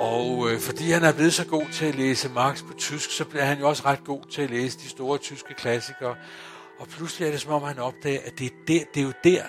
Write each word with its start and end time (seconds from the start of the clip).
Og 0.00 0.50
øh, 0.50 0.60
fordi 0.60 0.90
han 0.90 1.04
er 1.04 1.12
blevet 1.12 1.34
så 1.34 1.46
god 1.46 1.66
til 1.72 1.84
at 1.84 1.94
læse 1.94 2.28
Marx 2.28 2.62
på 2.62 2.72
tysk, 2.78 3.10
så 3.10 3.24
bliver 3.24 3.44
han 3.44 3.58
jo 3.58 3.68
også 3.68 3.82
ret 3.84 4.04
god 4.04 4.22
til 4.32 4.42
at 4.42 4.50
læse 4.50 4.78
de 4.78 4.88
store 4.88 5.18
tyske 5.18 5.54
klassikere. 5.54 6.16
Og 6.78 6.88
pludselig 6.88 7.26
er 7.26 7.30
det 7.30 7.40
som 7.40 7.52
om, 7.52 7.62
han 7.62 7.78
opdager, 7.78 8.20
at 8.24 8.38
det 8.38 8.46
er, 8.46 8.50
der, 8.68 8.84
det 8.94 9.00
er 9.00 9.04
jo 9.04 9.12
der, 9.24 9.42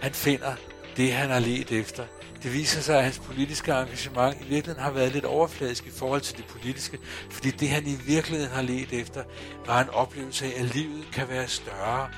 han 0.00 0.12
finder 0.12 0.54
det, 0.96 1.12
han 1.12 1.30
har 1.30 1.38
let 1.38 1.72
efter. 1.72 2.04
Det 2.42 2.52
viser 2.54 2.80
sig, 2.80 2.96
at 2.96 3.04
hans 3.04 3.18
politiske 3.18 3.72
engagement 3.72 4.36
i 4.36 4.48
virkeligheden 4.48 4.82
har 4.82 4.90
været 4.90 5.12
lidt 5.12 5.24
overfladisk 5.24 5.86
i 5.86 5.90
forhold 5.90 6.20
til 6.20 6.36
det 6.36 6.44
politiske, 6.46 6.98
fordi 7.30 7.50
det, 7.50 7.68
han 7.68 7.86
i 7.86 7.96
virkeligheden 8.06 8.52
har 8.54 8.62
let 8.62 8.92
efter, 8.92 9.24
var 9.66 9.80
en 9.80 9.90
oplevelse 9.90 10.46
af, 10.46 10.60
at 10.60 10.74
livet 10.74 11.04
kan 11.12 11.28
være 11.28 11.48
større, 11.48 12.08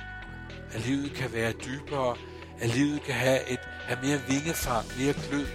at 0.73 0.87
livet 0.87 1.13
kan 1.13 1.33
være 1.33 1.53
dybere, 1.53 2.17
at 2.61 2.75
livet 2.75 3.03
kan 3.03 3.15
have, 3.15 3.51
et, 3.51 3.61
have 3.87 3.99
mere 4.03 4.21
vingefang, 4.29 4.87
mere 4.99 5.15
glød, 5.29 5.47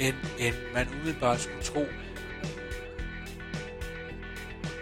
end, 0.00 0.14
end 0.38 0.54
man 0.74 0.86
umiddelbart 1.00 1.40
skulle 1.40 1.62
tro. 1.62 1.84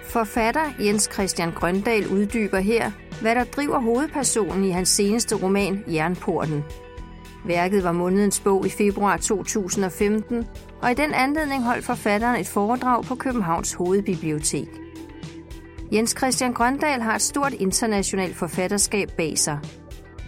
Forfatter 0.04 0.72
Jens 0.80 1.08
Christian 1.12 1.52
Grøndal 1.52 2.06
uddyber 2.06 2.58
her, 2.58 2.90
hvad 3.20 3.34
der 3.34 3.44
driver 3.44 3.80
hovedpersonen 3.80 4.64
i 4.64 4.70
hans 4.70 4.88
seneste 4.88 5.34
roman 5.34 5.84
Jernporten. 5.88 6.64
Værket 7.46 7.84
var 7.84 7.92
månedens 7.92 8.40
bog 8.40 8.66
i 8.66 8.70
februar 8.70 9.16
2015, 9.16 10.46
og 10.82 10.90
i 10.90 10.94
den 10.94 11.14
anledning 11.14 11.64
holdt 11.64 11.84
forfatteren 11.84 12.40
et 12.40 12.46
foredrag 12.46 13.04
på 13.04 13.14
Københavns 13.14 13.72
Hovedbibliotek. 13.72 14.68
Jens 15.92 16.14
Christian 16.18 16.52
Grøndal 16.52 17.00
har 17.00 17.14
et 17.14 17.22
stort 17.22 17.52
internationalt 17.52 18.36
forfatterskab 18.36 19.10
bag 19.16 19.38
sig. 19.38 19.58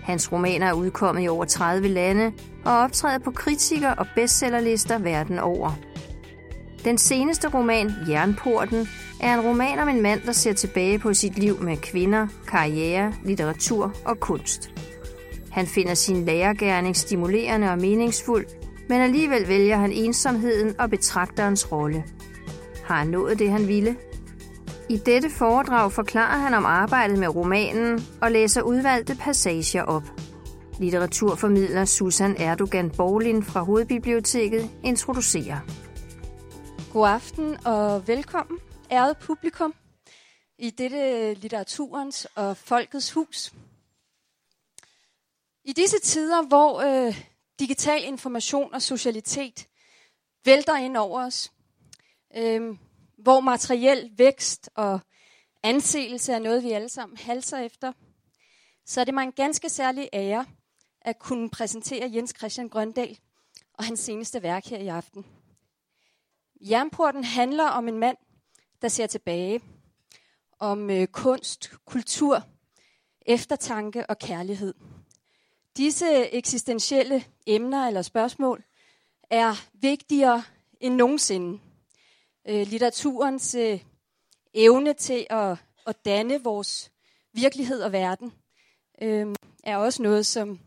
Hans 0.07 0.33
romaner 0.33 0.67
er 0.67 0.73
udkommet 0.73 1.25
i 1.25 1.29
over 1.29 1.45
30 1.45 1.89
lande 1.89 2.33
og 2.65 2.73
optræder 2.79 3.19
på 3.19 3.31
kritiker- 3.31 3.95
og 3.95 4.07
bestsellerlister 4.15 4.99
verden 4.99 5.39
over. 5.39 5.73
Den 6.85 6.99
seneste 6.99 7.49
roman, 7.49 7.93
Jernporten, 8.09 8.89
er 9.21 9.35
en 9.35 9.41
roman 9.41 9.79
om 9.79 9.89
en 9.89 10.03
mand, 10.03 10.21
der 10.21 10.33
ser 10.33 10.53
tilbage 10.53 10.99
på 10.99 11.15
sit 11.15 11.39
liv 11.39 11.63
med 11.63 11.77
kvinder, 11.77 12.27
karriere, 12.49 13.13
litteratur 13.25 13.93
og 14.05 14.21
kunst. 14.21 14.71
Han 15.53 15.67
finder 15.67 15.95
sin 15.95 16.25
lærergærning 16.25 16.97
stimulerende 16.97 17.71
og 17.71 17.79
meningsfuld, 17.79 18.47
men 18.89 19.01
alligevel 19.01 19.49
vælger 19.49 19.77
han 19.77 19.93
ensomheden 19.93 20.81
og 20.81 20.91
betragterens 20.91 21.73
rolle. 21.73 22.05
Har 22.85 22.97
han 22.97 23.07
nået 23.07 23.39
det, 23.39 23.51
han 23.51 23.69
ville? 23.69 23.97
I 24.89 24.97
dette 24.97 25.31
foredrag 25.31 25.93
forklarer 25.93 26.39
han 26.39 26.55
om 26.55 26.65
arbejdet 26.65 27.19
med 27.19 27.29
romanen 27.29 28.01
og 28.23 28.33
læser 28.33 28.63
udvalgte 28.63 29.17
passager 29.21 29.83
op. 29.83 30.03
Litteraturformidler 30.81 31.85
Susan 31.85 32.37
Erdogan 32.39 32.91
Borlin 32.91 33.43
fra 33.43 33.63
Hovedbiblioteket 33.63 34.71
introducerer. 34.85 35.61
God 36.93 37.09
aften 37.09 37.67
og 37.67 38.09
velkommen, 38.09 38.59
ærede 38.91 39.15
publikum, 39.21 39.75
i 40.59 40.71
dette 40.71 41.35
litteraturens 41.35 42.27
og 42.35 42.57
folkets 42.57 43.13
hus. 43.13 43.53
I 45.65 45.73
disse 45.73 45.99
tider, 45.99 46.43
hvor 46.43 46.81
øh, 46.81 47.23
digital 47.61 48.05
information 48.05 48.75
og 48.75 48.83
socialitet 48.83 49.67
vælter 50.45 50.77
ind 50.77 50.97
over 50.97 51.27
os, 51.27 51.53
øh, 52.37 52.77
hvor 53.27 53.41
materiel 53.41 54.11
vækst 54.17 54.71
og 54.75 55.01
anseelse 55.63 56.33
er 56.33 56.39
noget, 56.39 56.63
vi 56.63 56.73
alle 56.73 56.89
sammen 56.89 57.17
halser 57.19 57.59
efter, 57.59 57.93
så 58.85 59.01
er 59.01 59.05
det 59.05 59.15
mig 59.15 59.23
en 59.23 59.33
ganske 59.33 59.69
særlig 59.69 60.09
ære 60.13 60.47
at 61.01 61.19
kunne 61.19 61.51
præsentere 61.51 62.11
Jens 62.15 62.35
Christian 62.39 62.69
Grøndal 62.69 63.19
og 63.75 63.85
hans 63.85 64.01
seneste 64.01 64.43
værk 64.43 64.67
her 64.67 64.79
i 64.79 64.89
aften. 64.89 65.27
Jernporten 66.61 67.25
handler 67.25 67.65
om 67.65 67.89
en 67.89 67.99
mand, 67.99 68.17
der 68.83 68.89
ser 68.89 69.07
tilbage, 69.07 69.61
om 70.59 70.91
øh, 70.91 71.07
kunst, 71.07 71.71
kultur, 71.85 72.43
eftertanke 73.27 74.11
og 74.11 74.19
kærlighed. 74.19 74.75
Disse 75.77 76.35
eksistentielle 76.35 77.25
emner 77.47 77.87
eller 77.87 78.03
spørgsmål 78.03 78.65
er 79.31 79.55
vigtigere 79.75 80.43
end 80.81 80.95
nogensinde. 80.95 81.61
Øh, 82.49 82.67
litteraturens 82.67 83.55
øh, 83.55 83.81
evne 84.55 84.95
til 84.95 85.27
at, 85.31 85.57
at 85.87 86.05
danne 86.05 86.43
vores 86.43 86.93
virkelighed 87.33 87.83
og 87.83 87.93
verden 87.93 88.33
øh, 89.03 89.35
er 89.65 89.77
også 89.77 90.03
noget, 90.03 90.27
som 90.27 90.61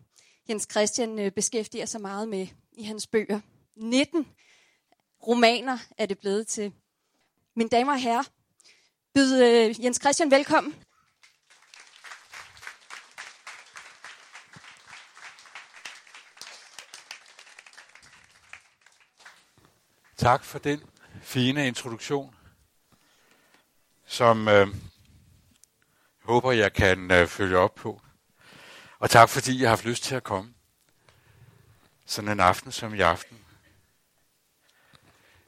Jens 0.50 0.68
Christian 0.72 1.20
øh, 1.20 1.32
beskæftiger 1.32 1.86
sig 1.86 2.02
meget 2.02 2.28
med 2.30 2.48
i 2.72 2.84
hans 2.84 3.08
bøger. 3.08 3.40
19 3.76 4.28
romaner 5.28 5.78
er 5.98 6.06
det 6.06 6.20
blevet 6.20 6.48
til. 6.48 6.74
Mine 7.56 7.70
damer 7.70 7.94
og 7.94 8.00
herrer, 8.00 8.24
byd 9.14 9.44
øh, 9.44 9.84
Jens 9.84 10.00
Christian 10.02 10.32
velkommen. 10.32 10.76
Tak 20.18 20.44
for 20.44 20.60
den 20.60 20.82
fine 21.30 21.68
introduktion, 21.68 22.36
som 24.06 24.48
øh, 24.48 24.68
håber, 26.24 26.52
jeg 26.52 26.74
kan 26.74 27.12
øh, 27.12 27.28
følge 27.28 27.58
op 27.58 27.76
på. 27.76 28.02
Og 29.00 29.10
tak 29.10 29.30
fordi 29.30 29.62
jeg 29.62 29.70
har 29.70 29.76
haft 29.76 29.86
lyst 29.86 30.04
til 30.04 30.16
at 30.16 30.24
komme. 30.24 30.54
Sådan 32.06 32.32
en 32.32 32.40
aften 32.40 32.72
som 32.72 32.94
i 32.94 33.00
aften. 33.00 33.46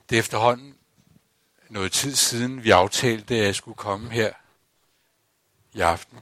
Det 0.09 0.15
er 0.15 0.19
efterhånden 0.19 0.77
noget 1.69 1.91
tid 1.91 2.15
siden, 2.15 2.63
vi 2.63 2.71
aftalte, 2.71 3.35
at 3.35 3.45
jeg 3.45 3.55
skulle 3.55 3.77
komme 3.77 4.09
her 4.09 4.33
i 5.73 5.79
aften. 5.79 6.19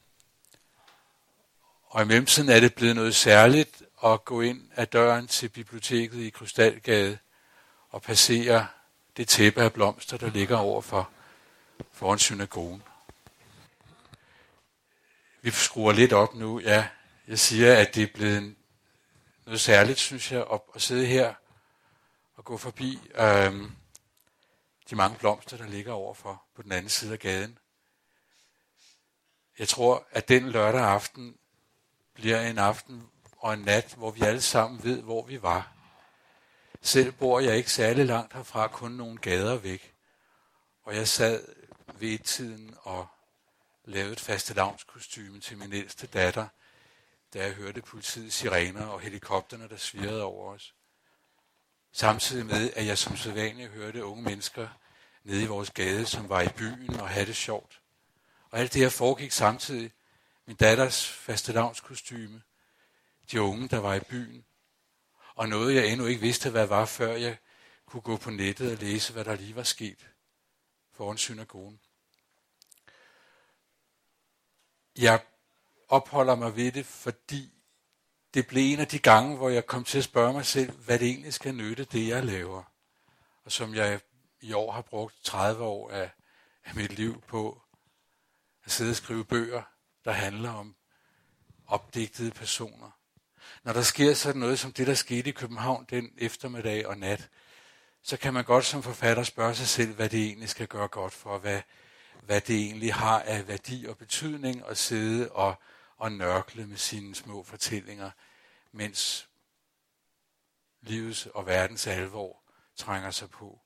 Og 1.83 2.01
i 2.01 2.05
mellemtiden 2.05 2.49
er 2.49 2.59
det 2.59 2.75
blevet 2.75 2.95
noget 2.95 3.15
særligt 3.15 3.83
at 4.03 4.25
gå 4.25 4.41
ind 4.41 4.71
ad 4.75 4.85
døren 4.85 5.27
til 5.27 5.49
biblioteket 5.49 6.19
i 6.19 6.29
Krystalgade 6.29 7.17
og 7.89 8.01
passere 8.01 8.67
det 9.17 9.27
tæppe 9.27 9.61
af 9.61 9.73
blomster, 9.73 10.17
der 10.17 10.29
ligger 10.29 10.57
overfor 10.57 11.09
foran 11.91 12.19
synagogen. 12.19 12.83
Vi 15.41 15.51
skruer 15.51 15.93
lidt 15.93 16.13
op 16.13 16.35
nu, 16.35 16.59
ja. 16.59 16.87
Jeg 17.27 17.39
siger, 17.39 17.77
at 17.77 17.95
det 17.95 18.03
er 18.03 18.13
blevet 18.13 18.55
noget 19.45 19.61
særligt, 19.61 19.99
synes 19.99 20.31
jeg, 20.31 20.45
at, 20.51 20.61
at 20.75 20.81
sidde 20.81 21.05
her 21.05 21.33
og 22.35 22.45
gå 22.45 22.57
forbi 22.57 22.99
øhm, 23.15 23.71
de 24.89 24.95
mange 24.95 25.17
blomster, 25.17 25.57
der 25.57 25.67
ligger 25.67 25.93
overfor 25.93 26.43
på 26.55 26.61
den 26.61 26.71
anden 26.71 26.89
side 26.89 27.13
af 27.13 27.19
gaden. 27.19 27.57
Jeg 29.59 29.67
tror, 29.67 30.07
at 30.11 30.29
den 30.29 30.49
lørdag 30.49 30.81
aften 30.81 31.35
bliver 32.13 32.41
en 32.41 32.57
aften 32.57 33.07
og 33.37 33.53
en 33.53 33.59
nat, 33.59 33.93
hvor 33.97 34.11
vi 34.11 34.21
alle 34.21 34.41
sammen 34.41 34.83
ved, 34.83 35.01
hvor 35.01 35.25
vi 35.25 35.41
var. 35.41 35.78
Selv 36.81 37.11
bor 37.11 37.39
jeg 37.39 37.57
ikke 37.57 37.71
særlig 37.71 38.05
langt 38.05 38.33
herfra, 38.33 38.67
kun 38.67 38.91
nogle 38.91 39.17
gader 39.17 39.57
væk. 39.57 39.93
Og 40.83 40.95
jeg 40.95 41.07
sad 41.07 41.45
ved 41.93 42.19
tiden 42.19 42.75
og 42.81 43.07
lavede 43.85 44.13
et 44.13 44.19
fastelavnskostyme 44.19 45.39
til 45.39 45.57
min 45.57 45.73
ældste 45.73 46.07
datter, 46.07 46.47
da 47.33 47.43
jeg 47.43 47.53
hørte 47.53 47.81
politiets 47.81 48.35
sirener 48.35 48.85
og 48.85 48.99
helikopterne, 48.99 49.69
der 49.69 49.77
svirrede 49.77 50.23
over 50.23 50.53
os. 50.53 50.73
Samtidig 51.91 52.45
med, 52.45 52.71
at 52.75 52.85
jeg 52.85 52.97
som 52.97 53.17
sædvanligt 53.17 53.71
hørte 53.71 54.05
unge 54.05 54.23
mennesker 54.23 54.67
nede 55.23 55.43
i 55.43 55.47
vores 55.47 55.69
gade, 55.69 56.05
som 56.05 56.29
var 56.29 56.41
i 56.41 56.49
byen 56.49 56.99
og 56.99 57.09
havde 57.09 57.25
det 57.25 57.35
sjovt. 57.35 57.81
Og 58.49 58.59
alt 58.59 58.73
det 58.73 58.81
her 58.81 58.89
foregik 58.89 59.31
samtidig. 59.31 59.91
Min 60.45 60.55
datters 60.55 61.09
fastelavnskostyme, 61.09 62.41
de 63.31 63.41
unge, 63.41 63.67
der 63.67 63.77
var 63.79 63.93
i 63.93 63.99
byen, 63.99 64.45
og 65.39 65.49
noget 65.49 65.75
jeg 65.75 65.87
endnu 65.87 66.05
ikke 66.05 66.21
vidste, 66.21 66.49
hvad 66.49 66.67
var, 66.67 66.85
før 66.85 67.15
jeg 67.15 67.37
kunne 67.85 68.01
gå 68.01 68.17
på 68.17 68.29
nettet 68.29 68.71
og 68.71 68.77
læse, 68.77 69.13
hvad 69.13 69.25
der 69.25 69.35
lige 69.35 69.55
var 69.55 69.63
sket 69.63 70.09
foran 70.91 71.17
synagogen. 71.17 71.79
Jeg 74.97 75.25
opholder 75.87 76.35
mig 76.35 76.55
ved 76.55 76.71
det, 76.71 76.85
fordi 76.85 77.53
det 78.33 78.47
blev 78.47 78.73
en 78.73 78.79
af 78.79 78.87
de 78.87 78.99
gange, 78.99 79.37
hvor 79.37 79.49
jeg 79.49 79.65
kom 79.65 79.83
til 79.83 79.97
at 79.97 80.03
spørge 80.03 80.33
mig 80.33 80.45
selv, 80.45 80.71
hvad 80.71 80.99
det 80.99 81.07
egentlig 81.07 81.33
skal 81.33 81.55
nytte, 81.55 81.85
det 81.85 82.07
jeg 82.07 82.25
laver. 82.25 82.63
Og 83.43 83.51
som 83.51 83.75
jeg 83.75 83.99
i 84.41 84.53
år 84.53 84.71
har 84.71 84.81
brugt 84.81 85.23
30 85.23 85.63
år 85.63 85.91
af, 85.91 86.11
af 86.63 86.75
mit 86.75 86.91
liv 86.91 87.21
på 87.21 87.61
at 88.65 88.71
sidde 88.71 88.91
og 88.91 88.95
skrive 88.95 89.25
bøger, 89.25 89.63
der 90.05 90.11
handler 90.11 90.51
om 90.51 90.75
opdigtede 91.67 92.31
personer. 92.31 92.98
Når 93.63 93.73
der 93.73 93.81
sker 93.81 94.13
sådan 94.13 94.39
noget 94.39 94.59
som 94.59 94.71
det, 94.71 94.87
der 94.87 94.93
skete 94.93 95.29
i 95.29 95.33
København 95.33 95.85
den 95.89 96.11
eftermiddag 96.17 96.87
og 96.87 96.97
nat, 96.97 97.29
så 98.03 98.17
kan 98.17 98.33
man 98.33 98.43
godt 98.43 98.65
som 98.65 98.83
forfatter 98.83 99.23
spørge 99.23 99.55
sig 99.55 99.67
selv, 99.67 99.93
hvad 99.93 100.09
det 100.09 100.25
egentlig 100.25 100.49
skal 100.49 100.67
gøre 100.67 100.87
godt 100.87 101.13
for, 101.13 101.37
hvad, 101.37 101.61
hvad 102.23 102.41
det 102.41 102.55
egentlig 102.55 102.93
har 102.93 103.19
af 103.19 103.47
værdi 103.47 103.85
og 103.89 103.97
betydning 103.97 104.63
at 104.67 104.77
sidde 104.77 105.31
og, 105.31 105.55
og 105.97 106.11
nørkle 106.11 106.67
med 106.67 106.77
sine 106.77 107.15
små 107.15 107.43
fortællinger, 107.43 108.11
mens 108.71 109.29
livets 110.81 111.25
og 111.25 111.45
verdens 111.45 111.87
alvor 111.87 112.43
trænger 112.75 113.11
sig 113.11 113.29
på. 113.29 113.59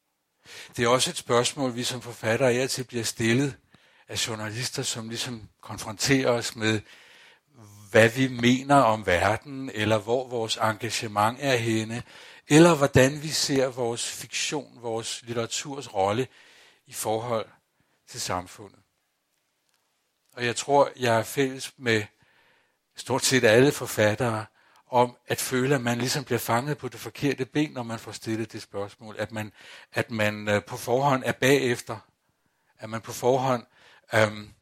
Det 0.78 0.86
er 0.86 0.88
også 0.88 1.10
et 1.10 1.18
spørgsmål, 1.18 1.76
vi 1.76 1.84
som 1.84 2.02
forfattere 2.02 2.52
altid 2.52 2.84
til 2.84 2.88
bliver 2.88 3.04
stillet 3.04 3.58
af 4.08 4.28
journalister, 4.28 4.84
som 4.84 5.10
ligesom 5.10 5.50
konfronterer 5.62 6.30
os 6.30 6.56
med, 6.56 6.82
hvad 7.94 8.10
vi 8.10 8.28
mener 8.28 8.76
om 8.76 9.06
verden, 9.06 9.72
eller 9.74 9.98
hvor 9.98 10.28
vores 10.28 10.58
engagement 10.58 11.38
er 11.42 11.56
henne, 11.56 12.04
eller 12.48 12.76
hvordan 12.76 13.24
vi 13.24 13.28
ser 13.28 13.68
vores 13.68 14.12
fiktion, 14.12 14.78
vores 14.82 15.24
litteraturs 15.24 15.94
rolle 15.94 16.28
i 16.88 16.94
forhold 16.94 17.46
til 18.08 18.22
samfundet. 18.22 18.80
Og 20.36 20.46
jeg 20.46 20.56
tror, 20.56 20.92
jeg 21.00 21.20
er 21.20 21.24
fælles 21.24 21.74
med 21.78 22.04
stort 22.96 23.26
set 23.26 23.44
alle 23.44 23.72
forfattere 23.72 24.46
om 24.88 25.18
at 25.28 25.42
føle, 25.42 25.76
at 25.76 25.82
man 25.82 25.98
ligesom 25.98 26.24
bliver 26.24 26.40
fanget 26.40 26.78
på 26.78 26.88
det 26.88 27.00
forkerte 27.00 27.46
ben, 27.46 27.72
når 27.72 27.84
man 27.84 28.00
får 28.00 28.12
stillet 28.12 28.54
det 28.54 28.62
spørgsmål. 28.62 29.16
At 29.20 29.32
man, 29.32 29.52
at 29.94 30.12
man 30.12 30.48
øh, 30.48 30.64
på 30.64 30.78
forhånd 30.78 31.24
er 31.26 31.32
bagefter. 31.32 31.98
At 32.80 32.90
man 32.90 33.02
på 33.02 33.12
forhånd 33.12 33.66
øhm, 34.14 34.54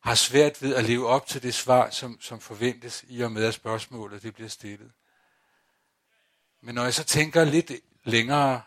har 0.00 0.14
svært 0.14 0.62
ved 0.62 0.74
at 0.74 0.84
leve 0.84 1.06
op 1.06 1.26
til 1.26 1.42
det 1.42 1.54
svar, 1.54 1.90
som, 1.90 2.20
som 2.20 2.40
forventes 2.40 3.04
i 3.08 3.20
og 3.20 3.32
med, 3.32 3.44
at 3.44 3.54
spørgsmålet 3.54 4.22
det 4.22 4.34
bliver 4.34 4.48
stillet. 4.48 4.92
Men 6.60 6.74
når 6.74 6.84
jeg 6.84 6.94
så 6.94 7.04
tænker 7.04 7.44
lidt 7.44 7.72
længere, 8.04 8.62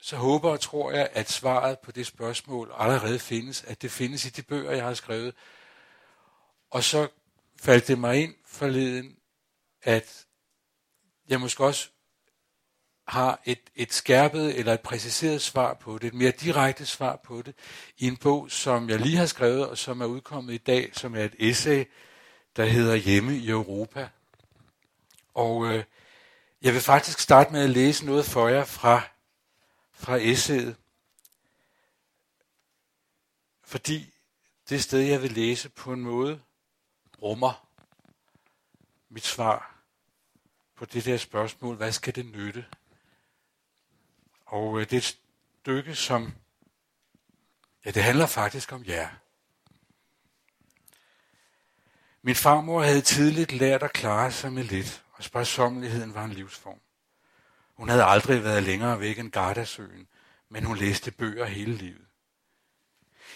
så 0.00 0.16
håber 0.16 0.50
og 0.50 0.60
tror 0.60 0.92
jeg, 0.92 1.10
at 1.12 1.30
svaret 1.30 1.78
på 1.78 1.92
det 1.92 2.06
spørgsmål 2.06 2.72
allerede 2.74 3.18
findes, 3.18 3.64
at 3.64 3.82
det 3.82 3.90
findes 3.90 4.24
i 4.24 4.28
de 4.28 4.42
bøger, 4.42 4.70
jeg 4.70 4.84
har 4.84 4.94
skrevet. 4.94 5.34
Og 6.70 6.84
så 6.84 7.08
faldt 7.60 7.88
det 7.88 7.98
mig 7.98 8.22
ind 8.22 8.34
forleden, 8.46 9.18
at 9.82 10.26
jeg 11.28 11.40
måske 11.40 11.64
også 11.64 11.90
har 13.08 13.40
et, 13.44 13.60
et 13.74 13.92
skærpet 13.92 14.58
eller 14.58 14.74
et 14.74 14.80
præciseret 14.80 15.42
svar 15.42 15.74
på 15.74 15.98
det, 15.98 16.06
et 16.06 16.14
mere 16.14 16.30
direkte 16.30 16.86
svar 16.86 17.16
på 17.16 17.42
det, 17.42 17.54
i 17.98 18.06
en 18.06 18.16
bog, 18.16 18.50
som 18.50 18.90
jeg 18.90 19.00
lige 19.00 19.16
har 19.16 19.26
skrevet, 19.26 19.68
og 19.68 19.78
som 19.78 20.00
er 20.00 20.06
udkommet 20.06 20.54
i 20.54 20.58
dag, 20.58 20.90
som 20.92 21.14
er 21.14 21.24
et 21.24 21.34
essay, 21.38 21.84
der 22.56 22.64
hedder 22.64 22.94
Hjemme 22.94 23.36
i 23.36 23.48
Europa. 23.48 24.08
Og 25.34 25.66
øh, 25.66 25.84
jeg 26.62 26.72
vil 26.72 26.80
faktisk 26.80 27.18
starte 27.18 27.52
med 27.52 27.60
at 27.60 27.70
læse 27.70 28.06
noget 28.06 28.24
for 28.24 28.48
jer 28.48 28.64
fra, 28.64 29.02
fra 29.92 30.16
essayet, 30.16 30.76
fordi 33.64 34.14
det 34.68 34.82
sted, 34.82 35.00
jeg 35.00 35.22
vil 35.22 35.32
læse 35.32 35.68
på 35.68 35.92
en 35.92 36.00
måde, 36.00 36.40
rummer 37.22 37.68
mit 39.08 39.24
svar 39.24 39.74
på 40.74 40.84
det 40.84 41.04
der 41.04 41.16
spørgsmål, 41.16 41.76
hvad 41.76 41.92
skal 41.92 42.14
det 42.14 42.26
nytte? 42.26 42.64
Og 44.48 44.80
øh, 44.80 44.84
det 44.84 44.92
er 44.92 44.96
et 44.96 45.18
stykke, 45.60 45.94
som, 45.94 46.32
ja, 47.84 47.90
det 47.90 48.02
handler 48.02 48.26
faktisk 48.26 48.72
om 48.72 48.84
jer. 48.86 49.08
Min 52.22 52.34
farmor 52.34 52.82
havde 52.82 53.00
tidligt 53.00 53.52
lært 53.52 53.82
at 53.82 53.92
klare 53.92 54.32
sig 54.32 54.52
med 54.52 54.64
lidt, 54.64 55.04
og 55.12 55.24
sparsommeligheden 55.24 56.14
var 56.14 56.24
en 56.24 56.32
livsform. 56.32 56.80
Hun 57.74 57.88
havde 57.88 58.04
aldrig 58.04 58.44
været 58.44 58.62
længere 58.62 59.00
væk 59.00 59.18
end 59.18 59.30
Gardasøen, 59.30 60.08
men 60.48 60.64
hun 60.64 60.76
læste 60.76 61.10
bøger 61.10 61.44
hele 61.44 61.74
livet. 61.74 62.06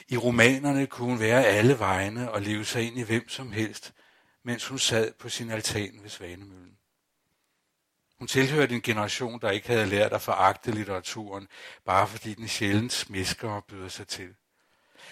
I 0.09 0.17
romanerne 0.17 0.87
kunne 0.87 1.09
hun 1.09 1.21
være 1.21 1.45
alle 1.45 1.79
vegne 1.79 2.31
og 2.31 2.43
leve 2.43 2.65
sig 2.65 2.83
ind 2.83 2.99
i 2.99 3.03
hvem 3.03 3.29
som 3.29 3.53
helst, 3.53 3.95
mens 4.43 4.67
hun 4.67 4.79
sad 4.79 5.13
på 5.13 5.29
sin 5.29 5.51
altan 5.51 5.99
ved 6.03 6.11
Svanemøllen. 6.11 6.72
Hun 8.23 8.29
tilhørte 8.29 8.75
en 8.75 8.83
generation, 8.83 9.41
der 9.41 9.51
ikke 9.51 9.69
havde 9.69 9.87
lært 9.87 10.13
at 10.13 10.23
foragte 10.23 10.71
litteraturen, 10.71 11.49
bare 11.85 12.09
fordi 12.09 12.35
den 12.35 12.49
sjældent 12.49 12.93
smisker 12.93 13.51
og 13.51 13.65
byder 13.65 13.89
sig 13.89 14.09
til. 14.09 14.29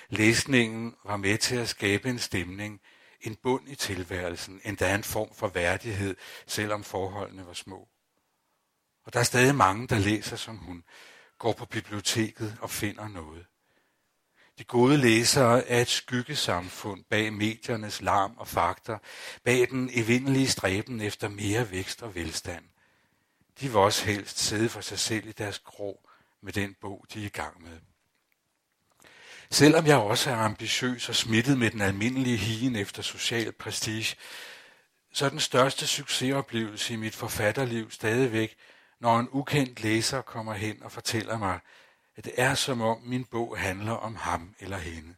Læsningen 0.09 0.95
var 1.05 1.17
med 1.17 1.39
til 1.39 1.57
at 1.57 1.69
skabe 1.69 2.09
en 2.09 2.19
stemning, 2.19 2.81
en 3.21 3.37
bund 3.43 3.69
i 3.69 3.75
tilværelsen, 3.75 4.61
endda 4.65 4.95
en 4.95 5.05
form 5.05 5.35
for 5.35 5.49
værdighed, 5.49 6.17
selvom 6.47 6.85
forholdene 6.85 7.47
var 7.47 7.53
små. 7.53 7.89
Og 9.05 9.13
der 9.13 9.21
er 9.21 9.25
stadig 9.25 9.55
mange, 9.55 9.89
der 9.89 9.99
læser 9.99 10.37
som 10.37 10.57
hun, 10.57 10.85
går 11.39 11.53
på 11.53 11.67
biblioteket 11.67 12.59
og 12.61 12.71
finder 12.71 13.09
noget. 13.09 13.47
De 14.59 14.65
gode 14.65 14.97
læsere 14.97 15.69
er 15.69 15.81
et 15.81 15.89
skyggesamfund 15.89 17.05
bag 17.05 17.33
mediernes 17.33 18.01
larm 18.01 18.35
og 18.37 18.49
fakter, 18.49 18.99
bag 19.45 19.71
den 19.71 19.91
evindelige 19.93 20.49
stræben 20.49 21.01
efter 21.01 21.29
mere 21.29 21.71
vækst 21.71 22.03
og 22.03 22.15
velstand. 22.15 22.70
De 23.61 23.69
vil 23.69 23.77
også 23.77 24.05
helst 24.05 24.39
sidde 24.39 24.69
for 24.69 24.81
sig 24.81 24.99
selv 24.99 25.27
i 25.27 25.33
deres 25.33 25.59
krog 25.59 26.09
med 26.43 26.53
den 26.53 26.77
bog, 26.81 27.07
de 27.15 27.23
er 27.23 27.27
i 27.27 27.29
gang 27.29 27.63
med. 27.63 27.79
Selvom 29.51 29.87
jeg 29.87 29.97
også 29.97 30.31
er 30.31 30.37
ambitiøs 30.37 31.09
og 31.09 31.15
smittet 31.15 31.59
med 31.59 31.71
den 31.71 31.81
almindelige 31.81 32.37
higen 32.37 32.77
efter 32.77 33.03
social 33.03 33.53
prestige, 33.53 34.17
så 35.13 35.25
er 35.25 35.31
den 35.31 35.41
største 35.41 35.87
succesoplevelse 35.87 36.93
i 36.93 36.97
mit 36.97 37.15
forfatterliv 37.15 37.91
stadigvæk, 37.91 38.57
når 39.01 39.19
en 39.19 39.29
ukendt 39.31 39.83
læser 39.83 40.23
kommer 40.23 40.55
hen 40.55 40.83
og 40.83 40.93
fortæller 40.93 41.39
mig, 41.39 41.61
at 42.17 42.25
det 42.25 42.33
er 42.37 42.55
som 42.55 42.81
om 42.81 43.03
min 43.03 43.25
bog 43.25 43.59
handler 43.59 43.93
om 43.93 44.17
ham 44.17 44.55
eller 44.61 44.79
hende. 44.79 45.15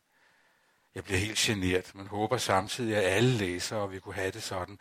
Jeg 0.94 1.05
bliver 1.05 1.19
helt 1.19 1.37
genert, 1.37 1.94
men 1.94 2.06
håber 2.06 2.37
samtidig, 2.37 2.96
at 2.96 3.05
alle 3.05 3.31
læsere 3.31 3.90
vil 3.90 4.00
kunne 4.00 4.14
have 4.14 4.31
det 4.31 4.43
sådan, 4.43 4.78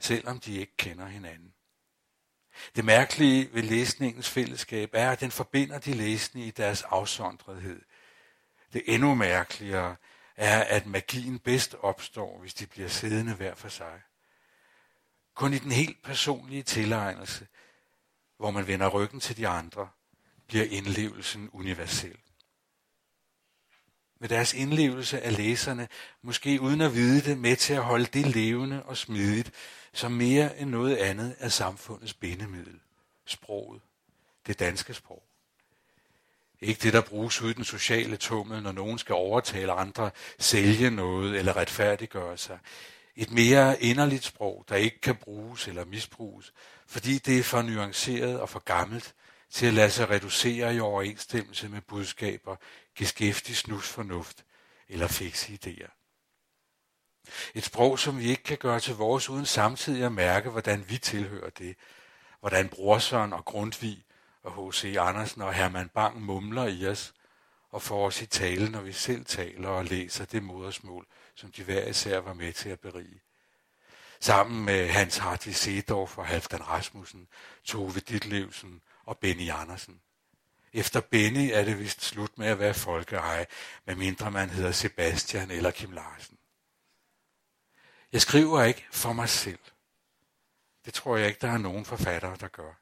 selvom 0.00 0.40
de 0.40 0.56
ikke 0.56 0.76
kender 0.76 1.06
hinanden. 1.06 1.54
Det 2.76 2.84
mærkelige 2.84 3.48
ved 3.52 3.62
læsningens 3.62 4.30
fællesskab 4.30 4.90
er, 4.92 5.10
at 5.10 5.20
den 5.20 5.30
forbinder 5.30 5.78
de 5.78 5.92
læsende 5.92 6.46
i 6.46 6.50
deres 6.50 6.82
afsondrethed. 6.82 7.82
Det 8.72 8.82
endnu 8.86 9.14
mærkeligere 9.14 9.96
er, 10.36 10.64
at 10.64 10.86
magien 10.86 11.38
bedst 11.38 11.74
opstår, 11.80 12.38
hvis 12.40 12.54
de 12.54 12.66
bliver 12.66 12.88
siddende 12.88 13.34
hver 13.34 13.54
for 13.54 13.68
sig. 13.68 14.00
Kun 15.34 15.54
i 15.54 15.58
den 15.58 15.72
helt 15.72 16.02
personlige 16.02 16.62
tilegnelse, 16.62 17.46
hvor 18.36 18.50
man 18.50 18.66
vender 18.66 18.88
ryggen 18.88 19.20
til 19.20 19.36
de 19.36 19.48
andre, 19.48 19.88
bliver 20.46 20.64
indlevelsen 20.64 21.50
universel. 21.52 22.16
Med 24.20 24.28
deres 24.28 24.54
indlevelse 24.54 25.20
af 25.20 25.36
læserne, 25.36 25.88
måske 26.22 26.60
uden 26.60 26.80
at 26.80 26.94
vide 26.94 27.30
det, 27.30 27.38
med 27.38 27.56
til 27.56 27.74
at 27.74 27.82
holde 27.82 28.04
det 28.04 28.26
levende 28.26 28.82
og 28.82 28.96
smidigt, 28.96 29.52
som 29.94 30.12
mere 30.12 30.58
end 30.58 30.70
noget 30.70 30.96
andet 30.96 31.36
er 31.38 31.48
samfundets 31.48 32.14
bindemiddel. 32.14 32.80
Sproget. 33.26 33.80
Det 34.46 34.58
danske 34.58 34.94
sprog. 34.94 35.22
Ikke 36.60 36.80
det, 36.82 36.92
der 36.92 37.00
bruges 37.00 37.42
ud 37.42 37.50
i 37.50 37.52
den 37.52 37.64
sociale 37.64 38.16
tummel, 38.16 38.62
når 38.62 38.72
nogen 38.72 38.98
skal 38.98 39.14
overtale 39.14 39.72
andre, 39.72 40.10
sælge 40.38 40.90
noget 40.90 41.38
eller 41.38 41.56
retfærdiggøre 41.56 42.38
sig. 42.38 42.58
Et 43.16 43.30
mere 43.30 43.82
inderligt 43.82 44.24
sprog, 44.24 44.64
der 44.68 44.76
ikke 44.76 45.00
kan 45.00 45.16
bruges 45.16 45.68
eller 45.68 45.84
misbruges, 45.84 46.52
fordi 46.86 47.18
det 47.18 47.38
er 47.38 47.42
for 47.42 47.62
nuanceret 47.62 48.40
og 48.40 48.48
for 48.48 48.58
gammelt 48.58 49.14
til 49.50 49.66
at 49.66 49.74
lade 49.74 49.90
sig 49.90 50.10
reducere 50.10 50.74
i 50.74 50.80
overensstemmelse 50.80 51.68
med 51.68 51.80
budskaber, 51.80 52.56
geskæftig 52.96 53.56
snusfornuft 53.56 54.44
eller 54.88 55.06
fikse 55.08 55.58
idéer. 55.64 56.01
Et 57.54 57.64
sprog, 57.64 57.98
som 57.98 58.18
vi 58.18 58.24
ikke 58.30 58.42
kan 58.42 58.58
gøre 58.58 58.80
til 58.80 58.94
vores, 58.94 59.30
uden 59.30 59.46
samtidig 59.46 60.04
at 60.04 60.12
mærke, 60.12 60.50
hvordan 60.50 60.84
vi 60.88 60.98
tilhører 60.98 61.50
det. 61.50 61.76
Hvordan 62.40 62.68
Brorsøn 62.68 63.32
og 63.32 63.44
Grundtvig 63.44 64.04
og 64.42 64.70
H.C. 64.70 64.96
Andersen 64.98 65.42
og 65.42 65.54
Herman 65.54 65.88
Bang 65.88 66.22
mumler 66.22 66.66
i 66.66 66.86
os 66.86 67.14
og 67.70 67.82
får 67.82 68.06
os 68.06 68.22
i 68.22 68.26
tale, 68.26 68.68
når 68.70 68.80
vi 68.80 68.92
selv 68.92 69.24
taler 69.24 69.68
og 69.68 69.84
læser 69.84 70.24
det 70.24 70.42
modersmål, 70.42 71.06
som 71.34 71.52
de 71.52 71.62
hver 71.64 71.86
især 71.86 72.18
var 72.18 72.34
med 72.34 72.52
til 72.52 72.68
at 72.68 72.80
berige. 72.80 73.22
Sammen 74.20 74.64
med 74.64 74.88
Hans 74.88 75.16
Hartvig 75.16 75.56
Sedorf 75.56 76.18
og 76.18 76.26
Halfdan 76.26 76.68
Rasmussen, 76.68 77.28
Tove 77.64 78.00
Ditlevsen 78.00 78.82
og 79.04 79.18
Benny 79.18 79.50
Andersen. 79.50 80.00
Efter 80.72 81.00
Benny 81.00 81.50
er 81.52 81.64
det 81.64 81.78
vist 81.78 82.02
slut 82.02 82.38
med 82.38 82.46
at 82.46 82.58
være 82.58 82.74
folkeeje, 82.74 83.46
medmindre 83.86 84.30
man 84.30 84.50
hedder 84.50 84.72
Sebastian 84.72 85.50
eller 85.50 85.70
Kim 85.70 85.90
Larsen. 85.90 86.38
Jeg 88.12 88.20
skriver 88.20 88.62
ikke 88.62 88.86
for 88.92 89.12
mig 89.12 89.28
selv. 89.28 89.58
Det 90.84 90.94
tror 90.94 91.16
jeg 91.16 91.28
ikke, 91.28 91.40
der 91.40 91.52
er 91.52 91.58
nogen 91.58 91.84
forfattere, 91.84 92.36
der 92.40 92.48
gør. 92.48 92.78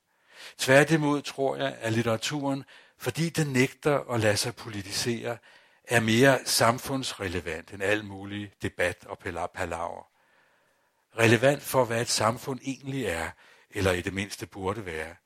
Tværtimod 0.58 1.22
tror 1.22 1.56
jeg, 1.56 1.76
at 1.80 1.92
litteraturen, 1.92 2.64
fordi 2.99 3.28
den 3.28 3.46
nægter 3.46 4.10
at 4.10 4.20
lade 4.20 4.37
sig 4.37 4.56
politisere, 4.56 5.38
er 5.84 6.00
mere 6.00 6.38
samfundsrelevant 6.44 7.72
end 7.72 7.82
al 7.82 8.04
mulig 8.04 8.52
debat 8.62 9.06
og 9.06 9.18
palaver. 9.54 10.06
Relevant 11.18 11.62
for, 11.62 11.84
hvad 11.84 12.00
et 12.00 12.08
samfund 12.08 12.60
egentlig 12.62 13.04
er, 13.04 13.30
eller 13.70 13.92
i 13.92 14.00
det 14.00 14.14
mindste 14.14 14.46
burde 14.46 14.87
være– 14.87 15.14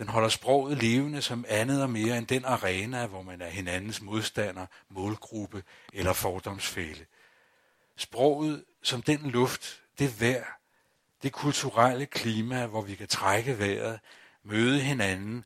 den 0.00 0.08
holder 0.08 0.28
sproget 0.28 0.82
levende 0.82 1.22
som 1.22 1.44
andet 1.48 1.82
og 1.82 1.90
mere 1.90 2.18
end 2.18 2.26
den 2.26 2.44
arena, 2.44 3.06
hvor 3.06 3.22
man 3.22 3.42
er 3.42 3.48
hinandens 3.48 4.02
modstander, 4.02 4.66
målgruppe 4.88 5.62
eller 5.92 6.12
fordomsfælde. 6.12 7.06
Sproget 8.00 8.64
som 8.82 9.02
den 9.02 9.30
luft, 9.30 9.80
det 9.98 10.20
vejr, 10.20 10.58
det 11.22 11.32
kulturelle 11.32 12.06
klima, 12.06 12.66
hvor 12.66 12.82
vi 12.82 12.94
kan 12.94 13.08
trække 13.08 13.58
vejret, 13.58 14.00
møde 14.44 14.80
hinanden 14.80 15.44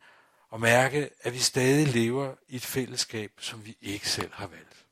og 0.50 0.60
mærke, 0.60 1.10
at 1.20 1.32
vi 1.32 1.38
stadig 1.38 1.86
lever 1.86 2.34
i 2.48 2.56
et 2.56 2.64
fællesskab, 2.64 3.32
som 3.38 3.66
vi 3.66 3.76
ikke 3.80 4.08
selv 4.08 4.32
har 4.32 4.46
valgt. 4.46 4.86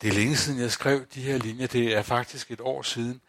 Det 0.00 0.08
er 0.08 0.12
længe 0.12 0.36
siden, 0.36 0.60
jeg 0.60 0.72
skrev 0.72 1.06
de 1.14 1.22
her 1.22 1.38
linjer. 1.38 1.66
Det 1.66 1.96
er 1.96 2.02
faktisk 2.02 2.50
et 2.50 2.60
år 2.60 2.82
siden. 2.82 3.20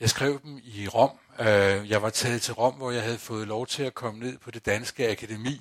Jeg 0.00 0.10
skrev 0.10 0.40
dem 0.42 0.60
i 0.64 0.88
Rom. 0.88 1.18
Øh, 1.40 1.90
jeg 1.90 2.02
var 2.02 2.10
taget 2.10 2.42
til 2.42 2.54
Rom, 2.54 2.74
hvor 2.74 2.90
jeg 2.90 3.02
havde 3.02 3.18
fået 3.18 3.48
lov 3.48 3.66
til 3.66 3.82
at 3.82 3.94
komme 3.94 4.20
ned 4.20 4.38
på 4.38 4.50
det 4.50 4.66
danske 4.66 5.10
akademi 5.10 5.60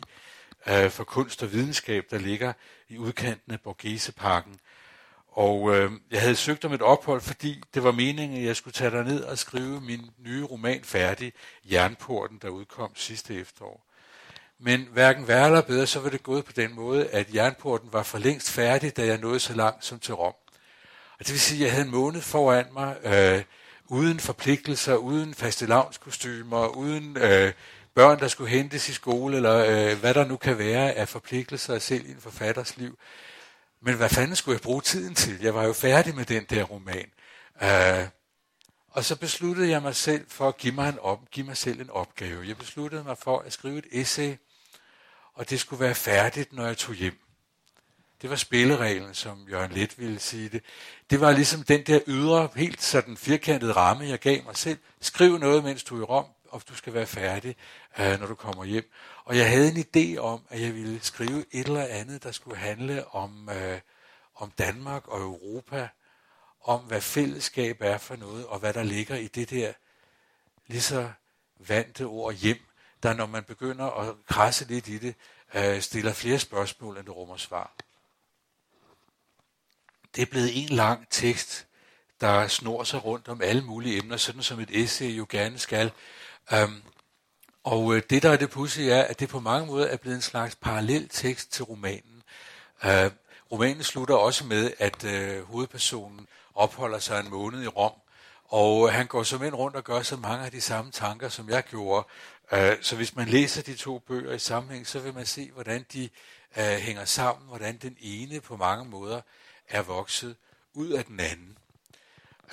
øh, 0.67 0.89
for 0.89 1.03
kunst 1.03 1.43
og 1.43 1.51
videnskab, 1.51 2.05
der 2.11 2.17
ligger 2.17 2.53
i 2.89 2.97
udkanten 2.97 3.51
af 3.53 3.61
Borgheseparken. 3.61 4.59
Og 5.35 5.75
øh, 5.75 5.91
jeg 6.11 6.21
havde 6.21 6.35
søgt 6.35 6.65
om 6.65 6.73
et 6.73 6.81
ophold, 6.81 7.21
fordi 7.21 7.63
det 7.73 7.83
var 7.83 7.91
meningen, 7.91 8.37
at 8.37 8.45
jeg 8.45 8.55
skulle 8.55 8.73
tage 8.73 9.03
ned 9.03 9.23
og 9.23 9.37
skrive 9.37 9.81
min 9.81 10.01
nye 10.25 10.43
roman 10.43 10.83
færdig, 10.83 11.33
Jernporten, 11.71 12.39
der 12.41 12.49
udkom 12.49 12.91
sidste 12.95 13.35
efterår. 13.35 13.85
Men 14.59 14.87
hverken 14.91 15.27
værre 15.27 15.45
eller 15.45 15.61
bedre, 15.61 15.87
så 15.87 15.99
var 15.99 16.09
det 16.09 16.23
gået 16.23 16.45
på 16.45 16.51
den 16.51 16.75
måde, 16.75 17.07
at 17.07 17.35
Jernporten 17.35 17.93
var 17.93 18.03
for 18.03 18.17
længst 18.17 18.51
færdig, 18.51 18.97
da 18.97 19.05
jeg 19.05 19.17
nåede 19.17 19.39
så 19.39 19.53
langt 19.53 19.85
som 19.85 19.99
til 19.99 20.13
Rom. 20.13 20.33
Og 21.19 21.19
det 21.19 21.31
vil 21.31 21.39
sige, 21.39 21.59
at 21.59 21.65
jeg 21.65 21.71
havde 21.71 21.85
en 21.85 21.91
måned 21.91 22.21
foran 22.21 22.65
mig, 22.73 22.97
øh, 23.03 23.43
uden 23.87 24.19
forpligtelser, 24.19 24.95
uden 24.95 25.33
fastelavnskostymer, 25.33 26.67
uden 26.67 27.17
øh, 27.17 27.53
børn, 27.95 28.19
der 28.19 28.27
skulle 28.27 28.49
hentes 28.49 28.89
i 28.89 28.93
skole, 28.93 29.35
eller 29.35 29.55
øh, 29.57 29.99
hvad 29.99 30.13
der 30.13 30.25
nu 30.25 30.37
kan 30.37 30.57
være 30.57 30.93
af 30.93 31.09
forpligtelser 31.09 31.79
selv 31.79 32.05
i 32.05 32.11
en 32.11 32.21
forfatters 32.21 32.77
liv. 32.77 32.97
Men 33.85 33.95
hvad 33.95 34.09
fanden 34.09 34.35
skulle 34.35 34.55
jeg 34.55 34.61
bruge 34.61 34.81
tiden 34.81 35.15
til? 35.15 35.41
Jeg 35.41 35.55
var 35.55 35.63
jo 35.63 35.73
færdig 35.73 36.15
med 36.15 36.25
den 36.25 36.45
der 36.49 36.63
roman. 36.63 37.11
Øh, 37.63 38.07
og 38.89 39.03
så 39.03 39.15
besluttede 39.15 39.69
jeg 39.69 39.81
mig 39.81 39.95
selv 39.95 40.25
for 40.29 40.47
at 40.47 40.57
give 40.57 40.73
mig, 40.73 40.89
en 40.89 40.99
op, 40.99 41.19
give 41.31 41.45
mig 41.45 41.57
selv 41.57 41.81
en 41.81 41.89
opgave. 41.89 42.47
Jeg 42.47 42.57
besluttede 42.57 43.03
mig 43.03 43.17
for 43.17 43.39
at 43.39 43.53
skrive 43.53 43.77
et 43.77 43.85
essay, 43.91 44.35
og 45.33 45.49
det 45.49 45.59
skulle 45.59 45.79
være 45.79 45.95
færdigt, 45.95 46.53
når 46.53 46.65
jeg 46.65 46.77
tog 46.77 46.95
hjem. 46.95 47.19
Det 48.21 48.29
var 48.29 48.35
spillereglen, 48.35 49.13
som 49.13 49.47
Jørgen 49.49 49.71
Let 49.71 49.99
ville 49.99 50.19
sige 50.19 50.49
det. 50.49 50.63
Det 51.09 51.21
var 51.21 51.31
ligesom 51.31 51.63
den 51.63 51.83
der 51.83 51.99
ydre, 52.07 52.49
helt 52.55 52.81
sådan 52.81 53.17
firkantede 53.17 53.71
ramme, 53.71 54.07
jeg 54.07 54.19
gav 54.19 54.43
mig 54.43 54.57
selv. 54.57 54.77
Skriv 55.01 55.37
noget, 55.37 55.63
mens 55.63 55.83
du 55.83 55.97
er 55.97 56.01
i 56.01 56.03
Rom, 56.03 56.25
og 56.49 56.61
du 56.69 56.75
skal 56.75 56.93
være 56.93 57.05
færdig, 57.05 57.55
øh, 57.99 58.19
når 58.19 58.27
du 58.27 58.35
kommer 58.35 58.65
hjem. 58.65 58.91
Og 59.25 59.37
jeg 59.37 59.49
havde 59.49 59.71
en 59.71 59.85
idé 59.87 60.19
om, 60.19 60.41
at 60.49 60.61
jeg 60.61 60.73
ville 60.73 60.99
skrive 61.01 61.45
et 61.51 61.67
eller 61.67 61.85
andet, 61.85 62.23
der 62.23 62.31
skulle 62.31 62.57
handle 62.57 63.15
om, 63.15 63.49
øh, 63.49 63.79
om 64.35 64.51
Danmark 64.51 65.07
og 65.07 65.21
Europa, 65.21 65.87
om 66.61 66.79
hvad 66.81 67.01
fællesskab 67.01 67.77
er 67.81 67.97
for 67.97 68.15
noget, 68.15 68.45
og 68.45 68.59
hvad 68.59 68.73
der 68.73 68.83
ligger 68.83 69.15
i 69.15 69.27
det 69.27 69.49
der 69.49 69.73
lige 70.67 70.81
så 70.81 71.11
vante 71.59 72.05
ord 72.05 72.33
hjem, 72.33 72.59
der 73.03 73.13
når 73.13 73.25
man 73.25 73.43
begynder 73.43 73.85
at 73.85 74.15
krasse 74.27 74.65
lidt 74.65 74.87
i 74.87 74.97
det, 74.97 75.15
øh, 75.53 75.81
stiller 75.81 76.13
flere 76.13 76.39
spørgsmål, 76.39 76.97
end 76.97 77.05
det 77.05 77.15
rummer 77.15 77.37
svar. 77.37 77.73
Det 80.15 80.21
er 80.21 80.25
blevet 80.25 80.63
en 80.63 80.69
lang 80.69 81.09
tekst, 81.09 81.67
der 82.21 82.47
snor 82.47 82.83
sig 82.83 83.05
rundt 83.05 83.27
om 83.27 83.41
alle 83.41 83.61
mulige 83.63 83.97
emner, 83.97 84.17
sådan 84.17 84.43
som 84.43 84.59
et 84.59 84.69
essay 84.71 85.17
jo 85.17 85.25
gerne 85.29 85.59
skal. 85.59 85.91
Øhm, 86.53 86.83
og 87.63 87.95
øh, 87.95 88.01
det, 88.09 88.23
der 88.23 88.29
er 88.29 88.37
det 88.37 88.49
pudsige, 88.49 88.91
er, 88.91 89.03
at 89.03 89.19
det 89.19 89.29
på 89.29 89.39
mange 89.39 89.67
måder 89.67 89.87
er 89.87 89.97
blevet 89.97 90.15
en 90.15 90.21
slags 90.21 90.55
parallel 90.55 91.09
tekst 91.09 91.51
til 91.51 91.63
romanen. 91.63 92.23
Øh, 92.85 93.11
romanen 93.51 93.83
slutter 93.83 94.15
også 94.15 94.45
med, 94.45 94.71
at 94.79 95.03
øh, 95.03 95.43
hovedpersonen 95.43 96.27
opholder 96.55 96.99
sig 96.99 97.19
en 97.19 97.29
måned 97.29 97.63
i 97.63 97.67
Rom, 97.67 97.91
og 98.45 98.87
øh, 98.87 98.93
han 98.93 99.07
går 99.07 99.23
som 99.23 99.43
ind 99.43 99.55
rundt 99.55 99.75
og 99.75 99.83
gør 99.83 100.01
så 100.01 100.17
mange 100.17 100.45
af 100.45 100.51
de 100.51 100.61
samme 100.61 100.91
tanker, 100.91 101.29
som 101.29 101.49
jeg 101.49 101.63
gjorde. 101.63 102.07
Øh, 102.51 102.77
så 102.81 102.95
hvis 102.95 103.15
man 103.15 103.27
læser 103.27 103.61
de 103.61 103.75
to 103.75 103.99
bøger 103.99 104.33
i 104.33 104.39
sammenhæng, 104.39 104.87
så 104.87 104.99
vil 104.99 105.13
man 105.13 105.25
se, 105.25 105.51
hvordan 105.51 105.85
de 105.93 106.09
øh, 106.57 106.63
hænger 106.63 107.05
sammen, 107.05 107.47
hvordan 107.47 107.77
den 107.77 107.97
ene 107.99 108.41
på 108.41 108.57
mange 108.57 108.85
måder 108.85 109.21
er 109.69 109.81
vokset 109.81 110.35
ud 110.73 110.89
af 110.89 111.05
den 111.05 111.19
anden. 111.19 111.57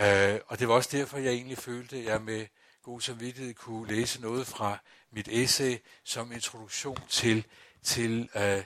Øh, 0.01 0.41
og 0.47 0.59
det 0.59 0.69
var 0.69 0.75
også 0.75 0.91
derfor, 0.93 1.19
jeg 1.19 1.33
egentlig 1.33 1.59
følte, 1.59 1.97
at 1.97 2.05
jeg 2.05 2.23
med 2.23 2.47
god 2.83 3.01
samvittighed 3.01 3.55
kunne 3.55 3.89
læse 3.95 4.21
noget 4.21 4.47
fra 4.47 4.79
mit 5.13 5.29
essay 5.29 5.79
som 6.05 6.33
introduktion 6.33 6.99
til, 7.09 7.47
til 7.83 8.29
øh, 8.35 8.65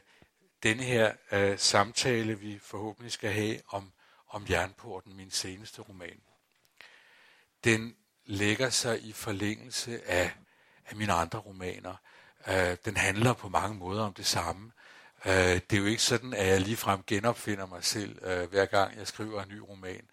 denne 0.62 0.82
her 0.82 1.12
øh, 1.32 1.58
samtale, 1.58 2.38
vi 2.38 2.58
forhåbentlig 2.62 3.12
skal 3.12 3.32
have 3.32 3.60
om, 3.68 3.92
om 4.28 4.46
Jernporten, 4.50 5.16
min 5.16 5.30
seneste 5.30 5.82
roman. 5.82 6.20
Den 7.64 7.96
lægger 8.26 8.70
sig 8.70 9.02
i 9.02 9.12
forlængelse 9.12 10.08
af, 10.08 10.32
af 10.86 10.96
mine 10.96 11.12
andre 11.12 11.38
romaner. 11.38 11.96
Øh, 12.48 12.76
den 12.84 12.96
handler 12.96 13.32
på 13.32 13.48
mange 13.48 13.78
måder 13.78 14.02
om 14.04 14.14
det 14.14 14.26
samme. 14.26 14.72
Øh, 15.26 15.32
det 15.32 15.72
er 15.72 15.78
jo 15.78 15.84
ikke 15.84 16.02
sådan, 16.02 16.34
at 16.34 16.46
jeg 16.46 16.60
ligefrem 16.60 17.02
genopfinder 17.06 17.66
mig 17.66 17.84
selv, 17.84 18.24
øh, 18.24 18.50
hver 18.50 18.66
gang 18.66 18.98
jeg 18.98 19.06
skriver 19.06 19.42
en 19.42 19.48
ny 19.48 19.58
roman. 19.58 20.08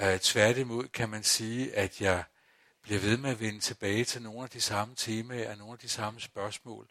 Øh, 0.00 0.18
tværtimod 0.18 0.88
kan 0.88 1.08
man 1.08 1.22
sige, 1.22 1.76
at 1.76 2.00
jeg 2.00 2.24
bliver 2.86 3.00
ved 3.00 3.16
med 3.16 3.30
at 3.30 3.40
vende 3.40 3.60
tilbage 3.60 4.04
til 4.04 4.22
nogle 4.22 4.42
af 4.42 4.50
de 4.50 4.60
samme 4.60 4.94
temaer, 4.94 5.54
nogle 5.54 5.72
af 5.72 5.78
de 5.78 5.88
samme 5.88 6.20
spørgsmål. 6.20 6.88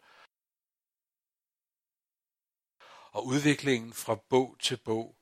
Og 3.10 3.26
udviklingen 3.26 3.92
fra 3.92 4.14
bog 4.14 4.56
til 4.60 4.76
bog, 4.76 5.16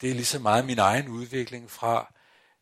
det 0.00 0.10
er 0.10 0.14
lige 0.14 0.24
så 0.24 0.38
meget 0.38 0.64
min 0.64 0.78
egen 0.78 1.08
udvikling 1.08 1.70
fra 1.70 2.14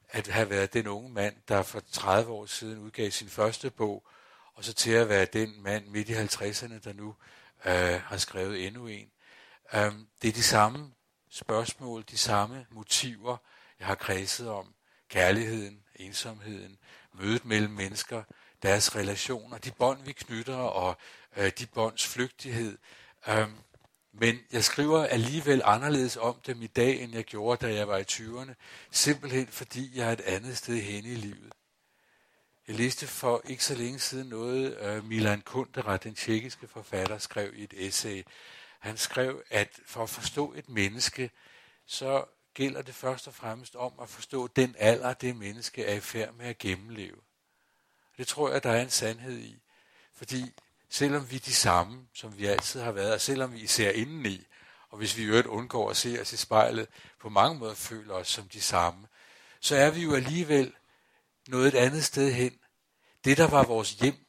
at 0.09 0.27
have 0.27 0.51
været 0.51 0.73
den 0.73 0.87
unge 0.87 1.11
mand, 1.11 1.37
der 1.49 1.63
for 1.63 1.81
30 1.81 2.33
år 2.33 2.47
siden 2.47 2.79
udgav 2.79 3.11
sin 3.11 3.29
første 3.29 3.71
bog, 3.71 4.07
og 4.55 4.65
så 4.65 4.73
til 4.75 4.91
at 4.91 5.09
være 5.09 5.25
den 5.25 5.63
mand 5.63 5.87
midt 5.87 6.09
i 6.09 6.13
50'erne, 6.15 6.79
der 6.85 6.93
nu 6.93 7.17
øh, 7.65 8.01
har 8.01 8.17
skrevet 8.17 8.67
endnu 8.67 8.87
en. 8.87 9.11
Um, 9.75 10.09
det 10.23 10.29
er 10.29 10.33
de 10.33 10.43
samme 10.43 10.93
spørgsmål, 11.31 12.05
de 12.11 12.19
samme 12.19 12.67
motiver, 12.71 13.37
jeg 13.79 13.87
har 13.87 13.95
kredset 13.95 14.49
om. 14.49 14.75
Kærligheden, 15.09 15.83
ensomheden, 15.97 16.79
mødet 17.15 17.45
mellem 17.45 17.73
mennesker, 17.73 18.23
deres 18.63 18.97
relationer, 18.97 19.59
de 19.59 19.71
bånd, 19.71 20.05
vi 20.05 20.13
knytter, 20.13 20.57
og 20.57 20.97
øh, 21.37 21.53
de 21.59 21.67
bånds 21.67 22.07
flygtighed. 22.07 22.79
Øhm, 23.29 23.55
men 24.13 24.39
jeg 24.53 24.65
skriver 24.65 25.07
alligevel 25.07 25.63
anderledes 25.65 26.17
om 26.17 26.41
dem 26.47 26.63
i 26.63 26.67
dag, 26.67 27.03
end 27.03 27.15
jeg 27.15 27.25
gjorde, 27.25 27.67
da 27.67 27.75
jeg 27.75 27.89
var 27.89 27.97
i 27.97 28.05
20'erne, 28.13 28.53
simpelthen 28.91 29.47
fordi 29.47 29.99
jeg 29.99 30.09
er 30.09 30.13
et 30.13 30.21
andet 30.21 30.57
sted 30.57 30.81
hen 30.81 31.05
i 31.05 31.15
livet. 31.15 31.53
Jeg 32.69 32.77
læste 32.77 33.07
for 33.07 33.43
ikke 33.45 33.65
så 33.65 33.75
længe 33.75 33.99
siden 33.99 34.29
noget, 34.29 34.79
øh, 34.81 35.05
Milan 35.05 35.41
Kundera, 35.41 35.97
den 35.97 36.15
tjekkiske 36.15 36.69
forfatter, 36.69 37.19
skrev 37.19 37.55
i 37.55 37.63
et 37.63 37.75
essay. 37.77 38.23
Han 38.81 38.97
skrev, 38.97 39.43
at 39.51 39.81
for 39.87 40.03
at 40.03 40.11
forstå 40.11 40.53
et 40.57 40.69
menneske, 40.69 41.31
så 41.87 42.25
gælder 42.55 42.83
det 42.83 42.95
først 42.95 43.29
og 43.29 43.35
fremmest 43.35 43.77
om 43.77 43.93
at 44.03 44.09
forstå 44.09 44.47
den 44.47 44.75
alder, 44.79 45.15
det 45.15 45.37
menneske 45.37 45.85
er 45.85 45.95
i 45.95 46.01
færd 46.01 46.35
med 46.35 46.47
at 46.47 46.59
gennemleve. 46.59 47.17
Det 48.17 48.29
tror 48.29 48.51
jeg, 48.51 48.63
der 48.63 48.71
er 48.71 48.83
en 48.83 48.91
sandhed 48.91 49.39
i. 49.39 49.63
Fordi 50.15 50.53
selvom 50.89 51.31
vi 51.31 51.37
er 51.37 51.41
de 51.41 51.55
samme, 51.55 52.09
som 52.15 52.39
vi 52.39 52.47
altid 52.47 52.81
har 52.81 52.93
været, 52.93 53.13
og 53.13 53.21
selvom 53.21 53.53
vi 53.53 53.67
ser 53.67 53.91
indeni, 53.91 54.47
og 54.89 54.99
hvis 54.99 55.17
vi 55.17 55.23
i 55.23 55.27
øvrigt 55.27 55.47
undgår 55.47 55.91
at 55.91 55.97
se 55.97 56.21
os 56.21 56.33
i 56.33 56.37
spejlet, 56.37 56.89
på 57.21 57.29
mange 57.29 57.59
måder 57.59 57.75
føler 57.75 58.15
os 58.15 58.29
som 58.29 58.49
de 58.49 58.61
samme, 58.61 59.09
så 59.61 59.77
er 59.77 59.91
vi 59.91 60.03
jo 60.03 60.15
alligevel 60.15 60.75
noget 61.49 61.69
et 61.69 61.79
andet 61.79 62.05
sted 62.05 62.33
hen. 62.33 62.59
Det, 63.25 63.37
der 63.37 63.49
var 63.49 63.65
vores 63.65 63.93
hjem 63.93 64.27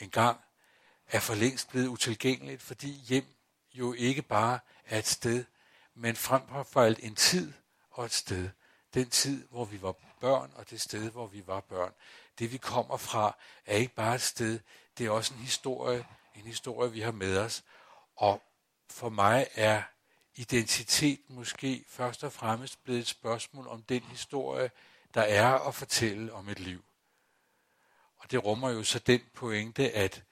engang, 0.00 0.40
er 1.06 1.20
for 1.20 1.34
længst 1.34 1.68
blevet 1.68 1.86
utilgængeligt, 1.86 2.62
fordi 2.62 2.90
hjem 3.08 3.24
jo 3.74 3.92
ikke 3.92 4.22
bare 4.22 4.58
er 4.86 4.98
et 4.98 5.06
sted, 5.06 5.44
men 5.94 6.16
frem 6.16 6.42
for 6.64 6.80
alt 6.80 6.98
en 7.02 7.14
tid 7.14 7.52
og 7.90 8.04
et 8.04 8.12
sted. 8.12 8.50
Den 8.94 9.10
tid, 9.10 9.48
hvor 9.48 9.64
vi 9.64 9.82
var 9.82 9.94
børn, 10.20 10.52
og 10.54 10.70
det 10.70 10.80
sted, 10.80 11.10
hvor 11.10 11.26
vi 11.26 11.46
var 11.46 11.60
børn. 11.60 11.92
Det, 12.38 12.52
vi 12.52 12.56
kommer 12.56 12.96
fra, 12.96 13.36
er 13.66 13.76
ikke 13.76 13.94
bare 13.94 14.14
et 14.14 14.22
sted, 14.22 14.60
det 14.98 15.06
er 15.06 15.10
også 15.10 15.34
en 15.34 15.40
historie, 15.40 16.06
en 16.34 16.42
historie, 16.42 16.92
vi 16.92 17.00
har 17.00 17.12
med 17.12 17.38
os. 17.38 17.64
Og 18.16 18.42
for 18.90 19.08
mig 19.08 19.46
er 19.54 19.82
identitet 20.34 21.20
måske 21.28 21.84
først 21.88 22.24
og 22.24 22.32
fremmest 22.32 22.84
blevet 22.84 23.00
et 23.00 23.06
spørgsmål 23.06 23.68
om 23.68 23.82
den 23.82 24.02
historie, 24.02 24.70
der 25.14 25.22
er 25.22 25.68
at 25.68 25.74
fortælle 25.74 26.32
om 26.32 26.48
et 26.48 26.60
liv. 26.60 26.84
Og 28.16 28.30
det 28.30 28.44
rummer 28.44 28.70
jo 28.70 28.84
så 28.84 28.98
den 28.98 29.20
pointe, 29.34 29.92
at 29.92 30.22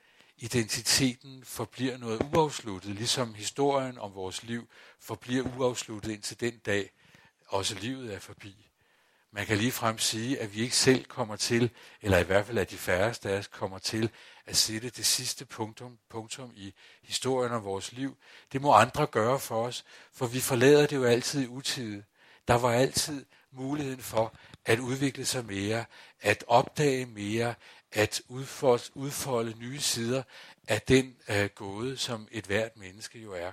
identiteten 0.42 1.44
forbliver 1.44 1.98
noget 1.98 2.22
uafsluttet, 2.34 2.94
ligesom 2.94 3.34
historien 3.34 3.98
om 3.98 4.14
vores 4.14 4.42
liv 4.42 4.68
forbliver 5.00 5.56
uafsluttet 5.58 6.12
indtil 6.12 6.40
den 6.40 6.58
dag, 6.58 6.90
også 7.48 7.74
livet 7.74 8.14
er 8.14 8.18
forbi. 8.18 8.68
Man 9.30 9.46
kan 9.46 9.58
lige 9.58 9.72
frem 9.72 9.98
sige, 9.98 10.40
at 10.40 10.54
vi 10.54 10.60
ikke 10.62 10.76
selv 10.76 11.04
kommer 11.04 11.36
til, 11.36 11.70
eller 12.02 12.18
i 12.18 12.22
hvert 12.22 12.46
fald 12.46 12.58
at 12.58 12.70
de 12.70 12.76
færreste 12.76 13.30
af 13.30 13.38
os 13.38 13.46
kommer 13.46 13.78
til, 13.78 14.10
at 14.46 14.56
sætte 14.56 14.90
det 14.90 15.06
sidste 15.06 15.44
punktum, 15.44 15.98
punktum 16.10 16.52
i 16.54 16.74
historien 17.02 17.52
om 17.52 17.64
vores 17.64 17.92
liv. 17.92 18.16
Det 18.52 18.62
må 18.62 18.72
andre 18.72 19.06
gøre 19.06 19.38
for 19.38 19.66
os, 19.66 19.84
for 20.12 20.26
vi 20.26 20.40
forlader 20.40 20.86
det 20.86 20.96
jo 20.96 21.04
altid 21.04 21.42
i 21.42 21.46
utide. 21.46 22.04
Der 22.48 22.54
var 22.54 22.72
altid 22.72 23.26
muligheden 23.52 24.00
for 24.02 24.34
at 24.64 24.78
udvikle 24.78 25.24
sig 25.26 25.44
mere, 25.44 25.84
at 26.20 26.44
opdage 26.46 27.06
mere, 27.06 27.54
at 27.92 28.22
udfolde, 28.28 28.84
udfolde 28.94 29.58
nye 29.58 29.80
sider 29.80 30.22
af 30.68 30.82
den 30.82 31.16
øh, 31.28 31.48
gåde, 31.54 31.96
som 31.96 32.28
et 32.30 32.44
hvert 32.44 32.76
menneske 32.76 33.18
jo 33.18 33.32
er. 33.32 33.52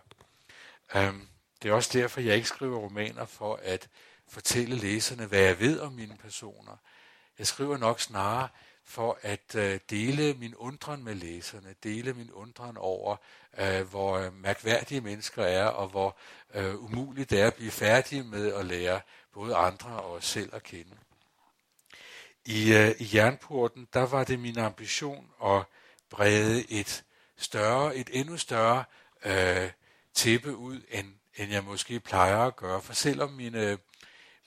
Øhm, 0.96 1.28
det 1.64 1.70
er 1.70 1.74
også 1.74 1.90
derfor, 1.94 2.22
jeg 2.22 2.36
ikke 2.36 2.48
skriver 2.48 2.78
romaner 2.78 3.26
for 3.26 3.60
at 3.64 3.90
fortælle 4.28 4.76
læserne, 4.76 5.26
hvad 5.26 5.40
jeg 5.40 5.60
ved 5.60 5.80
om 5.80 5.94
mine 5.94 6.18
personer. 6.18 6.78
Jeg 7.40 7.48
skriver 7.48 7.78
nok 7.78 8.00
snarere 8.00 8.48
for 8.84 9.20
at 9.22 9.56
øh, 9.56 9.80
dele 9.90 10.34
min 10.34 10.56
undren 10.56 11.04
med 11.04 11.16
læserne, 11.16 11.76
dele 11.84 12.14
min 12.14 12.32
undren 12.32 12.78
over, 12.78 13.16
øh, 13.58 13.82
hvor 13.82 14.18
øh, 14.18 14.34
mærkværdige 14.34 15.02
mennesker 15.02 15.44
er, 15.44 15.66
og 15.66 15.88
hvor 15.88 16.18
øh, 16.54 16.76
umuligt 16.76 17.30
det 17.30 17.42
er 17.42 17.48
at 17.48 17.56
blive 17.56 17.72
færdige 17.72 18.24
med 18.24 18.54
at 18.54 18.66
lære 18.66 19.02
både 19.34 19.56
andre 19.56 19.90
og 19.90 20.12
os 20.12 20.26
selv 20.26 20.56
at 20.56 20.64
kende. 20.64 20.96
I, 22.46 22.74
øh, 22.74 22.96
i 23.00 23.10
Jernporten, 23.14 23.88
der 23.94 24.06
var 24.06 24.24
det 24.24 24.40
min 24.40 24.58
ambition 24.58 25.30
at 25.46 25.64
brede 26.10 26.72
et 26.72 27.04
større, 27.38 27.96
et 27.96 28.10
endnu 28.14 28.38
større 28.38 28.84
øh, 29.26 29.70
tæppe 30.14 30.56
ud, 30.56 30.82
end, 30.92 31.08
end 31.38 31.52
jeg 31.52 31.64
måske 31.64 32.00
plejer 32.00 32.38
at 32.38 32.56
gøre. 32.56 32.82
For 32.82 32.94
selvom 32.94 33.32
mine, 33.32 33.78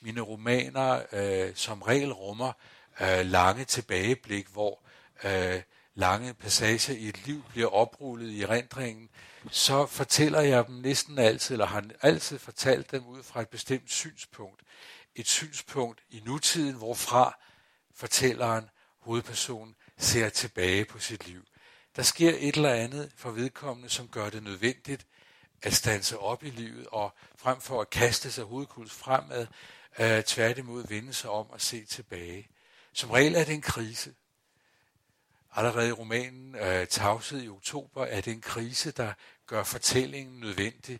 mine 0.01 0.21
romaner 0.21 1.03
øh, 1.11 1.55
som 1.55 1.81
regel 1.81 2.11
rummer 2.13 2.53
øh, 3.01 3.25
lange 3.25 3.65
tilbageblik, 3.65 4.47
hvor 4.47 4.79
øh, 5.23 5.61
lange 5.95 6.33
passager 6.33 6.93
i 6.93 7.07
et 7.07 7.25
liv 7.25 7.43
bliver 7.49 7.67
oprullet 7.67 8.31
i 8.31 8.45
rendringen, 8.45 9.09
så 9.51 9.85
fortæller 9.85 10.41
jeg 10.41 10.67
dem 10.67 10.75
næsten 10.75 11.19
altid, 11.19 11.55
eller 11.55 11.65
har 11.65 11.83
altid 12.01 12.39
fortalt 12.39 12.91
dem 12.91 13.05
ud 13.05 13.23
fra 13.23 13.41
et 13.41 13.49
bestemt 13.49 13.91
synspunkt. 13.91 14.61
Et 15.15 15.27
synspunkt 15.27 16.01
i 16.09 16.21
nutiden, 16.25 16.75
hvorfra 16.75 17.39
fortælleren, 17.95 18.69
hovedpersonen, 18.99 19.75
ser 19.97 20.29
tilbage 20.29 20.85
på 20.85 20.99
sit 20.99 21.27
liv. 21.27 21.45
Der 21.95 22.03
sker 22.03 22.29
et 22.39 22.55
eller 22.55 22.73
andet 22.73 23.11
for 23.15 23.31
vedkommende, 23.31 23.89
som 23.89 24.07
gør 24.07 24.29
det 24.29 24.43
nødvendigt 24.43 25.05
at 25.61 25.73
stanse 25.73 26.19
op 26.19 26.43
i 26.43 26.49
livet, 26.49 26.87
og 26.87 27.13
frem 27.35 27.61
for 27.61 27.81
at 27.81 27.89
kaste 27.89 28.31
sig 28.31 28.43
hovedkuls 28.43 28.93
fremad, 28.93 29.47
øh, 29.99 30.23
tværtimod 30.23 30.87
vende 30.87 31.13
sig 31.13 31.29
om 31.29 31.49
og 31.49 31.61
se 31.61 31.85
tilbage. 31.85 32.47
Som 32.93 33.11
regel 33.11 33.35
er 33.35 33.43
det 33.43 33.53
en 33.53 33.61
krise. 33.61 34.13
Allerede 35.55 35.89
i 35.89 35.91
romanen 35.91 36.55
øh, 36.55 36.87
Tavshed 36.87 37.43
i 37.43 37.49
oktober 37.49 38.05
er 38.05 38.21
det 38.21 38.33
en 38.33 38.41
krise, 38.41 38.91
der 38.91 39.13
gør 39.47 39.63
fortællingen 39.63 40.39
nødvendig. 40.39 40.99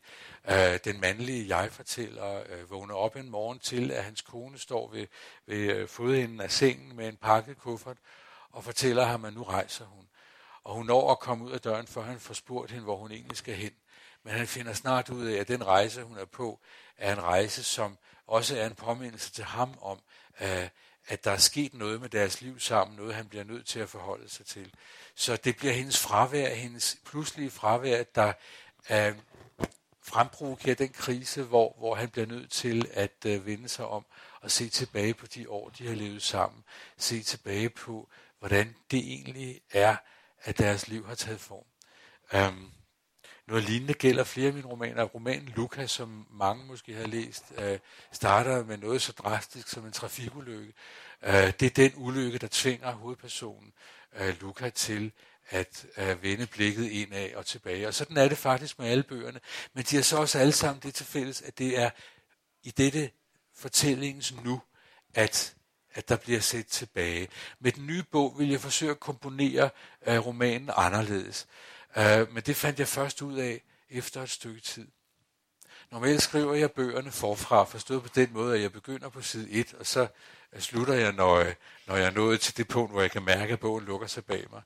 Øh, 0.49 0.79
den 0.85 1.01
mandlige 1.01 1.57
jeg-fortæller 1.57 2.43
øh, 2.49 2.71
vågner 2.71 2.95
op 2.95 3.15
en 3.15 3.29
morgen 3.29 3.59
til, 3.59 3.91
at 3.91 4.03
hans 4.03 4.21
kone 4.21 4.57
står 4.59 4.91
ved, 4.91 5.07
ved 5.45 5.57
øh, 5.57 5.87
fodenden 5.87 6.41
af 6.41 6.51
sengen 6.51 6.95
med 6.95 7.07
en 7.07 7.15
pakket 7.15 7.57
kuffert 7.57 7.97
og 8.51 8.63
fortæller 8.63 9.05
ham, 9.05 9.25
at 9.25 9.33
nu 9.33 9.43
rejser 9.43 9.85
hun. 9.85 10.07
Og 10.63 10.75
hun 10.75 10.85
når 10.85 11.11
at 11.11 11.19
komme 11.19 11.45
ud 11.45 11.51
af 11.51 11.61
døren, 11.61 11.87
før 11.87 12.01
han 12.01 12.19
får 12.19 12.33
spurgt 12.33 12.71
hende, 12.71 12.83
hvor 12.83 12.97
hun 12.97 13.11
egentlig 13.11 13.37
skal 13.37 13.55
hen. 13.55 13.73
Men 14.23 14.33
han 14.33 14.47
finder 14.47 14.73
snart 14.73 15.09
ud 15.09 15.25
af, 15.25 15.39
at 15.39 15.47
den 15.47 15.65
rejse, 15.65 16.03
hun 16.03 16.17
er 16.17 16.25
på, 16.25 16.59
er 16.97 17.13
en 17.13 17.23
rejse, 17.23 17.63
som 17.63 17.97
også 18.27 18.59
er 18.59 18.65
en 18.65 18.75
påmindelse 18.75 19.31
til 19.31 19.43
ham 19.43 19.77
om, 19.81 19.99
øh, 20.41 20.67
at 21.07 21.23
der 21.23 21.31
er 21.31 21.37
sket 21.37 21.73
noget 21.73 22.01
med 22.01 22.09
deres 22.09 22.41
liv 22.41 22.59
sammen, 22.59 22.97
noget 22.97 23.15
han 23.15 23.27
bliver 23.27 23.43
nødt 23.43 23.65
til 23.65 23.79
at 23.79 23.89
forholde 23.89 24.29
sig 24.29 24.45
til. 24.45 24.73
Så 25.15 25.35
det 25.35 25.57
bliver 25.57 25.73
hendes 25.73 25.99
fravær, 25.99 26.53
hendes 26.53 26.97
pludselige 27.05 27.51
fravær, 27.51 28.03
der 28.03 28.33
øh, 28.91 29.15
fremprovokerer 30.01 30.75
den 30.75 30.89
krise, 30.89 31.43
hvor, 31.43 31.75
hvor 31.77 31.95
han 31.95 32.09
bliver 32.09 32.25
nødt 32.25 32.51
til 32.51 32.89
at 32.93 33.25
øh, 33.25 33.45
vende 33.45 33.69
sig 33.69 33.85
om 33.85 34.05
og 34.41 34.51
se 34.51 34.69
tilbage 34.69 35.13
på 35.13 35.27
de 35.27 35.49
år, 35.49 35.69
de 35.69 35.87
har 35.87 35.95
levet 35.95 36.23
sammen. 36.23 36.63
Se 36.97 37.23
tilbage 37.23 37.69
på, 37.69 38.09
hvordan 38.39 38.75
det 38.91 38.99
egentlig 38.99 39.61
er, 39.71 39.95
at 40.41 40.57
deres 40.57 40.87
liv 40.87 41.07
har 41.07 41.15
taget 41.15 41.39
form. 41.39 41.65
Um, 42.33 42.72
noget 43.53 43.69
lignende 43.69 43.93
gælder 43.93 44.23
flere 44.23 44.47
af 44.47 44.53
mine 44.53 44.67
romaner. 44.67 45.03
Romanen 45.03 45.53
Luca, 45.55 45.87
som 45.87 46.27
mange 46.31 46.65
måske 46.65 46.93
har 46.93 47.07
læst, 47.07 47.43
øh, 47.57 47.79
starter 48.11 48.63
med 48.65 48.77
noget 48.77 49.01
så 49.01 49.11
drastisk 49.11 49.67
som 49.67 49.85
en 49.85 49.91
trafikulykke. 49.91 50.73
Øh, 51.23 51.33
det 51.33 51.63
er 51.63 51.69
den 51.69 51.91
ulykke, 51.95 52.37
der 52.37 52.47
tvinger 52.51 52.91
hovedpersonen 52.91 53.73
øh, 54.15 54.41
Luca 54.41 54.69
til 54.69 55.11
at 55.49 55.85
øh, 55.97 56.23
vende 56.23 56.47
blikket 56.47 56.89
indad 56.91 57.33
og 57.35 57.45
tilbage. 57.45 57.87
Og 57.87 57.93
sådan 57.93 58.17
er 58.17 58.27
det 58.27 58.37
faktisk 58.37 58.79
med 58.79 58.87
alle 58.87 59.03
bøgerne. 59.03 59.39
Men 59.73 59.83
de 59.83 59.95
har 59.95 60.03
så 60.03 60.17
også 60.17 60.39
alle 60.39 60.53
sammen 60.53 60.81
det 60.83 60.93
til 60.93 61.05
fælles, 61.05 61.41
at 61.41 61.57
det 61.57 61.79
er 61.79 61.89
i 62.63 62.71
dette 62.71 63.09
fortællingens 63.55 64.33
nu, 64.43 64.61
at 65.13 65.55
at 65.95 66.09
der 66.09 66.15
bliver 66.15 66.39
set 66.39 66.67
tilbage. 66.67 67.27
Med 67.59 67.71
den 67.71 67.87
nye 67.87 68.03
bog 68.11 68.39
vil 68.39 68.49
jeg 68.49 68.61
forsøge 68.61 68.91
at 68.91 68.99
komponere 68.99 69.69
øh, 70.07 70.25
romanen 70.25 70.69
anderledes. 70.75 71.47
Øh, 71.97 72.33
men 72.33 72.43
det 72.43 72.55
fandt 72.55 72.79
jeg 72.79 72.87
først 72.87 73.21
ud 73.21 73.37
af 73.37 73.61
efter 73.89 74.21
et 74.21 74.29
stykke 74.29 74.61
tid. 74.61 74.87
Normalt 75.91 76.21
skriver 76.21 76.53
jeg 76.53 76.71
bøgerne 76.71 77.11
forfra, 77.11 77.63
forstået 77.63 78.03
på 78.03 78.09
den 78.15 78.29
måde, 78.33 78.55
at 78.55 78.61
jeg 78.61 78.71
begynder 78.71 79.09
på 79.09 79.21
side 79.21 79.51
1, 79.51 79.73
og 79.79 79.85
så 79.85 80.07
øh, 80.53 80.61
slutter 80.61 80.93
jeg, 80.93 81.11
når, 81.11 81.35
øh, 81.35 81.53
når 81.87 81.95
jeg 81.95 82.05
er 82.05 82.11
nået 82.11 82.41
til 82.41 82.57
det 82.57 82.67
punkt, 82.67 82.91
hvor 82.91 83.01
jeg 83.01 83.11
kan 83.11 83.23
mærke, 83.23 83.53
at 83.53 83.59
bogen 83.59 83.85
lukker 83.85 84.07
sig 84.07 84.25
bag 84.25 84.45
mig. 84.51 84.61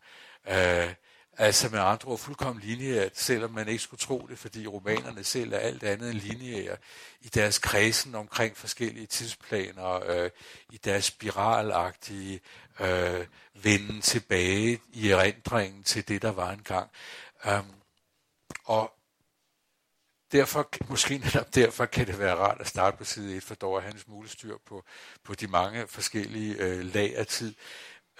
Øh, 0.48 0.94
altså 1.38 1.70
med 1.70 1.80
andre 1.80 2.12
ord 2.12 2.20
fuldkommen 2.20 2.64
lineært, 2.64 3.18
selvom 3.18 3.52
man 3.52 3.68
ikke 3.68 3.84
skulle 3.84 4.00
tro 4.00 4.28
det, 4.30 4.40
fordi 4.40 4.68
romanerne 4.68 5.24
selv 5.24 5.54
er 5.54 5.58
alt 5.58 5.84
andet 5.84 6.12
end 6.12 6.20
lineære 6.20 6.78
i 7.22 7.28
deres 7.28 7.60
kredsen 7.60 8.16
omkring 8.16 8.58
forskellige 8.58 9.06
tidsplaner, 9.06 10.10
øh, 10.10 10.30
i 10.70 10.78
deres 10.78 11.06
spiralagtige 11.06 12.40
øh, 12.80 13.26
venden 13.54 14.02
tilbage 14.02 14.80
i 14.94 15.10
erindringen 15.10 15.84
til 15.84 16.08
det, 16.08 16.22
der 16.22 16.32
var 16.32 16.52
engang. 16.52 16.90
Um, 17.46 17.74
og 18.66 18.94
derfor, 20.32 20.70
måske 20.90 21.18
netop 21.18 21.56
derfor, 21.56 21.86
kan 21.86 22.08
det 22.08 22.20
være 22.20 22.36
rart 22.36 22.62
at 22.62 22.68
starte 22.68 22.98
på 22.98 23.04
side 23.04 23.38
1, 23.38 23.44
for 23.44 23.56
dog 23.56 23.78
er 23.78 23.82
hans 23.82 24.02
smule 24.02 24.30
styr 24.30 24.58
på, 24.66 24.84
på 25.24 25.36
de 25.36 25.48
mange 25.48 25.88
forskellige 25.88 26.56
øh, 26.56 26.94
lag 26.94 27.18
af 27.18 27.28
tid. 27.28 27.54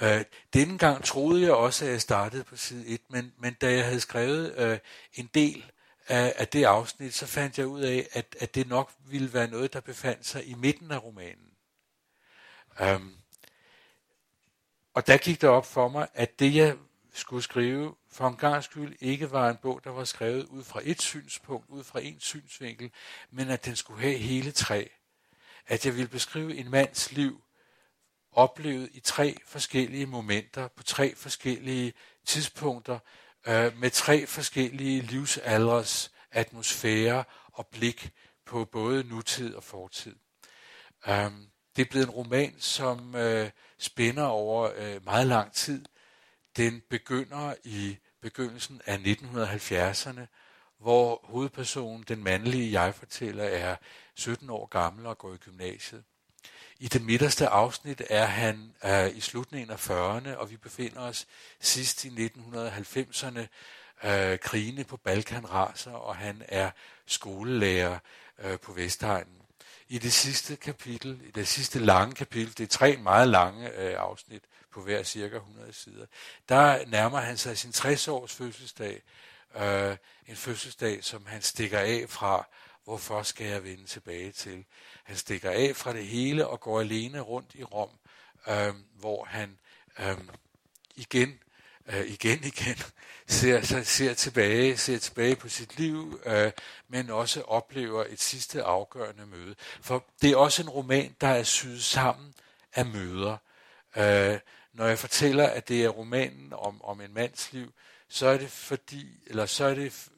Øh, 0.02 0.26
denne 0.54 0.78
gang 0.78 1.04
troede 1.04 1.42
jeg 1.42 1.54
også, 1.54 1.86
at 1.86 1.92
jeg 1.92 2.02
startede 2.02 2.44
på 2.44 2.56
side 2.56 2.88
1, 2.88 3.02
men, 3.10 3.34
men 3.38 3.54
da 3.54 3.74
jeg 3.74 3.86
havde 3.86 4.00
skrevet 4.00 4.56
øh, 4.58 4.80
en 5.14 5.30
del 5.34 5.72
af, 6.08 6.34
af 6.38 6.48
det 6.48 6.64
afsnit, 6.64 7.14
så 7.14 7.26
fandt 7.26 7.58
jeg 7.58 7.68
ud 7.68 7.82
af, 7.82 8.08
at, 8.12 8.36
at 8.40 8.56
det 8.56 8.68
nok 8.68 8.92
ville 9.06 9.34
være 9.34 9.48
noget, 9.48 9.74
der 9.74 9.80
befandt 9.80 10.26
sig 10.26 10.48
i 10.48 10.54
midten 10.54 10.92
af 10.92 11.04
romanen. 11.04 11.52
Um, 12.96 13.18
og 14.94 15.08
der 15.08 15.18
gik 15.18 15.42
det 15.42 15.50
op 15.50 15.66
for 15.66 15.88
mig, 15.88 16.08
at 16.14 16.40
det 16.40 16.56
jeg 16.56 16.76
skulle 17.14 17.44
skrive 17.44 17.96
for 18.12 18.28
en 18.28 18.36
gang 18.36 18.64
skyld 18.64 18.96
ikke 19.00 19.32
var 19.32 19.50
en 19.50 19.58
bog, 19.62 19.82
der 19.84 19.90
var 19.90 20.04
skrevet 20.04 20.46
ud 20.46 20.64
fra 20.64 20.80
et 20.84 21.02
synspunkt, 21.02 21.70
ud 21.70 21.84
fra 21.84 22.00
en 22.00 22.20
synsvinkel, 22.20 22.92
men 23.32 23.50
at 23.50 23.66
den 23.66 23.76
skulle 23.76 24.02
have 24.02 24.18
hele 24.18 24.52
tre. 24.52 24.90
At 25.68 25.86
jeg 25.86 25.96
ville 25.96 26.08
beskrive 26.08 26.56
en 26.56 26.72
mands 26.72 27.12
liv, 27.12 27.42
oplevet 28.38 28.90
i 28.94 29.00
tre 29.00 29.38
forskellige 29.46 30.06
momenter, 30.06 30.68
på 30.68 30.84
tre 30.84 31.16
forskellige 31.16 31.94
tidspunkter, 32.26 33.00
øh, 33.48 33.78
med 33.78 33.90
tre 33.90 34.26
forskellige 34.26 35.02
livsaldres 35.02 36.12
atmosfære 36.32 37.24
og 37.54 37.68
blik 37.68 38.12
på 38.46 38.66
både 38.66 39.04
nutid 39.04 39.56
og 39.56 39.64
fortid. 39.64 40.16
Um, 41.08 41.48
det 41.76 41.82
er 41.82 41.90
blevet 41.90 42.06
en 42.06 42.12
roman, 42.12 42.56
som 42.60 43.16
øh, 43.16 43.50
spænder 43.78 44.26
over 44.26 44.72
øh, 44.76 45.06
meget 45.06 45.28
lang 45.28 45.54
tid. 45.54 45.86
Den 46.58 46.82
begynder 46.90 47.54
i 47.64 47.98
begyndelsen 48.22 48.82
af 48.86 48.98
1970'erne, 48.98 50.22
hvor 50.80 51.20
hovedpersonen, 51.24 52.06
den 52.08 52.24
mandlige 52.24 52.82
jeg-fortæller, 52.82 53.44
er 53.44 53.76
17 54.16 54.50
år 54.50 54.66
gammel 54.66 55.06
og 55.06 55.18
går 55.18 55.34
i 55.34 55.38
gymnasiet. 55.38 56.04
I 56.80 56.88
det 56.88 57.02
midterste 57.02 57.48
afsnit 57.48 58.02
er 58.10 58.26
han 58.26 58.74
øh, 58.86 59.18
i 59.18 59.22
slutningen 59.22 59.70
af 59.70 59.90
40'erne, 59.90 60.36
og 60.36 60.52
vi 60.52 60.58
befinder 60.58 61.02
os 61.02 61.28
sidst 61.60 62.06
i 62.06 62.10
1990'erne. 62.10 63.48
Øh, 64.04 64.40
krigene 64.40 64.84
på 64.84 64.98
Balkan 64.98 65.52
raser, 65.52 65.92
og 65.92 66.16
han 66.16 66.44
er 66.48 66.72
skolelærer 67.06 68.00
øh, 68.40 68.60
på 68.60 68.74
Vestegnen 68.74 69.42
i 69.90 69.98
det 69.98 70.14
sidste 70.14 70.56
kapitel, 70.56 71.22
i 71.28 71.32
det 71.32 71.48
sidste 71.48 71.80
lange 71.80 72.16
kapitel, 72.16 72.58
det 72.58 72.64
er 72.64 72.68
tre 72.68 72.98
meget 72.98 73.28
lange 73.28 73.72
øh, 73.72 73.96
afsnit 74.00 74.44
på 74.74 74.82
hver 74.82 75.04
cirka 75.04 75.36
100 75.36 75.74
sider, 75.74 76.06
der 76.50 76.86
nærmer 76.86 77.20
han 77.20 77.38
sig 77.38 77.58
sin 77.58 77.72
60-års 77.72 78.34
fødselsdag, 78.34 79.02
øh, 79.56 79.98
en 80.28 80.36
fødselsdag, 80.36 81.04
som 81.04 81.26
han 81.26 81.42
stikker 81.42 81.80
af 81.80 82.06
fra, 82.10 82.48
hvorfor 82.84 83.24
skal 83.24 83.48
jeg 83.48 83.64
vende 83.64 83.86
tilbage 83.86 84.32
til. 84.32 84.66
Han 85.08 85.16
stikker 85.16 85.52
af 85.52 85.76
fra 85.76 85.94
det 85.94 86.08
hele 86.08 86.48
og 86.48 86.60
går 86.60 86.80
alene 86.80 87.20
rundt 87.20 87.56
i 87.56 87.64
Rom, 87.64 87.90
øh, 88.48 88.74
hvor 89.00 89.26
han 89.26 89.58
øh, 90.00 90.18
igen 90.96 91.40
øh, 91.88 92.08
igen 92.08 92.44
igen 92.54 92.78
ser, 93.28 93.84
ser, 93.84 94.14
tilbage, 94.14 94.78
ser 94.78 94.98
tilbage 94.98 95.36
på 95.36 95.50
sit 95.50 95.78
liv, 95.80 96.22
øh, 96.26 96.52
men 96.88 97.10
også 97.10 97.42
oplever 97.42 98.06
et 98.10 98.22
sidste 98.22 98.64
afgørende 98.64 99.26
møde. 99.26 99.56
For 99.82 100.06
det 100.22 100.32
er 100.32 100.38
også 100.38 100.62
en 100.62 100.70
roman, 100.70 101.16
der 101.22 101.28
er 101.28 101.44
syet 101.44 101.84
sammen 101.84 102.34
af 102.74 102.86
møder. 102.86 103.38
Øh, 103.98 104.40
når 104.74 104.86
jeg 104.86 105.00
fortæller, 105.00 105.48
at 105.48 105.68
det 105.68 105.84
er 105.84 105.90
romanen 105.90 106.54
om, 106.54 106.84
om 106.84 107.02
en 107.02 107.14
mands 107.14 107.54
liv, 107.54 107.74
så 108.10 108.28
er 108.28 108.38
det 108.38 108.52
fordi, 108.52 109.08
eller 109.28 109.46
så 109.46 109.66
er 109.66 109.74
det 109.74 110.10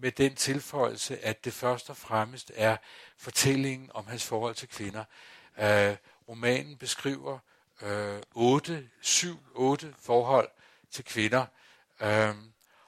med 0.00 0.12
den 0.12 0.34
tilføjelse, 0.34 1.24
at 1.24 1.44
det 1.44 1.52
først 1.52 1.90
og 1.90 1.96
fremmest 1.96 2.52
er 2.54 2.76
fortællingen 3.18 3.90
om 3.94 4.06
hans 4.06 4.24
forhold 4.24 4.54
til 4.54 4.68
kvinder. 4.68 5.04
Øh, 5.58 5.96
romanen 6.28 6.76
beskriver 6.76 7.38
øh, 7.82 8.22
otte, 8.34 8.88
syv, 9.00 9.38
otte 9.54 9.94
forhold 9.98 10.48
til 10.90 11.04
kvinder, 11.04 11.46
Øh, 12.02 12.34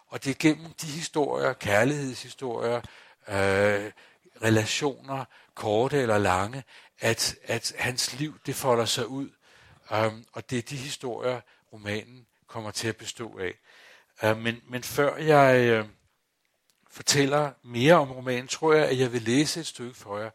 og 0.07 0.25
det 0.25 0.31
er 0.31 0.35
gennem 0.39 0.73
de 0.73 0.87
historier, 0.87 1.53
kærlighedshistorier, 1.53 2.81
øh, 3.29 3.93
relationer, 4.43 5.25
korte 5.55 5.97
eller 6.03 6.19
lange, 6.19 6.65
at, 7.01 7.37
at 7.45 7.73
hans 7.79 8.19
liv 8.19 8.39
det 8.47 8.55
folder 8.55 8.85
sig 8.85 9.07
ud. 9.07 9.31
Um, 9.91 10.25
og 10.33 10.51
det 10.51 10.59
er 10.59 10.63
de 10.63 10.77
historier, 10.77 11.41
romanen 11.73 12.27
kommer 12.47 12.71
til 12.71 12.89
at 12.89 12.97
bestå 12.97 13.39
af. 13.39 13.55
Uh, 14.31 14.39
men, 14.39 14.61
men 14.69 14.83
før 14.83 15.17
jeg... 15.17 15.61
Øh, 15.61 15.87
fortæller 16.91 17.53
mere 17.63 17.95
om 17.95 18.13
romanen, 18.13 18.49
tror 18.49 18.75
jeg, 18.75 18.89
at 18.89 18.99
jeg 18.99 19.13
vil 19.13 19.23
læse 19.23 19.61
et 19.61 19.67
stykke 19.67 19.95
for 19.95 20.19
jer. 20.19 20.31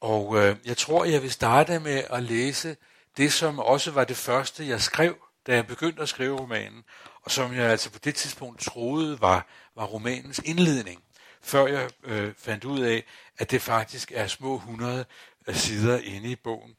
Og 0.00 0.36
øh, 0.36 0.56
jeg 0.64 0.76
tror, 0.76 1.04
jeg 1.04 1.22
vil 1.22 1.32
starte 1.32 1.80
med 1.80 2.04
at 2.10 2.22
læse 2.22 2.76
det, 3.16 3.32
som 3.32 3.58
også 3.58 3.90
var 3.90 4.04
det 4.04 4.16
første, 4.16 4.68
jeg 4.68 4.80
skrev, 4.80 5.16
da 5.46 5.54
jeg 5.54 5.66
begyndte 5.66 6.02
at 6.02 6.08
skrive 6.08 6.38
romanen, 6.38 6.84
og 7.22 7.30
som 7.30 7.54
jeg 7.54 7.70
altså 7.70 7.90
på 7.90 7.98
det 7.98 8.14
tidspunkt 8.14 8.60
troede 8.60 9.20
var, 9.20 9.46
var 9.74 9.84
romanens 9.84 10.38
indledning, 10.44 11.02
før 11.42 11.66
jeg 11.66 11.90
øh, 12.04 12.34
fandt 12.38 12.64
ud 12.64 12.80
af, 12.80 13.04
at 13.38 13.50
det 13.50 13.62
faktisk 13.62 14.12
er 14.14 14.26
små 14.26 14.54
100 14.54 15.04
øh, 15.48 15.54
sider 15.54 15.98
inde 15.98 16.30
i 16.30 16.36
bogen. 16.36 16.76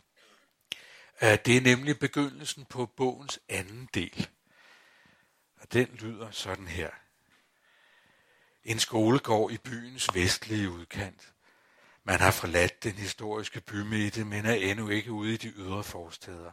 Øh, 1.24 1.38
det 1.46 1.58
er 1.58 1.62
nemlig 1.62 2.00
begyndelsen 2.00 2.66
på 2.66 2.86
bogens 2.86 3.40
anden 3.50 3.90
del. 3.94 4.28
Og 5.64 5.74
den 5.74 5.88
lyder 6.00 6.32
sådan 6.32 6.68
her. 6.68 6.90
En 8.64 8.80
skolegård 8.80 9.52
i 9.52 9.58
byens 9.58 10.10
vestlige 10.14 10.70
udkant. 10.70 11.34
Man 12.04 12.20
har 12.20 12.32
forladt 12.32 12.84
den 12.84 12.92
historiske 12.92 13.62
bymidte, 13.62 14.26
men 14.26 14.46
er 14.46 14.54
endnu 14.54 14.90
ikke 14.90 15.12
ude 15.12 15.34
i 15.34 15.38
de 15.38 15.48
ydre 15.48 15.84
forsteder. 15.84 16.52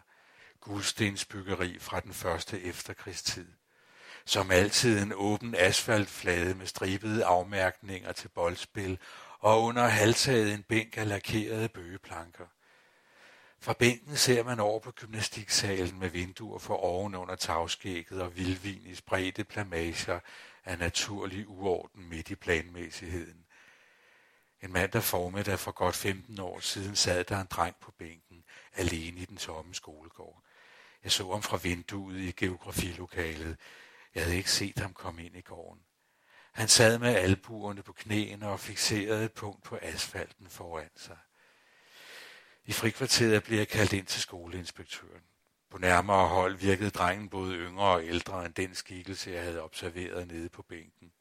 Guldstensbyggeri 0.61 1.79
fra 1.79 2.01
den 2.01 2.13
første 2.13 2.63
efterkrigstid. 2.63 3.47
Som 4.25 4.51
altid 4.51 5.03
en 5.03 5.13
åben 5.13 5.55
asfaltflade 5.59 6.55
med 6.55 6.67
stribede 6.67 7.25
afmærkninger 7.25 8.13
til 8.13 8.29
boldspil, 8.29 8.99
og 9.39 9.63
under 9.63 9.87
halvtaget 9.89 10.55
en 10.55 10.63
bænk 10.63 10.97
af 10.97 11.09
lakerede 11.09 11.69
bøgeplanker. 11.69 12.47
Fra 13.63 13.73
bænken 13.73 14.17
ser 14.17 14.43
man 14.43 14.61
over 14.61 14.81
på 14.81 14.91
gymnastiksalen 14.91 15.99
med 15.99 16.09
vinduer 16.09 16.59
for 16.59 16.77
oven 16.77 17.15
under 17.15 17.35
tagskægget 17.35 18.23
og 18.23 18.37
vildvin 18.37 18.87
i 18.87 18.95
spredte 18.95 19.45
plamager 19.45 20.21
af 20.65 20.79
naturlig 20.79 21.49
uorden 21.49 22.09
midt 22.09 22.31
i 22.31 22.35
planmæssigheden. 22.35 23.45
En 24.63 24.73
mandag 24.73 25.03
formiddag 25.03 25.59
for 25.59 25.73
godt 25.73 25.97
15 25.97 26.41
år 26.41 26.61
siden 26.61 26.97
sad 26.97 27.25
der 27.25 27.41
en 27.41 27.47
dreng 27.51 27.77
på 27.81 27.93
bænken, 27.99 28.45
alene 28.75 29.21
i 29.21 29.25
den 29.25 29.37
tomme 29.37 29.75
skolegård. 29.75 30.43
Jeg 31.05 31.13
så 31.13 31.33
ham 31.33 31.43
fra 31.43 31.57
vinduet 31.57 32.21
i 32.21 32.33
geografilokalet. 32.33 33.57
Jeg 34.15 34.23
havde 34.23 34.37
ikke 34.37 34.51
set 34.51 34.79
ham 34.79 34.95
komme 34.95 35.25
ind 35.25 35.37
i 35.37 35.41
gården. 35.41 35.83
Han 36.53 36.69
sad 36.69 36.99
med 36.99 37.15
albuerne 37.15 37.83
på 37.83 37.93
knæene 37.93 38.49
og 38.49 38.61
fixerede 38.61 39.25
et 39.25 39.33
punkt 39.33 39.63
på 39.63 39.79
asfalten 39.83 40.49
foran 40.49 40.91
sig. 40.97 41.17
I 42.71 42.73
frikvarteret 42.73 43.45
blev 43.45 43.59
jeg 43.59 43.69
kaldt 43.69 43.93
ind 43.93 44.07
til 44.07 44.21
skoleinspektøren. 44.21 45.23
På 45.71 45.79
nærmere 45.79 46.29
hold 46.29 46.57
virkede 46.57 46.91
drengen 46.91 47.29
både 47.29 47.55
yngre 47.55 47.87
og 47.87 48.07
ældre 48.07 48.47
end 48.47 48.55
den 48.55 48.75
skikkelse, 48.75 49.31
jeg 49.31 49.43
havde 49.43 49.63
observeret 49.63 50.29
nede 50.29 50.49
på 50.49 50.63
bænken. 50.63 51.13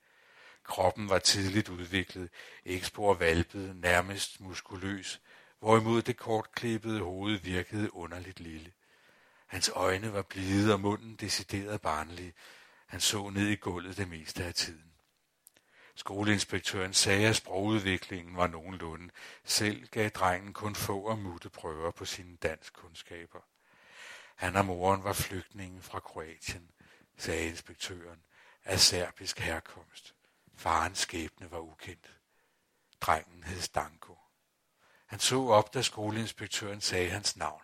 Kroppen 0.63 1.09
var 1.09 1.19
tidligt 1.19 1.69
udviklet, 1.69 2.29
ikke 2.65 2.85
spor 2.85 3.13
valpet, 3.13 3.75
nærmest 3.75 4.41
muskuløs, 4.41 5.21
hvorimod 5.59 6.01
det 6.01 6.17
kortklippede 6.17 6.99
hoved 6.99 7.39
virkede 7.39 7.95
underligt 7.95 8.39
lille. 8.39 8.71
Hans 9.47 9.71
øjne 9.75 10.13
var 10.13 10.21
blide 10.21 10.73
og 10.73 10.79
munden 10.79 11.15
decideret 11.15 11.81
barnlig. 11.81 12.33
Han 12.87 12.99
så 12.99 13.29
ned 13.29 13.47
i 13.47 13.55
gulvet 13.55 13.97
det 13.97 14.09
meste 14.09 14.43
af 14.43 14.53
tiden. 14.53 14.88
Skoleinspektøren 15.99 16.93
sagde, 16.93 17.27
at 17.27 17.35
sprogudviklingen 17.35 18.37
var 18.37 18.47
nogenlunde. 18.47 19.09
Selv 19.43 19.87
gav 19.87 20.09
drengen 20.09 20.53
kun 20.53 20.75
få 20.75 21.01
og 21.01 21.19
mutte 21.19 21.49
prøver 21.49 21.91
på 21.91 22.05
sine 22.05 22.37
danskkundskaber. 22.37 23.39
Han 24.35 24.55
og 24.55 24.65
moren 24.65 25.03
var 25.03 25.13
flygtningen 25.13 25.81
fra 25.81 25.99
Kroatien, 25.99 26.71
sagde 27.17 27.47
inspektøren, 27.47 28.19
af 28.65 28.79
serbisk 28.79 29.39
herkomst. 29.39 30.15
Farens 30.55 30.99
skæbne 30.99 31.51
var 31.51 31.59
ukendt. 31.59 32.11
Drengen 33.01 33.43
hed 33.43 33.61
Stanko. 33.61 34.17
Han 35.05 35.19
så 35.19 35.47
op, 35.47 35.73
da 35.73 35.81
skoleinspektøren 35.81 36.81
sagde 36.81 37.09
hans 37.09 37.37
navn. 37.37 37.61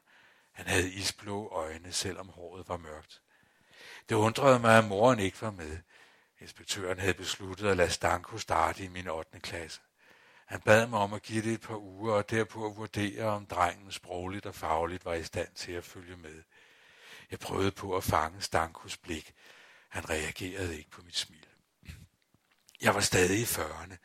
Han 0.52 0.68
havde 0.68 0.92
isblå 0.92 1.50
øjne, 1.50 1.92
selvom 1.92 2.30
håret 2.30 2.70
var 2.70 2.78
mørkt. 2.78 3.22
Det 4.10 4.16
undrede 4.16 4.60
mig, 4.60 4.78
at 4.78 4.86
moren 4.86 5.20
ikke 5.20 5.42
var 5.42 5.52
med. 5.52 5.80
Inspektøren 6.42 7.00
havde 7.00 7.14
besluttet 7.14 7.68
at 7.68 7.78
lade 7.78 7.90
Stanko 7.90 8.38
starte 8.38 8.84
i 8.84 8.88
min 8.88 9.08
8. 9.08 9.40
klasse. 9.40 9.82
Han 10.46 10.62
bad 10.62 10.88
mig 10.88 11.00
om 11.00 11.14
at 11.14 11.22
give 11.22 11.44
det 11.44 11.54
et 11.54 11.62
par 11.62 11.78
uger 11.78 12.14
og 12.14 12.30
derpå 12.30 12.66
at 12.66 12.78
vurdere, 12.78 13.26
om 13.26 13.46
drengen 13.46 13.92
sprogligt 13.92 14.46
og 14.46 14.56
fagligt 14.56 15.06
var 15.06 15.14
i 15.14 15.24
stand 15.24 15.48
til 15.56 15.72
at 15.72 15.84
følge 15.84 16.18
med. 16.18 16.44
Jeg 17.32 17.40
prøvede 17.40 17.72
på 17.72 17.98
at 17.98 18.04
fange 18.04 18.42
Stankos 18.42 18.98
blik. 18.98 19.34
Han 19.90 20.10
reagerede 20.10 20.78
ikke 20.78 20.90
på 20.90 21.02
mit 21.02 21.18
smil. 21.18 21.46
Jeg 22.82 22.96
var 22.96 23.02
stadig 23.02 23.40
i 23.40 23.44
40'erne, 23.44 23.96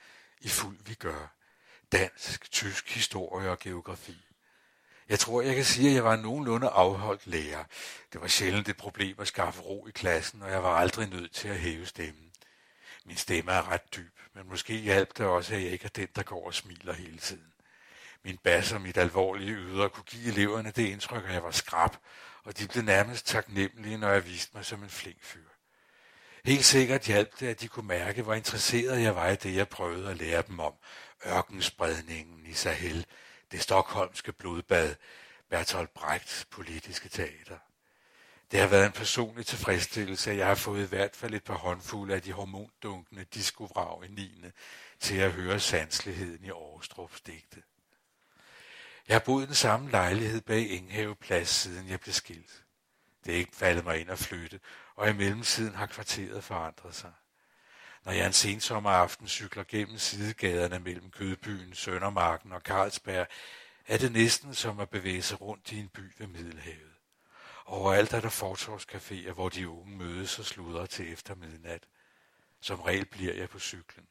i 0.41 0.49
fuld 0.49 0.79
vi 0.85 0.95
gør. 0.95 1.35
Dansk, 1.93 2.51
tysk, 2.51 2.95
historie 2.95 3.51
og 3.51 3.59
geografi. 3.59 4.30
Jeg 5.11 5.19
tror, 5.19 5.43
jeg 5.43 5.55
kan 5.55 5.65
sige, 5.65 5.89
at 5.89 5.95
jeg 5.95 6.05
var 6.05 6.15
en 6.15 6.21
nogenlunde 6.21 6.69
afholdt 6.69 7.27
lærer. 7.27 7.65
Det 8.13 8.21
var 8.21 8.27
sjældent 8.27 8.69
et 8.69 8.77
problem 8.77 9.21
at 9.21 9.29
skaffe 9.29 9.61
ro 9.61 9.87
i 9.87 9.91
klassen, 9.91 10.43
og 10.43 10.51
jeg 10.51 10.63
var 10.63 10.75
aldrig 10.77 11.09
nødt 11.09 11.33
til 11.33 11.49
at 11.49 11.59
hæve 11.59 11.87
stemmen. 11.87 12.31
Min 13.05 13.17
stemme 13.17 13.53
er 13.53 13.73
ret 13.73 13.95
dyb, 13.97 14.19
men 14.35 14.49
måske 14.49 14.75
hjalp 14.75 15.19
det 15.19 15.27
også, 15.27 15.55
at 15.55 15.63
jeg 15.63 15.71
ikke 15.71 15.85
er 15.85 15.89
den, 15.89 16.09
der 16.17 16.23
går 16.23 16.47
og 16.47 16.55
smiler 16.55 16.93
hele 16.93 17.19
tiden. 17.19 17.53
Min 18.25 18.39
bas 18.39 18.73
og 18.73 18.81
mit 18.81 18.97
alvorlige 18.97 19.53
ydre 19.53 19.89
kunne 19.89 20.05
give 20.05 20.33
eleverne 20.33 20.71
det 20.71 20.87
indtryk, 20.87 21.25
at 21.25 21.35
jeg 21.35 21.43
var 21.43 21.51
skrab, 21.51 21.97
og 22.45 22.59
de 22.59 22.69
blev 22.69 22.85
nærmest 22.85 23.27
taknemmelige, 23.27 23.99
når 23.99 24.09
jeg 24.09 24.27
viste 24.27 24.51
mig 24.55 24.65
som 24.65 24.83
en 24.83 24.91
flink 24.91 25.25
fyr. 25.25 25.49
Helt 26.45 26.65
sikkert 26.65 27.07
hjalp 27.07 27.41
det, 27.41 27.47
at 27.47 27.61
de 27.61 27.69
kunne 27.69 27.89
mærke, 27.89 28.23
hvor 28.23 28.35
interesseret 28.35 29.03
jeg 29.03 29.17
var 29.17 29.29
i 29.29 29.37
det, 29.37 29.55
jeg 29.55 29.69
prøvede 29.69 30.11
at 30.11 30.17
lære 30.17 30.43
dem 30.49 30.61
om. 30.61 30.73
Ørkenspredningen 31.27 32.47
i 32.47 32.53
Sahel, 32.53 33.07
det 33.53 33.63
stokholmske 33.63 34.33
blodbad, 34.33 34.95
Bertolt 35.49 35.95
Brechts 35.95 36.47
politiske 36.51 37.09
teater. 37.09 37.59
Det 38.51 38.61
har 38.61 38.67
været 38.67 38.87
en 38.87 38.93
personlig 38.93 39.47
tilfredsstillelse, 39.47 40.31
at 40.31 40.37
jeg 40.37 40.47
har 40.47 40.55
fået 40.55 40.85
i 40.85 40.89
hvert 40.89 41.17
fald 41.17 41.35
et 41.35 41.45
par 41.45 41.55
håndfulde 41.55 42.15
af 42.15 42.23
de 42.23 42.33
hormondunkende 42.33 43.25
diskovrag 43.25 44.05
i 44.05 44.09
9. 44.09 44.45
til 45.01 45.17
at 45.17 45.33
høre 45.33 45.61
sansligheden 45.61 46.45
i 46.45 46.49
Aarhustrups 46.51 47.21
digte. 47.21 47.63
Jeg 49.09 49.15
har 49.15 49.21
boet 49.21 49.43
i 49.43 49.47
den 49.47 49.55
samme 49.55 49.91
lejlighed 49.91 50.41
bag 50.41 50.71
Inghave 50.71 51.15
Plads, 51.15 51.49
siden 51.49 51.89
jeg 51.89 52.01
blev 52.01 52.13
skilt. 52.13 52.65
Det 53.25 53.35
er 53.35 53.39
ikke 53.39 53.57
faldet 53.57 53.85
mig 53.85 54.01
ind 54.01 54.11
at 54.11 54.19
flytte, 54.19 54.61
og 54.97 55.11
i 55.11 55.13
mellemtiden 55.13 55.75
har 55.75 55.87
kvarteret 55.87 56.45
forandret 56.45 56.95
sig. 56.95 57.13
Når 58.05 58.13
jeg 58.13 58.27
en 58.27 58.33
sensommeraften 58.33 59.29
cykler 59.29 59.65
gennem 59.69 59.99
sidegaderne 59.99 60.79
mellem 60.79 61.11
Kødbyen, 61.11 61.75
Søndermarken 61.75 62.53
og 62.53 62.61
Carlsberg, 62.61 63.27
er 63.87 63.99
det 63.99 64.13
næsten 64.13 64.55
som 64.55 64.81
at 64.81 64.91
bevæge 64.91 65.23
sig 65.23 65.41
rundt 65.41 65.73
i 65.73 65.79
en 65.79 65.89
by 65.89 66.13
ved 66.19 66.27
Middelhavet. 66.27 66.93
Overalt 67.67 68.13
er 68.13 68.21
der 68.21 68.29
fortorvscaféer, 68.29 69.33
hvor 69.33 69.49
de 69.49 69.69
unge 69.69 69.97
mødes 69.97 70.39
og 70.39 70.45
sludrer 70.45 70.87
til 70.87 71.13
efter 71.13 71.35
midnat. 71.35 71.83
Som 72.61 72.81
regel 72.81 73.05
bliver 73.05 73.35
jeg 73.35 73.49
på 73.49 73.59
cyklen. 73.59 74.07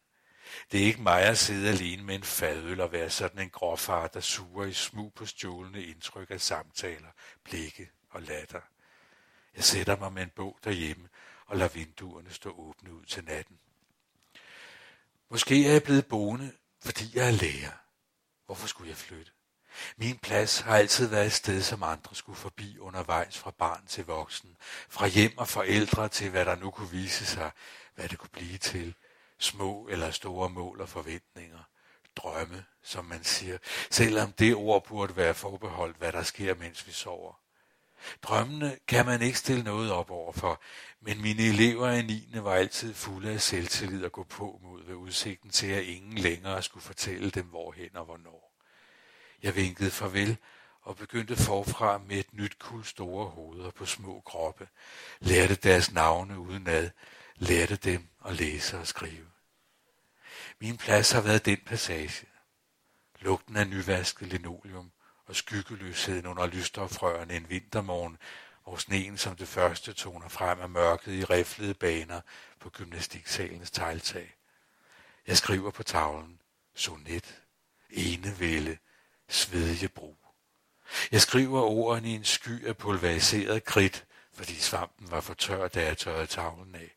Det 0.71 0.81
er 0.81 0.85
ikke 0.85 1.01
mig 1.01 1.21
at 1.21 1.37
sidde 1.37 1.69
alene 1.69 2.03
med 2.03 2.15
en 2.15 2.23
fadøl 2.23 2.81
og 2.81 2.91
være 2.91 3.09
sådan 3.09 3.41
en 3.41 3.49
gråfar, 3.49 4.07
der 4.07 4.19
suger 4.19 4.65
i 4.65 4.73
smug 4.73 5.13
på 5.13 5.25
stjålende 5.25 5.85
indtryk 5.85 6.31
af 6.31 6.41
samtaler, 6.41 7.09
blikke 7.43 7.89
og 8.09 8.21
latter. 8.21 8.61
Jeg 9.55 9.63
sætter 9.63 9.97
mig 9.97 10.13
med 10.13 10.23
en 10.23 10.31
bog 10.35 10.59
derhjemme 10.63 11.09
og 11.45 11.57
lader 11.57 11.69
vinduerne 11.69 12.29
stå 12.33 12.49
åbne 12.49 12.93
ud 12.93 13.05
til 13.05 13.23
natten. 13.23 13.59
Måske 15.31 15.67
er 15.67 15.71
jeg 15.71 15.83
blevet 15.83 16.05
boende, 16.05 16.51
fordi 16.81 17.11
jeg 17.17 17.27
er 17.27 17.31
lærer. 17.31 17.71
Hvorfor 18.45 18.67
skulle 18.67 18.89
jeg 18.89 18.97
flytte? 18.97 19.31
Min 19.97 20.17
plads 20.17 20.59
har 20.59 20.77
altid 20.77 21.07
været 21.07 21.25
et 21.25 21.33
sted, 21.33 21.61
som 21.61 21.83
andre 21.83 22.15
skulle 22.15 22.37
forbi 22.37 22.77
undervejs 22.79 23.37
fra 23.37 23.51
barn 23.51 23.85
til 23.85 24.05
voksen, 24.05 24.57
fra 24.89 25.07
hjem 25.07 25.37
og 25.37 25.47
forældre 25.47 26.09
til, 26.09 26.29
hvad 26.29 26.45
der 26.45 26.55
nu 26.55 26.71
kunne 26.71 26.91
vise 26.91 27.25
sig, 27.25 27.51
hvad 27.95 28.09
det 28.09 28.17
kunne 28.17 28.29
blive 28.29 28.57
til, 28.57 28.95
små 29.39 29.87
eller 29.87 30.11
store 30.11 30.49
mål 30.49 30.81
og 30.81 30.89
forventninger, 30.89 31.59
drømme, 32.15 32.65
som 32.83 33.05
man 33.05 33.23
siger, 33.23 33.57
selvom 33.91 34.31
det 34.31 34.55
ord 34.55 34.85
burde 34.85 35.15
være 35.15 35.33
forbeholdt, 35.33 35.97
hvad 35.97 36.11
der 36.11 36.23
sker, 36.23 36.55
mens 36.55 36.87
vi 36.87 36.91
sover. 36.91 37.33
Drømmene 38.23 38.77
kan 38.87 39.05
man 39.05 39.21
ikke 39.21 39.37
stille 39.37 39.63
noget 39.63 39.91
op 39.91 40.11
overfor, 40.11 40.61
men 41.01 41.21
mine 41.21 41.43
elever 41.43 41.91
i 41.91 42.01
9. 42.01 42.29
var 42.33 42.53
altid 42.53 42.93
fulde 42.93 43.31
af 43.31 43.41
selvtillid 43.41 44.05
og 44.05 44.11
gå 44.11 44.23
på 44.23 44.59
mod 44.63 44.83
ved 44.83 44.95
udsigten 44.95 45.49
til, 45.49 45.67
at 45.67 45.83
ingen 45.83 46.17
længere 46.17 46.63
skulle 46.63 46.83
fortælle 46.83 47.29
dem 47.29 47.45
hvorhen 47.45 47.95
og 47.95 48.05
hvornår. 48.05 48.55
Jeg 49.43 49.55
vinkede 49.55 49.91
farvel 49.91 50.37
og 50.81 50.97
begyndte 50.97 51.35
forfra 51.35 51.97
med 51.97 52.17
et 52.17 52.33
nyt 52.33 52.59
kul 52.59 52.85
store 52.85 53.29
hoveder 53.29 53.71
på 53.71 53.85
små 53.85 54.21
kroppe, 54.25 54.67
lærte 55.19 55.55
deres 55.55 55.91
navne 55.91 56.39
udenad, 56.39 56.89
lærte 57.35 57.75
dem 57.75 58.07
at 58.25 58.35
læse 58.35 58.77
og 58.77 58.87
skrive. 58.87 59.25
Min 60.59 60.77
plads 60.77 61.11
har 61.11 61.21
været 61.21 61.45
den 61.45 61.59
passage. 61.65 62.25
Lugten 63.19 63.57
af 63.57 63.67
nyvasket 63.67 64.27
linoleum 64.27 64.91
og 65.29 65.35
skyggeløsheden 65.35 66.25
under 66.25 66.47
lysstofrørene 66.47 67.35
en 67.35 67.49
vintermorgen, 67.49 68.17
og 68.63 68.81
sneen 68.81 69.17
som 69.17 69.35
det 69.35 69.47
første 69.47 69.93
toner 69.93 70.27
frem 70.27 70.59
af 70.59 70.69
mørket 70.69 71.13
i 71.13 71.23
riflede 71.23 71.73
baner 71.73 72.21
på 72.59 72.69
gymnastiksalens 72.69 73.71
tegltag. 73.71 74.35
Jeg 75.27 75.37
skriver 75.37 75.71
på 75.71 75.83
tavlen, 75.83 76.39
sonet, 76.75 77.41
enevælde, 77.89 78.77
svedjebro. 79.27 80.17
Jeg 81.11 81.21
skriver 81.21 81.61
ordene 81.61 82.09
i 82.09 82.15
en 82.15 82.25
sky 82.25 82.65
af 82.65 82.77
pulveriseret 82.77 83.63
kridt, 83.63 84.05
fordi 84.33 84.55
svampen 84.55 85.11
var 85.11 85.21
for 85.21 85.33
tør, 85.33 85.67
da 85.67 85.85
jeg 85.85 85.97
tørrede 85.97 86.27
tavlen 86.27 86.75
af. 86.75 86.95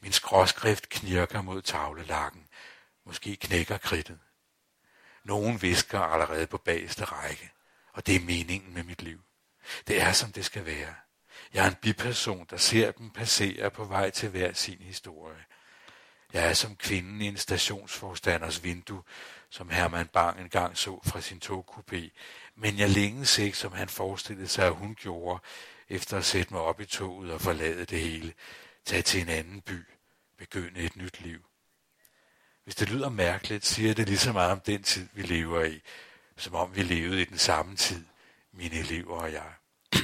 Min 0.00 0.12
skråskrift 0.12 0.88
knirker 0.88 1.42
mod 1.42 1.62
tavlelakken. 1.62 2.46
Måske 3.04 3.36
knækker 3.36 3.78
kridtet. 3.78 4.18
Nogen 5.24 5.62
visker 5.62 6.00
allerede 6.00 6.46
på 6.46 6.58
bageste 6.58 7.04
række, 7.04 7.50
og 7.92 8.06
det 8.06 8.16
er 8.16 8.20
meningen 8.20 8.74
med 8.74 8.82
mit 8.82 9.02
liv. 9.02 9.20
Det 9.86 10.02
er, 10.02 10.12
som 10.12 10.32
det 10.32 10.44
skal 10.44 10.66
være. 10.66 10.94
Jeg 11.54 11.64
er 11.64 11.68
en 11.68 11.76
biperson, 11.82 12.46
der 12.50 12.56
ser 12.56 12.92
dem 12.92 13.10
passere 13.10 13.70
på 13.70 13.84
vej 13.84 14.10
til 14.10 14.28
hver 14.28 14.52
sin 14.52 14.78
historie. 14.80 15.44
Jeg 16.32 16.48
er 16.48 16.54
som 16.54 16.76
kvinden 16.76 17.20
i 17.20 17.26
en 17.26 17.36
stationsforstanders 17.36 18.64
vindue, 18.64 19.02
som 19.50 19.70
Herman 19.70 20.06
Bang 20.06 20.40
engang 20.40 20.78
så 20.78 21.00
fra 21.04 21.20
sin 21.20 21.42
togkupé, 21.44 22.08
men 22.54 22.78
jeg 22.78 22.90
længes 22.90 23.38
ikke, 23.38 23.58
som 23.58 23.72
han 23.72 23.88
forestillede 23.88 24.48
sig, 24.48 24.66
at 24.66 24.74
hun 24.74 24.94
gjorde, 24.94 25.42
efter 25.88 26.18
at 26.18 26.24
sætte 26.24 26.54
mig 26.54 26.62
op 26.62 26.80
i 26.80 26.84
toget 26.84 27.32
og 27.32 27.40
forlade 27.40 27.84
det 27.84 28.00
hele, 28.00 28.34
tage 28.84 29.02
til 29.02 29.20
en 29.20 29.28
anden 29.28 29.60
by, 29.60 29.86
begynde 30.38 30.80
et 30.80 30.96
nyt 30.96 31.20
liv. 31.20 31.44
Hvis 32.64 32.74
det 32.74 32.90
lyder 32.90 33.08
mærkeligt, 33.08 33.66
siger 33.66 33.94
det 33.94 34.08
lige 34.08 34.18
så 34.18 34.32
meget 34.32 34.52
om 34.52 34.60
den 34.60 34.82
tid, 34.82 35.08
vi 35.12 35.22
lever 35.22 35.64
i, 35.64 35.80
som 36.36 36.54
om 36.54 36.76
vi 36.76 36.82
levede 36.82 37.22
i 37.22 37.24
den 37.24 37.38
samme 37.38 37.76
tid, 37.76 38.04
mine 38.52 38.74
elever 38.74 39.16
og 39.16 39.32
jeg. 39.32 39.52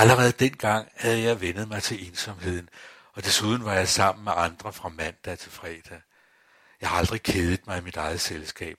Allerede 0.00 0.32
dengang 0.32 0.88
havde 0.94 1.22
jeg 1.22 1.40
vendet 1.40 1.68
mig 1.68 1.82
til 1.82 2.08
ensomheden, 2.08 2.68
og 3.12 3.24
desuden 3.24 3.64
var 3.64 3.74
jeg 3.74 3.88
sammen 3.88 4.24
med 4.24 4.32
andre 4.36 4.72
fra 4.72 4.88
mandag 4.88 5.38
til 5.38 5.50
fredag. 5.50 6.00
Jeg 6.80 6.88
har 6.88 6.98
aldrig 6.98 7.22
kedet 7.22 7.66
mig 7.66 7.78
i 7.78 7.84
mit 7.84 7.96
eget 7.96 8.20
selskab. 8.20 8.78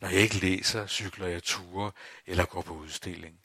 Når 0.00 0.08
jeg 0.08 0.20
ikke 0.20 0.38
læser, 0.38 0.86
cykler 0.86 1.26
jeg 1.26 1.42
ture 1.42 1.92
eller 2.26 2.44
går 2.44 2.62
på 2.62 2.74
udstilling. 2.74 3.43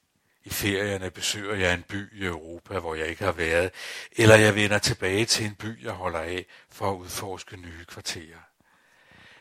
I 0.50 0.52
ferierne 0.52 1.12
besøger 1.12 1.56
jeg 1.56 1.74
en 1.74 1.84
by 1.84 2.22
i 2.22 2.26
Europa, 2.26 2.80
hvor 2.80 2.96
jeg 2.96 3.08
ikke 3.08 3.24
har 3.24 3.32
været, 3.32 3.72
eller 4.12 4.36
jeg 4.36 4.56
vender 4.56 4.80
tilbage 4.80 5.26
til 5.26 5.46
en 5.46 5.56
by, 5.56 5.84
jeg 5.84 5.92
holder 5.92 6.20
af, 6.20 6.46
for 6.70 6.92
at 6.92 6.96
udforske 6.96 7.58
nye 7.58 7.86
kvarterer. 7.86 8.40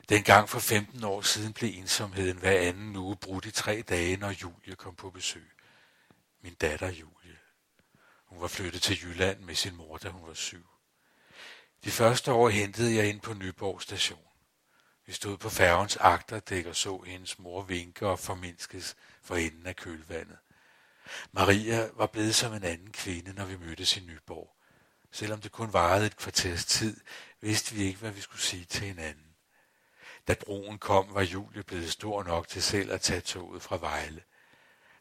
Dengang 0.08 0.48
for 0.48 0.58
15 0.58 1.04
år 1.04 1.20
siden 1.20 1.52
blev 1.52 1.70
ensomheden 1.74 2.38
hver 2.38 2.60
anden 2.60 2.96
uge 2.96 3.16
brudt 3.16 3.46
i 3.46 3.50
tre 3.50 3.82
dage, 3.88 4.16
når 4.16 4.30
Julie 4.30 4.76
kom 4.76 4.94
på 4.94 5.10
besøg. 5.10 5.50
Min 6.42 6.54
datter 6.54 6.88
Julie. 6.88 7.38
Hun 8.26 8.40
var 8.40 8.48
flyttet 8.48 8.82
til 8.82 8.98
Jylland 9.02 9.40
med 9.40 9.54
sin 9.54 9.76
mor, 9.76 9.98
da 9.98 10.08
hun 10.08 10.28
var 10.28 10.34
syv. 10.34 10.66
De 11.84 11.90
første 11.90 12.32
år 12.32 12.48
hentede 12.48 12.96
jeg 12.96 13.08
ind 13.08 13.20
på 13.20 13.34
Nyborg 13.34 13.82
station. 13.82 14.28
Vi 15.06 15.12
stod 15.12 15.36
på 15.36 15.48
færgens 15.48 15.96
agterdæk 15.96 16.66
og 16.66 16.76
så 16.76 16.98
hendes 17.06 17.38
mor 17.38 17.62
vinke 17.62 18.06
og 18.06 18.18
formindskes 18.18 18.96
for 19.22 19.36
enden 19.36 19.66
af 19.66 19.76
kølvandet. 19.76 20.36
Maria 21.32 21.88
var 21.94 22.06
blevet 22.06 22.34
som 22.34 22.52
en 22.52 22.64
anden 22.64 22.92
kvinde, 22.92 23.32
når 23.32 23.44
vi 23.44 23.56
mødtes 23.56 23.96
i 23.96 24.00
Nyborg. 24.00 24.54
Selvom 25.12 25.40
det 25.40 25.52
kun 25.52 25.72
varede 25.72 26.06
et 26.06 26.16
kvarters 26.16 26.64
tid, 26.64 27.00
vidste 27.40 27.74
vi 27.74 27.82
ikke, 27.82 27.98
hvad 27.98 28.10
vi 28.10 28.20
skulle 28.20 28.42
sige 28.42 28.64
til 28.64 28.86
hinanden. 28.86 29.24
Da 30.28 30.34
broen 30.34 30.78
kom, 30.78 31.14
var 31.14 31.22
Julie 31.22 31.62
blevet 31.62 31.92
stor 31.92 32.22
nok 32.22 32.48
til 32.48 32.62
selv 32.62 32.92
at 32.92 33.00
tage 33.00 33.20
toget 33.20 33.62
fra 33.62 33.76
Vejle. 33.76 34.22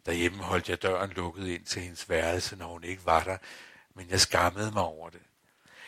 Derhjemme 0.06 0.44
holdt 0.44 0.70
jeg 0.70 0.82
døren 0.82 1.10
lukket 1.10 1.48
ind 1.48 1.66
til 1.66 1.82
hendes 1.82 2.10
værelse, 2.10 2.56
når 2.56 2.68
hun 2.68 2.84
ikke 2.84 3.06
var 3.06 3.24
der, 3.24 3.38
men 3.96 4.10
jeg 4.10 4.22
skammede 4.22 4.72
mig 4.72 4.84
over 4.84 5.10
det. 5.10 5.22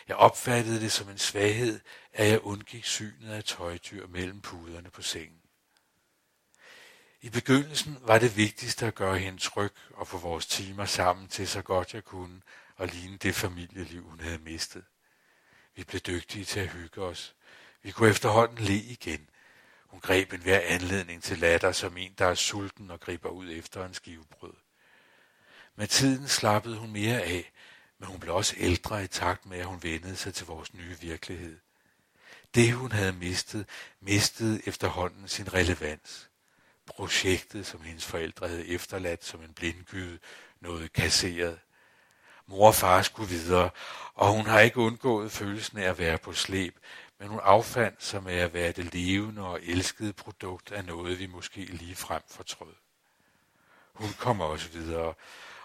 Jeg 0.08 0.16
opfattede 0.16 0.80
det 0.80 0.92
som 0.92 1.08
en 1.08 1.18
svaghed, 1.18 1.80
at 2.12 2.28
jeg 2.28 2.40
undgik 2.40 2.84
synet 2.84 3.32
af 3.32 3.44
tøjdyr 3.44 4.06
mellem 4.06 4.40
puderne 4.40 4.90
på 4.90 5.02
sengen. 5.02 5.39
I 7.22 7.30
begyndelsen 7.30 7.98
var 8.00 8.18
det 8.18 8.36
vigtigste 8.36 8.86
at 8.86 8.94
gøre 8.94 9.18
hende 9.18 9.38
tryg 9.38 9.72
og 9.90 10.08
få 10.08 10.18
vores 10.18 10.46
timer 10.46 10.84
sammen 10.84 11.28
til 11.28 11.48
så 11.48 11.62
godt 11.62 11.94
jeg 11.94 12.04
kunne 12.04 12.42
og 12.76 12.86
ligne 12.88 13.16
det 13.16 13.34
familieliv, 13.34 14.02
hun 14.02 14.20
havde 14.20 14.38
mistet. 14.38 14.84
Vi 15.76 15.84
blev 15.84 16.00
dygtige 16.00 16.44
til 16.44 16.60
at 16.60 16.68
hygge 16.68 17.02
os. 17.02 17.34
Vi 17.82 17.90
kunne 17.90 18.10
efterhånden 18.10 18.64
le 18.64 18.74
igen. 18.74 19.28
Hun 19.86 20.00
greb 20.00 20.32
en 20.32 20.40
hver 20.40 20.60
anledning 20.60 21.22
til 21.22 21.38
latter 21.38 21.72
som 21.72 21.96
en, 21.96 22.14
der 22.18 22.26
er 22.26 22.34
sulten 22.34 22.90
og 22.90 23.00
griber 23.00 23.28
ud 23.28 23.50
efter 23.50 23.86
en 23.86 23.94
skivebrød. 23.94 24.54
Med 25.76 25.86
tiden 25.86 26.28
slappede 26.28 26.76
hun 26.76 26.92
mere 26.92 27.22
af, 27.22 27.52
men 27.98 28.08
hun 28.08 28.20
blev 28.20 28.34
også 28.34 28.54
ældre 28.58 29.04
i 29.04 29.06
takt 29.06 29.46
med, 29.46 29.58
at 29.58 29.66
hun 29.66 29.82
vendede 29.82 30.16
sig 30.16 30.34
til 30.34 30.46
vores 30.46 30.74
nye 30.74 30.96
virkelighed. 31.00 31.58
Det, 32.54 32.72
hun 32.72 32.92
havde 32.92 33.12
mistet, 33.12 33.66
mistede 34.00 34.60
efterhånden 34.66 35.28
sin 35.28 35.54
relevans. 35.54 36.29
Projektet, 36.96 37.66
som 37.66 37.82
hendes 37.82 38.06
forældre 38.06 38.48
havde 38.48 38.68
efterladt 38.68 39.24
som 39.24 39.42
en 39.42 39.52
blindgyde, 39.52 40.18
noget 40.60 40.92
kasseret. 40.92 41.58
Mor 42.46 42.66
og 42.66 42.74
far 42.74 43.02
skulle 43.02 43.28
videre, 43.28 43.70
og 44.14 44.32
hun 44.32 44.46
har 44.46 44.60
ikke 44.60 44.78
undgået 44.78 45.32
følelsen 45.32 45.78
af 45.78 45.88
at 45.88 45.98
være 45.98 46.18
på 46.18 46.32
slæb, 46.32 46.78
men 47.18 47.28
hun 47.28 47.40
affandt 47.42 48.04
sig 48.04 48.22
med 48.22 48.34
at 48.34 48.54
være 48.54 48.72
det 48.72 48.94
levende 48.94 49.46
og 49.46 49.60
elskede 49.62 50.12
produkt 50.12 50.72
af 50.72 50.84
noget, 50.84 51.18
vi 51.18 51.26
måske 51.26 51.60
lige 51.60 51.96
frem 51.96 52.22
fortrød. 52.28 52.74
Hun 53.92 54.12
kom 54.18 54.40
også 54.40 54.68
videre, 54.68 55.14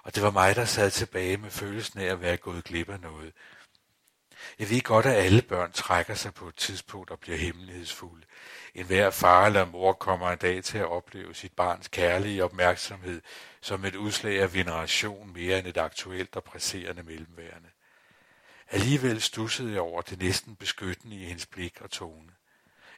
og 0.04 0.16
det 0.16 0.24
var 0.24 0.32
mig, 0.32 0.56
der 0.56 0.66
sad 0.66 0.92
tilbage 0.92 1.38
med 1.38 1.50
følelsen 1.50 2.00
af 2.00 2.06
at 2.06 2.22
være 2.22 2.38
gået 2.38 2.64
glip 2.64 2.90
af 2.90 3.00
noget. 3.00 3.34
Jeg 4.60 4.70
ved 4.70 4.82
godt, 4.82 5.06
at 5.06 5.16
alle 5.16 5.42
børn 5.42 5.72
trækker 5.72 6.14
sig 6.14 6.34
på 6.34 6.48
et 6.48 6.56
tidspunkt 6.56 7.12
og 7.12 7.20
bliver 7.20 7.38
hemmelighedsfulde. 7.38 8.26
En 8.76 8.86
hver 8.86 9.10
far 9.10 9.46
eller 9.46 9.66
mor 9.66 9.94
kommer 9.94 10.32
en 10.32 10.38
dag 10.38 10.64
til 10.64 10.78
at 10.78 10.86
opleve 10.86 11.36
sit 11.36 11.54
barns 11.54 11.88
kærlige 11.88 12.44
opmærksomhed 12.44 13.22
som 13.62 13.86
et 13.86 13.96
udslag 13.96 14.42
af 14.42 14.54
veneration 14.54 15.34
mere 15.34 15.60
end 15.60 15.68
et 15.68 15.78
aktuelt 15.78 16.36
og 16.36 16.44
presserende 16.44 17.04
mellemværende. 17.04 17.70
Alligevel 18.72 19.22
stussede 19.22 19.72
jeg 19.72 19.82
over 19.82 20.02
det 20.02 20.20
næsten 20.20 20.56
beskyttende 20.56 21.16
i 21.16 21.26
hendes 21.26 21.46
blik 21.46 21.82
og 21.82 21.92
tone. 21.92 22.32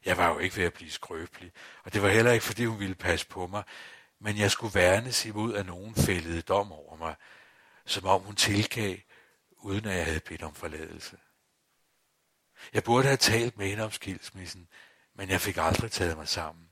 Jeg 0.06 0.18
var 0.18 0.30
jo 0.30 0.40
ikke 0.40 0.58
ved 0.58 0.66
at 0.66 0.74
blive 0.74 0.92
skrøbelig, 0.92 1.52
og 1.84 1.94
det 1.94 2.02
var 2.02 2.10
heller 2.10 2.32
ikke, 2.32 2.46
fordi 2.46 2.66
hun 2.66 2.80
ville 2.80 2.96
passe 2.96 3.28
på 3.28 3.48
mig, 3.48 3.64
men 4.20 4.38
jeg 4.38 4.52
skulle 4.52 4.76
værnes 4.76 5.26
imod, 5.26 5.56
at 5.56 5.66
nogen 5.66 5.96
fældede 5.96 6.42
dom 6.42 6.72
over 6.72 6.98
mig, 6.98 7.16
som 7.86 8.06
om 8.06 8.22
hun 8.22 8.36
tilgav, 8.36 8.98
uden 9.58 9.86
at 9.86 9.96
jeg 9.96 10.06
havde 10.06 10.20
bedt 10.20 10.44
om 10.44 10.54
forladelse. 10.54 11.18
Jeg 12.74 12.84
burde 12.84 13.08
have 13.08 13.18
talt 13.18 13.58
med 13.58 13.68
hende 13.68 13.84
om 13.84 13.92
skilsmissen, 13.92 14.68
men 15.16 15.30
jeg 15.30 15.42
fik 15.42 15.58
aldrig 15.58 15.92
taget 15.92 16.18
mig 16.18 16.28
sammen. 16.28 16.70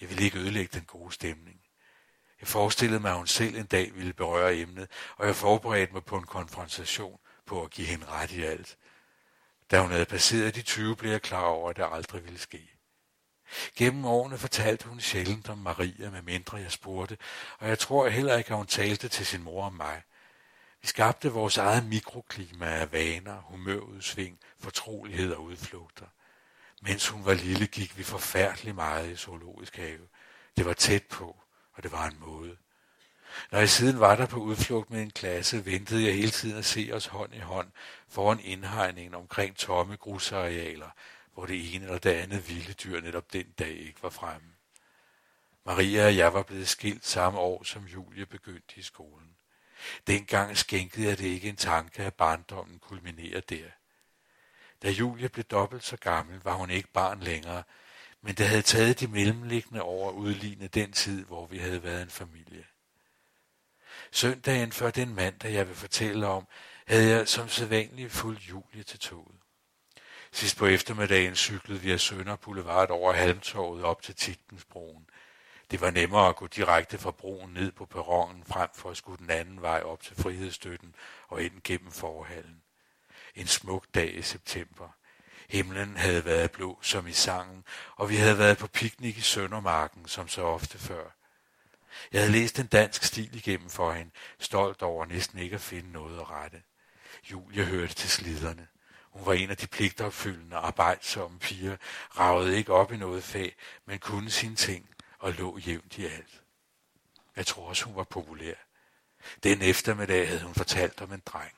Jeg 0.00 0.08
ville 0.08 0.24
ikke 0.24 0.38
ødelægge 0.38 0.78
den 0.78 0.84
gode 0.84 1.12
stemning. 1.12 1.60
Jeg 2.40 2.48
forestillede 2.48 3.00
mig, 3.00 3.10
at 3.10 3.16
hun 3.16 3.26
selv 3.26 3.56
en 3.56 3.66
dag 3.66 3.94
ville 3.94 4.12
berøre 4.12 4.56
emnet, 4.56 4.90
og 5.16 5.26
jeg 5.26 5.36
forberedte 5.36 5.92
mig 5.92 6.04
på 6.04 6.16
en 6.16 6.26
konfrontation 6.26 7.20
på 7.46 7.62
at 7.62 7.70
give 7.70 7.86
hende 7.86 8.06
ret 8.06 8.30
i 8.30 8.42
alt. 8.42 8.76
Da 9.70 9.80
hun 9.80 9.90
havde 9.90 10.04
passeret 10.04 10.54
de 10.54 10.62
20, 10.62 10.96
blev 10.96 11.10
jeg 11.10 11.22
klar 11.22 11.44
over, 11.44 11.70
at 11.70 11.76
det 11.76 11.88
aldrig 11.92 12.24
ville 12.24 12.38
ske. 12.38 12.70
Gennem 13.76 14.04
årene 14.04 14.38
fortalte 14.38 14.88
hun 14.88 15.00
sjældent 15.00 15.48
om 15.48 15.58
Maria, 15.58 16.10
med 16.10 16.22
mindre 16.22 16.56
jeg 16.56 16.72
spurgte, 16.72 17.18
og 17.58 17.68
jeg 17.68 17.78
tror 17.78 18.08
heller 18.08 18.36
ikke, 18.36 18.50
at 18.50 18.56
hun 18.56 18.66
talte 18.66 19.08
til 19.08 19.26
sin 19.26 19.42
mor 19.42 19.64
om 19.64 19.72
mig. 19.72 20.02
Vi 20.86 20.88
skabte 20.88 21.32
vores 21.32 21.56
eget 21.56 21.86
mikroklima 21.86 22.66
af 22.66 22.92
vaner, 22.92 23.40
humørudsving, 23.40 24.38
fortrolighed 24.58 25.32
og 25.32 25.42
udflugter. 25.42 26.06
Mens 26.82 27.08
hun 27.08 27.24
var 27.24 27.34
lille, 27.34 27.66
gik 27.66 27.98
vi 27.98 28.02
forfærdelig 28.02 28.74
meget 28.74 29.10
i 29.10 29.16
zoologisk 29.16 29.76
have. 29.76 30.08
Det 30.56 30.66
var 30.66 30.72
tæt 30.72 31.02
på, 31.02 31.36
og 31.72 31.82
det 31.82 31.92
var 31.92 32.06
en 32.06 32.16
måde. 32.20 32.56
Når 33.52 33.58
jeg 33.58 33.70
siden 33.70 34.00
var 34.00 34.16
der 34.16 34.26
på 34.26 34.40
udflugt 34.40 34.90
med 34.90 35.02
en 35.02 35.10
klasse, 35.10 35.66
ventede 35.66 36.04
jeg 36.04 36.14
hele 36.14 36.30
tiden 36.30 36.58
at 36.58 36.64
se 36.64 36.90
os 36.92 37.06
hånd 37.06 37.34
i 37.34 37.38
hånd 37.38 37.70
foran 38.08 38.40
indhegningen 38.40 39.14
omkring 39.14 39.56
tomme 39.56 39.96
grusarealer, 39.96 40.90
hvor 41.34 41.46
det 41.46 41.74
ene 41.74 41.84
eller 41.84 41.98
det 41.98 42.10
andet 42.10 42.48
vilde 42.48 42.72
dyr 42.72 43.00
netop 43.00 43.32
den 43.32 43.46
dag 43.58 43.76
ikke 43.76 44.02
var 44.02 44.10
fremme. 44.10 44.48
Maria 45.64 46.06
og 46.06 46.16
jeg 46.16 46.34
var 46.34 46.42
blevet 46.42 46.68
skilt 46.68 47.06
samme 47.06 47.38
år, 47.38 47.64
som 47.64 47.84
Julie 47.84 48.26
begyndte 48.26 48.74
i 48.76 48.82
skolen. 48.82 49.35
Dengang 50.06 50.58
skænkede 50.58 51.08
jeg 51.08 51.18
det 51.18 51.24
ikke 51.24 51.48
en 51.48 51.56
tanke, 51.56 52.02
at 52.02 52.14
barndommen 52.14 52.78
kulminerer 52.78 53.40
der. 53.40 53.64
Da 54.82 54.90
Julie 54.90 55.28
blev 55.28 55.44
dobbelt 55.44 55.84
så 55.84 55.96
gammel, 55.96 56.40
var 56.44 56.52
hun 56.52 56.70
ikke 56.70 56.88
barn 56.92 57.20
længere, 57.20 57.62
men 58.22 58.34
det 58.34 58.48
havde 58.48 58.62
taget 58.62 59.00
de 59.00 59.06
mellemliggende 59.06 59.82
år 59.82 60.08
at 60.08 60.14
udligne 60.14 60.68
den 60.68 60.92
tid, 60.92 61.24
hvor 61.24 61.46
vi 61.46 61.58
havde 61.58 61.82
været 61.82 62.02
en 62.02 62.10
familie. 62.10 62.64
Søndagen 64.10 64.72
før 64.72 64.90
den 64.90 65.14
mandag, 65.14 65.52
jeg 65.52 65.68
vil 65.68 65.76
fortælle 65.76 66.26
om, 66.26 66.46
havde 66.86 67.08
jeg 67.08 67.28
som 67.28 67.48
sædvanligt 67.48 68.12
fuldt 68.12 68.40
Julie 68.40 68.82
til 68.82 68.98
toget. 68.98 69.36
Sidst 70.32 70.56
på 70.56 70.66
eftermiddagen 70.66 71.36
cyklede 71.36 71.80
vi 71.80 71.92
af 71.92 72.00
Sønder 72.00 72.36
Boulevard 72.36 72.90
over 72.90 73.12
Halmtorvet 73.12 73.84
op 73.84 74.02
til 74.02 74.14
Titkensbroen. 74.14 75.06
Det 75.70 75.80
var 75.80 75.90
nemmere 75.90 76.28
at 76.28 76.36
gå 76.36 76.46
direkte 76.46 76.98
fra 76.98 77.10
broen 77.10 77.50
ned 77.50 77.72
på 77.72 77.86
perronen, 77.86 78.44
frem 78.44 78.70
for 78.74 78.90
at 78.90 78.96
skulle 78.96 79.18
den 79.18 79.30
anden 79.30 79.62
vej 79.62 79.82
op 79.82 80.02
til 80.02 80.16
Frihedsstøtten 80.16 80.94
og 81.28 81.42
ind 81.42 81.60
gennem 81.64 81.92
forhallen. 81.92 82.62
En 83.34 83.46
smuk 83.46 83.84
dag 83.94 84.14
i 84.14 84.22
september. 84.22 84.88
Himlen 85.48 85.96
havde 85.96 86.24
været 86.24 86.50
blå 86.50 86.78
som 86.82 87.06
i 87.06 87.12
sangen, 87.12 87.64
og 87.96 88.10
vi 88.10 88.16
havde 88.16 88.38
været 88.38 88.58
på 88.58 88.66
piknik 88.66 89.18
i 89.18 89.20
Søndermarken, 89.20 90.08
som 90.08 90.28
så 90.28 90.42
ofte 90.42 90.78
før. 90.78 91.04
Jeg 92.12 92.20
havde 92.20 92.32
læst 92.32 92.58
en 92.58 92.66
dansk 92.66 93.02
stil 93.02 93.36
igennem 93.36 93.70
for 93.70 93.92
hende, 93.92 94.10
stolt 94.38 94.82
over 94.82 95.06
næsten 95.06 95.38
ikke 95.38 95.54
at 95.54 95.60
finde 95.60 95.92
noget 95.92 96.20
at 96.20 96.30
rette. 96.30 96.62
Julie 97.32 97.64
hørte 97.64 97.94
til 97.94 98.10
sliderne. 98.10 98.68
Hun 99.10 99.26
var 99.26 99.32
en 99.32 99.50
af 99.50 99.56
de 99.56 99.66
pligtopfyldende, 99.66 100.56
arbejdsomme 100.56 101.38
piger, 101.38 101.76
ragede 102.18 102.56
ikke 102.56 102.72
op 102.72 102.92
i 102.92 102.96
noget 102.96 103.24
fag, 103.24 103.56
men 103.86 103.98
kunne 103.98 104.30
sine 104.30 104.56
ting 104.56 104.88
og 105.18 105.32
lå 105.32 105.58
jævnt 105.58 105.98
i 105.98 106.04
alt. 106.04 106.42
Jeg 107.36 107.46
tror 107.46 107.68
også, 107.68 107.84
hun 107.84 107.96
var 107.96 108.04
populær. 108.04 108.54
Den 109.42 109.62
eftermiddag 109.62 110.28
havde 110.28 110.42
hun 110.42 110.54
fortalt 110.54 111.00
om 111.00 111.12
en 111.12 111.22
dreng. 111.26 111.52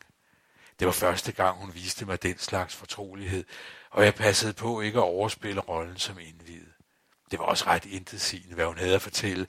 Det 0.79 0.87
var 0.87 0.93
første 0.93 1.33
gang, 1.33 1.59
hun 1.59 1.75
viste 1.75 2.07
mig 2.07 2.23
den 2.23 2.39
slags 2.39 2.75
fortrolighed, 2.77 3.45
og 3.91 4.05
jeg 4.05 4.15
passede 4.15 4.53
på 4.53 4.81
ikke 4.81 4.99
at 4.99 5.03
overspille 5.03 5.61
rollen 5.61 5.99
som 5.99 6.19
indvidet. 6.19 6.73
Det 7.31 7.39
var 7.39 7.45
også 7.45 7.67
ret 7.67 7.85
intetsigende, 7.85 8.55
hvad 8.55 8.67
hun 8.67 8.79
havde 8.79 8.95
at 8.95 9.03
fortælle, 9.03 9.47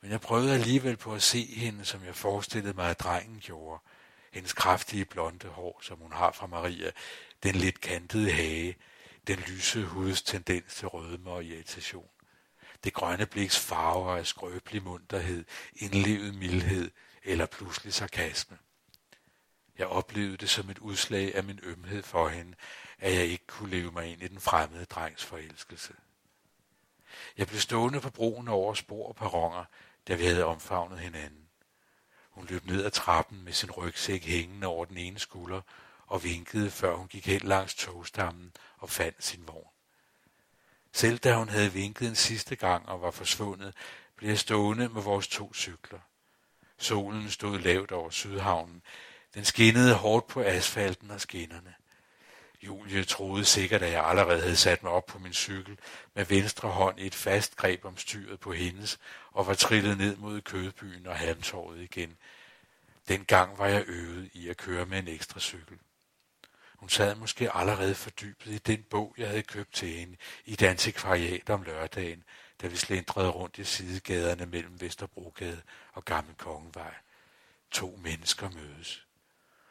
men 0.00 0.10
jeg 0.10 0.20
prøvede 0.20 0.54
alligevel 0.54 0.96
på 0.96 1.14
at 1.14 1.22
se 1.22 1.44
hende, 1.44 1.84
som 1.84 2.04
jeg 2.04 2.14
forestillede 2.14 2.74
mig, 2.74 2.90
at 2.90 3.00
drengen 3.00 3.40
gjorde. 3.40 3.82
Hendes 4.32 4.52
kraftige 4.52 5.04
blonde 5.04 5.48
hår, 5.48 5.80
som 5.82 5.98
hun 5.98 6.12
har 6.12 6.32
fra 6.32 6.46
Maria, 6.46 6.90
den 7.42 7.54
lidt 7.54 7.80
kantede 7.80 8.32
hage, 8.32 8.76
den 9.26 9.38
lyse 9.38 9.84
huds 9.84 10.22
tendens 10.22 10.74
til 10.74 10.88
rødme 10.88 11.30
og 11.30 11.44
irritation. 11.44 12.09
Det 12.84 12.92
grønne 12.92 13.26
bliks 13.26 13.58
farver 13.58 14.16
af 14.16 14.26
skrøbelig 14.26 14.82
munterhed, 14.82 15.44
indlevet 15.74 16.34
mildhed 16.34 16.90
eller 17.22 17.46
pludselig 17.46 17.94
sarkasme. 17.94 18.58
Jeg 19.78 19.86
oplevede 19.86 20.36
det 20.36 20.50
som 20.50 20.70
et 20.70 20.78
udslag 20.78 21.34
af 21.34 21.44
min 21.44 21.60
ømhed 21.62 22.02
for 22.02 22.28
hende, 22.28 22.54
at 22.98 23.14
jeg 23.14 23.24
ikke 23.24 23.46
kunne 23.46 23.70
leve 23.70 23.92
mig 23.92 24.06
ind 24.06 24.22
i 24.22 24.28
den 24.28 24.40
fremmede 24.40 24.84
drengs 24.84 25.24
forelskelse. 25.24 25.94
Jeg 27.36 27.46
blev 27.46 27.60
stående 27.60 28.00
på 28.00 28.10
broen 28.10 28.48
over 28.48 28.74
spor 28.74 29.08
og 29.08 29.16
perroner, 29.16 29.64
da 30.08 30.14
vi 30.14 30.24
havde 30.24 30.44
omfavnet 30.44 30.98
hinanden. 30.98 31.48
Hun 32.30 32.46
løb 32.46 32.66
ned 32.66 32.84
ad 32.84 32.90
trappen 32.90 33.44
med 33.44 33.52
sin 33.52 33.70
rygsæk 33.70 34.24
hængende 34.24 34.66
over 34.66 34.84
den 34.84 34.96
ene 34.96 35.18
skulder 35.18 35.60
og 36.06 36.24
vinkede, 36.24 36.70
før 36.70 36.94
hun 36.94 37.08
gik 37.08 37.26
hen 37.26 37.40
langs 37.40 37.74
togstammen 37.74 38.52
og 38.78 38.90
fandt 38.90 39.24
sin 39.24 39.48
vogn. 39.48 39.68
Selv 40.92 41.18
da 41.18 41.34
hun 41.34 41.48
havde 41.48 41.72
vinket 41.72 42.08
en 42.08 42.14
sidste 42.14 42.56
gang 42.56 42.88
og 42.88 43.02
var 43.02 43.10
forsvundet, 43.10 43.74
blev 44.16 44.28
jeg 44.28 44.38
stående 44.38 44.88
med 44.88 45.02
vores 45.02 45.28
to 45.28 45.54
cykler. 45.54 45.98
Solen 46.78 47.30
stod 47.30 47.58
lavt 47.58 47.92
over 47.92 48.10
Sydhavnen. 48.10 48.82
Den 49.34 49.44
skinnede 49.44 49.94
hårdt 49.94 50.26
på 50.26 50.42
asfalten 50.42 51.10
og 51.10 51.20
skinnerne. 51.20 51.74
Julie 52.62 53.04
troede 53.04 53.44
sikkert, 53.44 53.82
at 53.82 53.92
jeg 53.92 54.04
allerede 54.04 54.40
havde 54.40 54.56
sat 54.56 54.82
mig 54.82 54.92
op 54.92 55.06
på 55.06 55.18
min 55.18 55.32
cykel 55.32 55.78
med 56.14 56.24
venstre 56.24 56.68
hånd 56.68 57.00
i 57.00 57.06
et 57.06 57.14
fast 57.14 57.56
greb 57.56 57.84
om 57.84 57.96
styret 57.96 58.40
på 58.40 58.52
hendes 58.52 58.98
og 59.32 59.46
var 59.46 59.54
trillet 59.54 59.98
ned 59.98 60.16
mod 60.16 60.40
kødbyen 60.40 61.06
og 61.06 61.16
halmtorvet 61.16 61.80
igen. 61.80 62.16
Dengang 63.08 63.58
var 63.58 63.66
jeg 63.66 63.84
øvet 63.86 64.30
i 64.32 64.48
at 64.48 64.56
køre 64.56 64.86
med 64.86 64.98
en 64.98 65.08
ekstra 65.08 65.40
cykel. 65.40 65.78
Hun 66.80 66.88
sad 66.88 67.14
måske 67.14 67.50
allerede 67.54 67.94
fordybet 67.94 68.46
i 68.46 68.58
den 68.58 68.82
bog, 68.90 69.14
jeg 69.18 69.28
havde 69.28 69.42
købt 69.42 69.74
til 69.74 69.88
hende 69.88 70.16
i 70.44 70.52
et 70.52 70.62
antikvariat 70.62 71.50
om 71.50 71.62
lørdagen, 71.62 72.24
da 72.62 72.66
vi 72.66 72.76
slendrede 72.76 73.28
rundt 73.28 73.58
i 73.58 73.64
sidegaderne 73.64 74.46
mellem 74.46 74.80
Vesterbrogade 74.80 75.62
og 75.92 76.04
Gammel 76.04 76.34
Kongevej. 76.34 76.94
To 77.70 77.98
mennesker 78.02 78.50
mødes. 78.50 79.06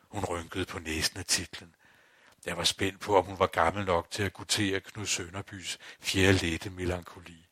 Hun 0.10 0.26
rynkede 0.26 0.66
på 0.66 0.80
næsen 0.80 1.18
af 1.20 1.26
titlen. 1.26 1.76
Jeg 2.46 2.58
var 2.58 2.64
spændt 2.64 3.00
på, 3.00 3.18
om 3.18 3.26
hun 3.26 3.40
var 3.40 3.48
gammel 3.48 3.86
nok 3.86 4.12
til 4.12 4.24
at 4.24 4.34
gutere 4.34 4.80
Knud 4.80 5.06
Sønderbys 5.06 5.80
fjerde 6.00 6.38
lette 6.38 6.70
melankoli. 6.70 7.46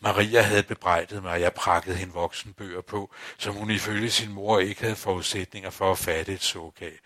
Maria 0.00 0.42
havde 0.42 0.62
bebrejdet 0.62 1.22
mig, 1.22 1.34
at 1.34 1.40
jeg 1.40 1.54
prakkede 1.54 1.96
hende 1.96 2.12
voksenbøger 2.12 2.80
på, 2.80 3.14
som 3.38 3.54
hun 3.54 3.70
ifølge 3.70 4.10
sin 4.10 4.32
mor 4.32 4.58
ikke 4.58 4.80
havde 4.80 4.96
forudsætninger 4.96 5.70
for 5.70 5.92
at 5.92 5.98
fatte 5.98 6.32
et 6.32 6.42
suk 6.42 6.82
af 6.82 7.00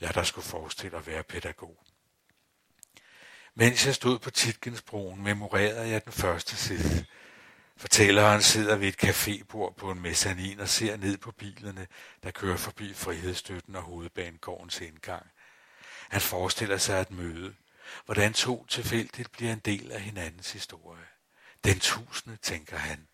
jeg 0.00 0.14
der 0.14 0.22
skulle 0.22 0.44
forestille 0.44 0.96
at 0.96 1.06
være 1.06 1.22
pædagog. 1.22 1.84
Mens 3.54 3.86
jeg 3.86 3.94
stod 3.94 4.18
på 4.18 4.30
Titkensbroen, 4.30 5.22
memorerede 5.22 5.88
jeg 5.88 6.04
den 6.04 6.12
første 6.12 6.56
side. 6.56 7.06
Fortælleren 7.76 8.42
sidder 8.42 8.76
ved 8.76 8.88
et 8.88 9.04
cafébord 9.04 9.74
på 9.74 9.90
en 9.90 10.00
mezzanin 10.00 10.60
og 10.60 10.68
ser 10.68 10.96
ned 10.96 11.18
på 11.18 11.32
bilerne, 11.32 11.86
der 12.22 12.30
kører 12.30 12.56
forbi 12.56 12.94
Frihedsstøtten 12.94 13.76
og 13.76 13.82
hovedbanegårdens 13.82 14.80
indgang. 14.80 15.26
Han 16.08 16.20
forestiller 16.20 16.76
sig 16.76 17.00
et 17.00 17.10
møde, 17.10 17.54
hvordan 18.04 18.32
to 18.32 18.66
tilfældigt 18.66 19.32
bliver 19.32 19.52
en 19.52 19.58
del 19.58 19.92
af 19.92 20.00
hinandens 20.00 20.52
historie. 20.52 21.06
Den 21.64 21.80
tusinde, 21.80 22.36
tænker 22.36 22.76
han. 22.76 23.08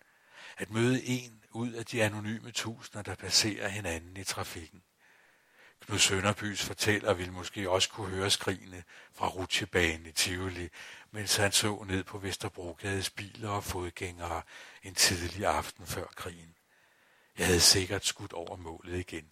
At 0.57 0.69
møde 0.69 1.05
en 1.05 1.43
ud 1.51 1.71
af 1.71 1.85
de 1.85 2.03
anonyme 2.03 2.51
tusinder, 2.51 3.01
der 3.01 3.15
passerer 3.15 3.67
hinanden 3.67 4.17
i 4.17 4.23
trafikken. 4.23 4.83
Knud 5.85 5.99
Sønderbys 5.99 6.63
fortæller 6.63 7.13
ville 7.13 7.33
måske 7.33 7.69
også 7.69 7.89
kunne 7.89 8.09
høre 8.09 8.29
skrigene 8.29 8.83
fra 9.13 9.27
rutsjebanen 9.27 10.05
i 10.05 10.11
Tivoli, 10.11 10.69
mens 11.11 11.35
han 11.35 11.51
så 11.51 11.83
ned 11.87 12.03
på 12.03 12.17
Vesterbrogades 12.17 13.09
biler 13.09 13.49
og 13.49 13.63
fodgængere 13.63 14.41
en 14.83 14.95
tidlig 14.95 15.45
aften 15.45 15.87
før 15.87 16.05
krigen. 16.15 16.55
Jeg 17.37 17.45
havde 17.45 17.59
sikkert 17.59 18.05
skudt 18.05 18.33
over 18.33 18.55
målet 18.55 18.99
igen. 18.99 19.31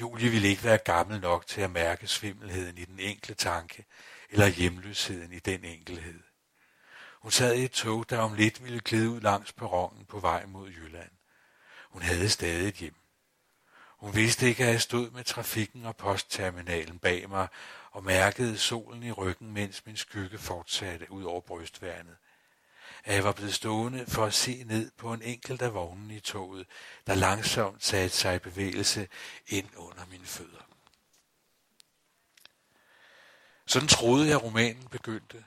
Julie 0.00 0.30
ville 0.30 0.48
ikke 0.48 0.64
være 0.64 0.78
gammel 0.78 1.20
nok 1.20 1.46
til 1.46 1.60
at 1.60 1.70
mærke 1.70 2.06
svimmelheden 2.06 2.78
i 2.78 2.84
den 2.84 3.00
enkle 3.00 3.34
tanke, 3.34 3.84
eller 4.30 4.46
hjemløsheden 4.46 5.32
i 5.32 5.38
den 5.38 5.64
enkelhed. 5.64 6.20
Hun 7.20 7.32
sad 7.32 7.54
i 7.54 7.64
et 7.64 7.72
tog, 7.72 8.10
der 8.10 8.18
om 8.18 8.34
lidt 8.34 8.64
ville 8.64 8.80
glide 8.80 9.10
ud 9.10 9.20
langs 9.20 9.52
perronen 9.52 10.04
på 10.04 10.20
vej 10.20 10.46
mod 10.46 10.70
Jylland. 10.70 11.10
Hun 11.90 12.02
havde 12.02 12.28
stadig 12.28 12.68
et 12.68 12.74
hjem. 12.74 12.94
Hun 13.98 14.14
vidste 14.14 14.48
ikke, 14.48 14.64
at 14.64 14.70
jeg 14.70 14.80
stod 14.80 15.10
med 15.10 15.24
trafikken 15.24 15.86
og 15.86 15.96
postterminalen 15.96 16.98
bag 16.98 17.28
mig 17.28 17.48
og 17.90 18.04
mærkede 18.04 18.58
solen 18.58 19.02
i 19.02 19.12
ryggen, 19.12 19.52
mens 19.52 19.86
min 19.86 19.96
skygge 19.96 20.38
fortsatte 20.38 21.12
ud 21.12 21.24
over 21.24 21.40
brystværnet. 21.40 22.16
At 23.04 23.14
jeg 23.14 23.24
var 23.24 23.32
blevet 23.32 23.54
stående 23.54 24.06
for 24.06 24.24
at 24.24 24.34
se 24.34 24.64
ned 24.64 24.90
på 24.96 25.12
en 25.12 25.22
enkelt 25.22 25.62
af 25.62 25.74
vognen 25.74 26.10
i 26.10 26.20
toget, 26.20 26.66
der 27.06 27.14
langsomt 27.14 27.84
satte 27.84 28.16
sig 28.16 28.36
i 28.36 28.38
bevægelse 28.38 29.08
ind 29.46 29.68
under 29.76 30.06
mine 30.10 30.26
fødder. 30.26 30.68
Sådan 33.66 33.88
troede 33.88 34.28
jeg, 34.28 34.42
romanen 34.42 34.88
begyndte. 34.88 35.44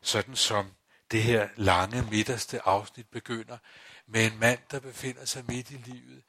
Sådan 0.00 0.36
som 0.36 0.72
det 1.10 1.22
her 1.22 1.48
lange 1.56 2.02
midterste 2.10 2.66
afsnit 2.66 3.08
begynder, 3.08 3.58
med 4.06 4.26
en 4.26 4.38
mand, 4.38 4.58
der 4.70 4.80
befinder 4.80 5.24
sig 5.24 5.44
midt 5.48 5.70
i 5.70 5.74
livet, 5.74 6.22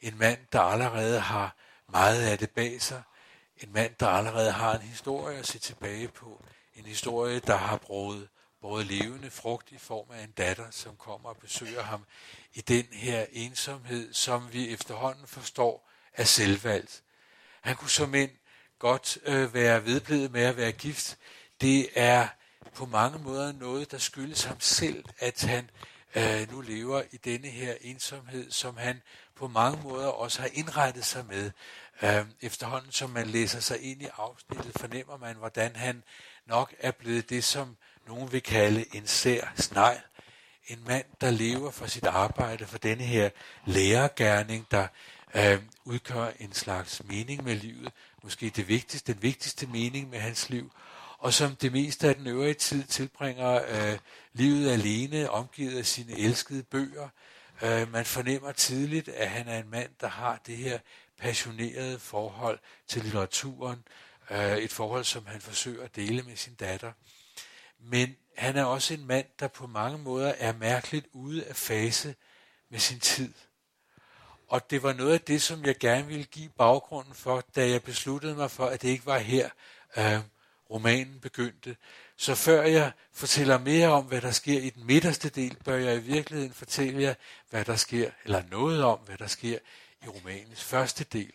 en 0.00 0.18
mand, 0.18 0.38
der 0.52 0.60
allerede 0.60 1.20
har 1.20 1.56
meget 1.88 2.22
af 2.22 2.38
det 2.38 2.50
bag 2.50 2.82
sig. 2.82 3.02
En 3.56 3.72
mand, 3.72 3.94
der 4.00 4.08
allerede 4.08 4.52
har 4.52 4.74
en 4.74 4.82
historie 4.82 5.38
at 5.38 5.46
se 5.46 5.58
tilbage 5.58 6.08
på. 6.08 6.44
En 6.74 6.86
historie, 6.86 7.40
der 7.40 7.56
har 7.56 7.76
brugt 7.76 8.28
både 8.60 8.84
levende 8.84 9.30
frugt 9.30 9.72
i 9.72 9.78
form 9.78 10.10
af 10.10 10.24
en 10.24 10.30
datter, 10.30 10.70
som 10.70 10.96
kommer 10.96 11.28
og 11.28 11.36
besøger 11.36 11.82
ham 11.82 12.04
i 12.54 12.60
den 12.60 12.86
her 12.92 13.26
ensomhed, 13.32 14.12
som 14.12 14.52
vi 14.52 14.68
efterhånden 14.68 15.26
forstår 15.26 15.90
er 16.14 16.24
selvvalgt. 16.24 17.02
Han 17.60 17.76
kunne 17.76 17.90
som 17.90 18.14
end 18.14 18.30
godt 18.78 19.18
øh, 19.24 19.54
være 19.54 19.84
vedblevet 19.84 20.32
med 20.32 20.42
at 20.42 20.56
være 20.56 20.72
gift. 20.72 21.18
Det 21.60 21.88
er 21.94 22.28
på 22.74 22.86
mange 22.86 23.18
måder 23.18 23.52
noget, 23.52 23.90
der 23.90 23.98
skyldes 23.98 24.44
ham 24.44 24.60
selv, 24.60 25.04
at 25.18 25.42
han 25.42 25.70
øh, 26.14 26.52
nu 26.52 26.60
lever 26.60 27.02
i 27.12 27.16
denne 27.16 27.48
her 27.48 27.74
ensomhed, 27.80 28.50
som 28.50 28.76
han 28.76 29.02
på 29.40 29.48
mange 29.48 29.82
måder 29.82 30.08
også 30.08 30.40
har 30.40 30.48
indrettet 30.52 31.04
sig 31.04 31.24
med. 31.26 31.50
Øh, 32.02 32.26
efterhånden 32.40 32.92
som 32.92 33.10
man 33.10 33.26
læser 33.26 33.60
sig 33.60 33.90
ind 33.90 34.02
i 34.02 34.08
afsnittet, 34.16 34.72
fornemmer 34.80 35.16
man, 35.16 35.36
hvordan 35.36 35.76
han 35.76 36.02
nok 36.46 36.74
er 36.78 36.90
blevet 36.90 37.30
det, 37.30 37.44
som 37.44 37.76
nogen 38.06 38.32
vil 38.32 38.42
kalde 38.42 38.84
en 38.96 39.06
sær 39.06 39.52
snegl. 39.56 40.00
En 40.66 40.84
mand, 40.86 41.04
der 41.20 41.30
lever 41.30 41.70
for 41.70 41.86
sit 41.86 42.06
arbejde, 42.06 42.66
for 42.66 42.78
denne 42.78 43.04
her 43.04 43.30
lærergærning, 43.66 44.66
der 44.70 44.86
øh, 45.34 45.62
udgør 45.84 46.30
en 46.40 46.52
slags 46.52 47.02
mening 47.04 47.44
med 47.44 47.56
livet, 47.56 47.92
måske 48.22 48.50
det 48.50 48.68
vigtigste, 48.68 49.12
den 49.12 49.22
vigtigste 49.22 49.66
mening 49.66 50.10
med 50.10 50.18
hans 50.18 50.50
liv, 50.50 50.72
og 51.18 51.32
som 51.32 51.56
det 51.56 51.72
meste 51.72 52.08
af 52.08 52.14
den 52.14 52.26
øvrige 52.26 52.54
tid 52.54 52.84
tilbringer 52.84 53.60
øh, 53.68 53.98
livet 54.32 54.70
alene, 54.70 55.30
omgivet 55.30 55.78
af 55.78 55.86
sine 55.86 56.18
elskede 56.18 56.62
bøger. 56.62 57.08
Øh, 57.62 57.92
man 57.92 58.04
fornemmer 58.04 58.52
tidligt, 58.52 59.08
at 59.08 59.28
han 59.30 59.48
er 59.48 59.58
en 59.58 59.70
mand, 59.70 59.90
der 60.00 60.08
har 60.08 60.40
det 60.46 60.56
her 60.56 60.78
passionerede 61.18 61.98
forhold 61.98 62.58
til 62.86 63.02
litteraturen, 63.02 63.84
øh, 64.30 64.56
et 64.56 64.72
forhold, 64.72 65.04
som 65.04 65.26
han 65.26 65.40
forsøger 65.40 65.84
at 65.84 65.96
dele 65.96 66.22
med 66.22 66.36
sin 66.36 66.54
datter. 66.54 66.92
Men 67.78 68.16
han 68.36 68.56
er 68.56 68.64
også 68.64 68.94
en 68.94 69.06
mand, 69.06 69.26
der 69.40 69.48
på 69.48 69.66
mange 69.66 69.98
måder 69.98 70.34
er 70.38 70.52
mærkeligt 70.52 71.06
ude 71.12 71.44
af 71.46 71.56
fase 71.56 72.14
med 72.70 72.78
sin 72.78 73.00
tid. 73.00 73.32
Og 74.48 74.70
det 74.70 74.82
var 74.82 74.92
noget 74.92 75.12
af 75.12 75.20
det, 75.20 75.42
som 75.42 75.64
jeg 75.64 75.78
gerne 75.78 76.06
ville 76.06 76.24
give 76.24 76.48
baggrunden 76.48 77.14
for, 77.14 77.44
da 77.56 77.68
jeg 77.68 77.82
besluttede 77.82 78.34
mig 78.34 78.50
for, 78.50 78.66
at 78.66 78.82
det 78.82 78.88
ikke 78.88 79.06
var 79.06 79.18
her, 79.18 79.50
øh, 79.96 80.18
romanen 80.70 81.20
begyndte. 81.20 81.76
Så 82.20 82.34
før 82.34 82.62
jeg 82.62 82.92
fortæller 83.12 83.58
mere 83.58 83.88
om, 83.88 84.04
hvad 84.04 84.20
der 84.20 84.30
sker 84.30 84.60
i 84.60 84.70
den 84.70 84.86
midterste 84.86 85.28
del, 85.28 85.56
bør 85.64 85.76
jeg 85.76 85.96
i 85.96 86.00
virkeligheden 86.00 86.54
fortælle 86.54 87.02
jer, 87.02 87.14
hvad 87.50 87.64
der 87.64 87.76
sker, 87.76 88.10
eller 88.24 88.42
noget 88.50 88.84
om, 88.84 88.98
hvad 88.98 89.18
der 89.18 89.26
sker 89.26 89.58
i 90.04 90.08
romanens 90.08 90.64
første 90.64 91.04
del. 91.04 91.32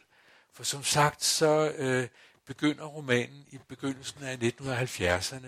For 0.54 0.64
som 0.64 0.84
sagt, 0.84 1.24
så 1.24 1.74
øh, 1.78 2.08
begynder 2.46 2.86
romanen 2.86 3.46
i 3.52 3.60
begyndelsen 3.68 4.24
af 4.24 4.36
1970'erne. 4.36 5.48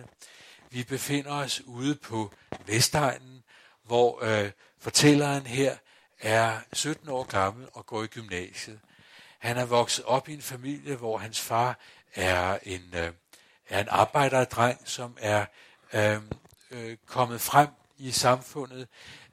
Vi 0.69 0.83
befinder 0.83 1.31
os 1.31 1.61
ude 1.65 1.95
på 1.95 2.33
Vestegnen, 2.65 3.43
hvor 3.83 4.23
øh, 4.23 4.51
fortælleren 4.79 5.45
her 5.45 5.75
er 6.19 6.59
17 6.73 7.09
år 7.09 7.23
gammel 7.23 7.67
og 7.73 7.85
går 7.85 8.03
i 8.03 8.07
gymnasiet. 8.07 8.79
Han 9.39 9.57
er 9.57 9.65
vokset 9.65 10.05
op 10.05 10.29
i 10.29 10.33
en 10.33 10.41
familie, 10.41 10.95
hvor 10.95 11.17
hans 11.17 11.41
far 11.41 11.79
er 12.15 12.59
en, 12.63 12.93
øh, 12.93 13.11
er 13.69 13.79
en 13.79 13.87
arbejderdreng, 13.89 14.81
som 14.85 15.17
er 15.19 15.45
øh, 15.93 16.21
øh, 16.71 16.97
kommet 17.05 17.41
frem 17.41 17.67
i 17.97 18.11
samfundet. 18.11 18.87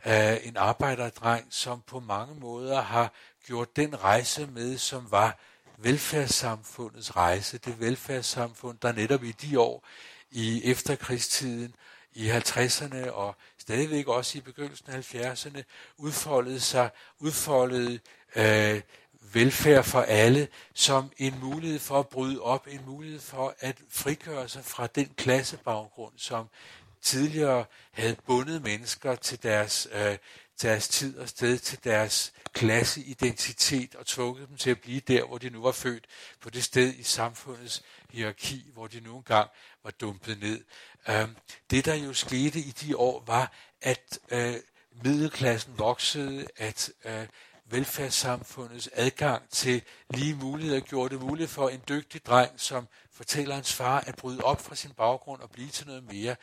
Øh, 0.07 0.37
en 0.43 0.57
arbejderdreng, 0.57 1.47
som 1.51 1.83
på 1.87 2.01
mange 2.01 2.35
måder 2.35 2.81
har 2.81 3.13
gjort 3.47 3.77
den 3.77 4.03
rejse 4.03 4.47
med, 4.47 4.79
som 4.79 5.11
var 5.11 5.39
velfærdssamfundets 5.79 7.17
rejse. 7.17 7.59
Det 7.59 7.81
velfærdssamfund, 7.81 8.79
der 8.83 8.93
netop 8.93 9.25
i 9.25 9.33
de 9.33 9.61
år 9.61 9.87
i 10.31 10.71
efterkrigstiden, 10.71 11.75
i 12.15 12.31
50'erne 12.31 13.11
og 13.11 13.37
stadigvæk 13.59 14.07
også 14.09 14.39
i 14.39 14.41
begyndelsen 14.41 14.91
af 14.91 15.15
70'erne, 15.15 15.63
udfoldede 15.97 16.61
sig, 16.61 16.91
udfoldede 17.19 17.99
øh, 18.37 18.81
velfærd 19.33 19.85
for 19.85 20.01
alle 20.01 20.49
som 20.75 21.13
en 21.19 21.35
mulighed 21.41 21.79
for 21.79 21.99
at 21.99 22.09
bryde 22.09 22.41
op, 22.41 22.67
en 22.71 22.81
mulighed 22.87 23.21
for 23.21 23.55
at 23.61 23.77
frigøre 23.89 24.49
sig 24.49 24.65
fra 24.65 24.87
den 24.87 25.11
klassebaggrund, 25.17 26.13
som 26.17 26.49
tidligere 27.03 27.65
havde 27.93 28.17
bundet 28.27 28.63
mennesker 28.63 29.15
til 29.15 29.43
deres, 29.43 29.89
øh, 29.93 30.19
deres 30.63 30.89
tid 30.89 31.19
og 31.19 31.29
sted, 31.29 31.59
til 31.59 31.85
deres 31.85 32.33
klasseidentitet 32.53 33.95
og 33.95 34.07
tvunget 34.07 34.49
dem 34.49 34.57
til 34.57 34.71
at 34.71 34.81
blive 34.81 35.01
der, 35.01 35.27
hvor 35.27 35.39
de 35.39 35.51
nu 35.51 35.63
var 35.63 35.73
født, 35.73 36.07
på 36.41 36.51
det 36.51 36.65
sted 36.65 36.95
i 36.95 37.03
samfundets 37.03 37.83
hierarki, 38.11 38.71
hvor 38.73 38.87
de 38.87 39.01
nu 39.01 39.17
engang 39.17 39.51
var 39.85 39.91
dumpet 39.91 40.41
ned. 40.41 40.65
Øh, 41.09 41.29
det, 41.71 41.85
der 41.85 41.95
jo 41.95 42.13
skete 42.13 42.59
i 42.59 42.71
de 42.71 42.97
år, 42.97 43.25
var, 43.27 43.53
at 43.83 44.19
øh, 44.31 44.55
middelklassen 45.05 45.79
voksede, 45.79 46.47
at 46.57 46.91
øh, 47.05 47.27
velfærdssamfundets 47.75 48.91
adgang 48.93 49.51
til 49.51 49.83
lige 50.11 50.35
muligheder 50.35 50.81
gjorde 50.81 51.15
det 51.15 51.25
muligt 51.25 51.51
for 51.51 51.69
en 51.69 51.81
dygtig 51.89 52.27
dreng, 52.27 52.61
som 52.61 52.89
fortæller 53.13 53.55
hans 53.55 53.73
far, 53.73 54.01
at 54.01 54.17
bryde 54.17 54.41
op 54.45 54.61
fra 54.61 54.75
sin 54.75 54.91
baggrund 54.91 55.41
og 55.43 55.51
blive 55.51 55.69
til 55.69 55.87
noget 55.87 56.05
mere. 56.05 56.37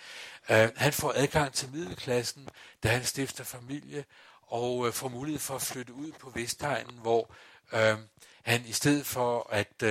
Øh, 0.49 0.69
han 0.75 0.93
får 0.93 1.13
adgang 1.15 1.53
til 1.53 1.69
middelklassen, 1.73 2.49
da 2.83 2.89
han 2.89 3.03
stifter 3.03 3.43
familie, 3.43 4.05
og 4.41 4.87
øh, 4.87 4.93
får 4.93 5.09
mulighed 5.09 5.39
for 5.39 5.55
at 5.55 5.61
flytte 5.61 5.93
ud 5.93 6.11
på 6.11 6.29
Vestegnen, 6.29 6.97
hvor 7.01 7.33
øh, 7.73 7.97
han 8.43 8.65
i 8.65 8.71
stedet 8.71 9.05
for 9.05 9.47
at 9.51 9.83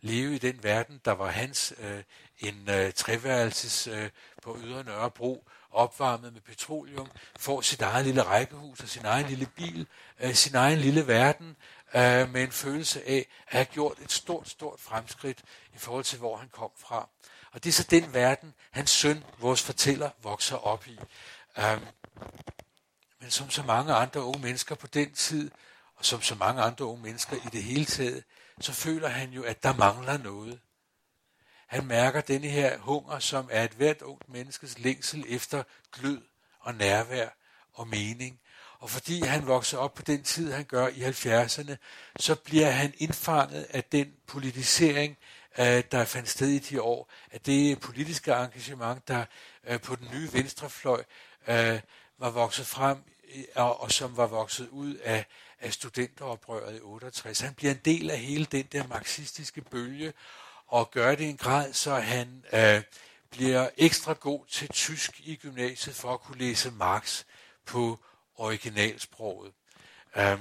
leve 0.00 0.34
i 0.34 0.38
den 0.38 0.62
verden, 0.62 1.00
der 1.04 1.12
var 1.12 1.30
hans, 1.30 1.74
en 2.38 2.68
uh, 2.68 2.90
treværelses 2.94 3.88
på 4.42 4.58
Ydre 4.64 4.84
Nørrebro, 4.84 5.48
opvarmet 5.70 6.32
med 6.32 6.40
petroleum, 6.40 7.10
får 7.38 7.60
sit 7.60 7.82
eget 7.82 8.06
lille 8.06 8.22
rækkehus 8.22 8.80
og 8.80 8.88
sin 8.88 9.04
egen 9.04 9.26
lille 9.26 9.46
bil, 9.46 9.86
øh, 10.20 10.34
sin 10.34 10.54
egen 10.54 10.78
lille 10.78 11.06
verden, 11.06 11.56
øh, 11.94 12.32
med 12.32 12.42
en 12.42 12.52
følelse 12.52 13.08
af 13.08 13.16
at 13.16 13.26
have 13.46 13.64
gjort 13.64 13.98
et 13.98 14.12
stort, 14.12 14.48
stort 14.48 14.80
fremskridt 14.80 15.38
i 15.74 15.78
forhold 15.78 16.04
til, 16.04 16.18
hvor 16.18 16.36
han 16.36 16.48
kom 16.48 16.70
fra. 16.76 17.08
Og 17.52 17.64
det 17.64 17.68
er 17.68 17.72
så 17.72 17.86
den 17.90 18.14
verden, 18.14 18.54
hans 18.70 18.90
søn, 18.90 19.24
vores 19.38 19.62
fortæller, 19.62 20.10
vokser 20.22 20.56
op 20.56 20.86
i. 20.86 20.98
Øh, 21.58 21.80
men 23.20 23.30
som 23.30 23.50
så 23.50 23.62
mange 23.62 23.92
andre 23.94 24.24
unge 24.24 24.40
mennesker 24.40 24.74
på 24.74 24.86
den 24.86 25.14
tid, 25.14 25.50
og 25.96 26.04
som 26.04 26.22
så 26.22 26.34
mange 26.34 26.62
andre 26.62 26.84
unge 26.84 27.02
mennesker 27.02 27.36
i 27.36 27.48
det 27.52 27.62
hele 27.62 27.84
taget, 27.84 28.24
så 28.60 28.72
føler 28.72 29.08
han 29.08 29.30
jo, 29.30 29.42
at 29.42 29.62
der 29.62 29.74
mangler 29.74 30.18
noget. 30.18 30.60
Han 31.68 31.86
mærker 31.86 32.20
denne 32.20 32.48
her 32.48 32.78
hunger, 32.78 33.18
som 33.18 33.48
er 33.50 33.64
et 33.64 33.70
hvert 33.70 34.02
ungt 34.02 34.28
menneskes 34.28 34.78
længsel 34.78 35.24
efter 35.28 35.62
glød 35.92 36.22
og 36.60 36.74
nærvær 36.74 37.28
og 37.74 37.88
mening. 37.88 38.40
Og 38.78 38.90
fordi 38.90 39.20
han 39.20 39.46
vokser 39.46 39.78
op 39.78 39.94
på 39.94 40.02
den 40.02 40.22
tid, 40.22 40.52
han 40.52 40.64
gør 40.64 40.88
i 40.88 41.00
70'erne, 41.00 41.74
så 42.18 42.34
bliver 42.34 42.70
han 42.70 42.94
indfanget 42.98 43.66
af 43.70 43.84
den 43.84 44.12
politisering, 44.26 45.18
øh, 45.58 45.82
der 45.92 46.04
fandt 46.04 46.28
sted 46.28 46.48
i 46.48 46.58
de 46.58 46.82
år, 46.82 47.10
af 47.32 47.40
det 47.40 47.80
politiske 47.80 48.32
engagement, 48.32 49.08
der 49.08 49.24
øh, 49.64 49.80
på 49.80 49.96
den 49.96 50.08
nye 50.12 50.32
venstrefløj 50.32 51.04
øh, 51.48 51.80
var 52.18 52.30
vokset 52.30 52.66
frem, 52.66 52.98
og, 53.54 53.80
og 53.80 53.92
som 53.92 54.16
var 54.16 54.26
vokset 54.26 54.68
ud 54.68 54.94
af, 54.94 55.26
af 55.60 55.72
studenteroprøret 55.72 56.76
i 56.76 56.80
68. 56.80 57.40
Han 57.40 57.54
bliver 57.54 57.72
en 57.72 57.80
del 57.84 58.10
af 58.10 58.18
hele 58.18 58.44
den 58.44 58.66
der 58.72 58.86
marxistiske 58.86 59.60
bølge, 59.60 60.12
og 60.68 60.90
gør 60.90 61.14
det 61.14 61.24
i 61.24 61.28
en 61.28 61.36
grad, 61.36 61.72
så 61.72 61.94
han 61.94 62.44
øh, 62.52 62.82
bliver 63.30 63.68
ekstra 63.76 64.12
god 64.12 64.46
til 64.46 64.68
tysk 64.68 65.20
i 65.20 65.36
gymnasiet 65.36 65.96
for 65.96 66.14
at 66.14 66.20
kunne 66.20 66.38
læse 66.38 66.70
Marx 66.70 67.24
på 67.66 67.98
originalsproget. 68.34 69.52
Um, 70.16 70.40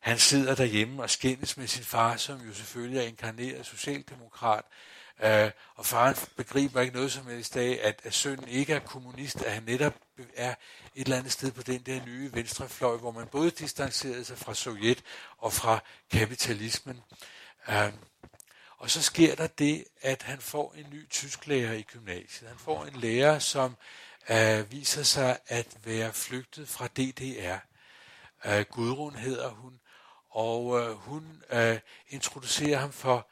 han 0.00 0.18
sidder 0.18 0.54
derhjemme 0.54 1.02
og 1.02 1.10
skændes 1.10 1.56
med 1.56 1.66
sin 1.66 1.84
far, 1.84 2.16
som 2.16 2.40
jo 2.40 2.54
selvfølgelig 2.54 2.98
er 2.98 3.06
inkarneret 3.06 3.66
socialdemokrat, 3.66 4.64
øh, 5.24 5.50
og 5.74 5.86
faren 5.86 6.16
begriber 6.36 6.80
ikke 6.80 6.94
noget 6.94 7.12
som 7.12 7.26
helst 7.26 7.56
af, 7.56 7.80
at, 7.82 8.00
at 8.04 8.14
sønnen 8.14 8.48
ikke 8.48 8.74
er 8.74 8.78
kommunist, 8.78 9.42
at 9.42 9.52
han 9.52 9.62
netop 9.62 9.94
er 10.36 10.54
et 10.94 11.04
eller 11.04 11.16
andet 11.16 11.32
sted 11.32 11.52
på 11.52 11.62
den 11.62 11.80
der 11.80 12.04
nye 12.06 12.30
venstrefløj, 12.34 12.96
hvor 12.96 13.10
man 13.10 13.26
både 13.26 13.50
distancerede 13.50 14.24
sig 14.24 14.38
fra 14.38 14.54
Sovjet 14.54 15.02
og 15.38 15.52
fra 15.52 15.78
kapitalismen. 16.10 17.00
Uh, 17.68 17.74
og 18.84 18.90
så 18.90 19.02
sker 19.02 19.34
der 19.34 19.46
det, 19.46 19.84
at 20.00 20.22
han 20.22 20.38
får 20.38 20.74
en 20.74 20.86
ny 20.90 21.08
tysklærer 21.10 21.72
i 21.72 21.82
gymnasiet. 21.82 22.48
Han 22.48 22.58
får 22.58 22.84
en 22.84 22.96
lærer, 22.96 23.38
som 23.38 23.76
øh, 24.30 24.72
viser 24.72 25.02
sig 25.02 25.38
at 25.46 25.66
være 25.84 26.12
flygtet 26.12 26.68
fra 26.68 26.86
DDR. 26.86 27.56
Øh, 28.44 28.64
Gudrun 28.70 29.14
hedder 29.14 29.50
hun, 29.50 29.80
og 30.30 30.80
øh, 30.80 30.96
hun 30.96 31.42
øh, 31.50 31.78
introducerer 32.08 32.78
ham 32.78 32.92
for 32.92 33.28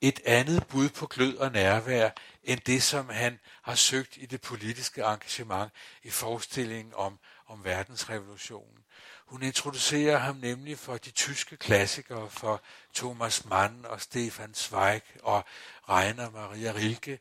et 0.00 0.20
andet 0.24 0.66
bud 0.66 0.88
på 0.88 1.06
glød 1.06 1.36
og 1.36 1.52
nærvær, 1.52 2.10
end 2.44 2.60
det, 2.60 2.82
som 2.82 3.08
han 3.08 3.38
har 3.62 3.74
søgt 3.74 4.16
i 4.16 4.26
det 4.26 4.40
politiske 4.40 5.00
engagement 5.00 5.72
i 6.02 6.10
forestillingen 6.10 6.94
om, 6.96 7.18
om 7.46 7.64
verdensrevolutionen. 7.64 8.83
Hun 9.26 9.42
introducerer 9.42 10.18
ham 10.18 10.36
nemlig 10.36 10.78
for 10.78 10.96
de 10.96 11.10
tyske 11.10 11.56
klassikere, 11.56 12.30
for 12.30 12.62
Thomas 12.94 13.44
Mann 13.44 13.86
og 13.86 14.00
Stefan 14.00 14.54
Zweig 14.54 15.02
og 15.22 15.44
Rainer 15.88 16.30
Maria 16.30 16.72
Rilke. 16.72 17.18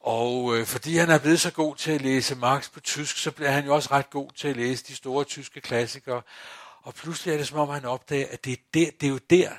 Og 0.00 0.56
øh, 0.56 0.66
fordi 0.66 0.96
han 0.96 1.10
er 1.10 1.18
blevet 1.18 1.40
så 1.40 1.50
god 1.50 1.76
til 1.76 1.90
at 1.90 2.02
læse 2.02 2.34
Marx 2.34 2.70
på 2.70 2.80
tysk, 2.80 3.16
så 3.16 3.30
bliver 3.30 3.50
han 3.50 3.64
jo 3.64 3.74
også 3.74 3.88
ret 3.90 4.10
god 4.10 4.30
til 4.30 4.48
at 4.48 4.56
læse 4.56 4.84
de 4.84 4.94
store 4.94 5.24
tyske 5.24 5.60
klassikere. 5.60 6.22
Og 6.82 6.94
pludselig 6.94 7.32
er 7.32 7.36
det 7.36 7.48
som 7.48 7.58
om, 7.58 7.68
han 7.68 7.84
opdager, 7.84 8.26
at 8.30 8.44
det 8.44 8.52
er, 8.52 8.56
der, 8.74 8.90
det 9.00 9.06
er 9.06 9.10
jo 9.10 9.18
der, 9.30 9.50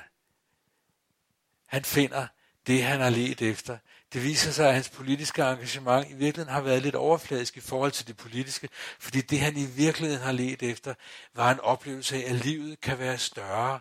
han 1.66 1.84
finder 1.84 2.26
det, 2.66 2.84
han 2.84 3.00
har 3.00 3.10
let 3.10 3.42
efter. 3.42 3.78
Det 4.12 4.24
viser 4.24 4.50
sig, 4.50 4.68
at 4.68 4.74
hans 4.74 4.88
politiske 4.88 5.42
engagement 5.42 6.10
i 6.10 6.14
virkeligheden 6.14 6.54
har 6.54 6.60
været 6.60 6.82
lidt 6.82 6.94
overfladisk 6.94 7.56
i 7.56 7.60
forhold 7.60 7.92
til 7.92 8.06
det 8.06 8.16
politiske, 8.16 8.68
fordi 8.98 9.20
det, 9.20 9.40
han 9.40 9.56
i 9.56 9.66
virkeligheden 9.66 10.22
har 10.22 10.32
let 10.32 10.62
efter, 10.62 10.94
var 11.34 11.50
en 11.50 11.60
oplevelse 11.60 12.16
af, 12.16 12.30
at 12.30 12.44
livet 12.44 12.80
kan 12.80 12.98
være 12.98 13.18
større, 13.18 13.80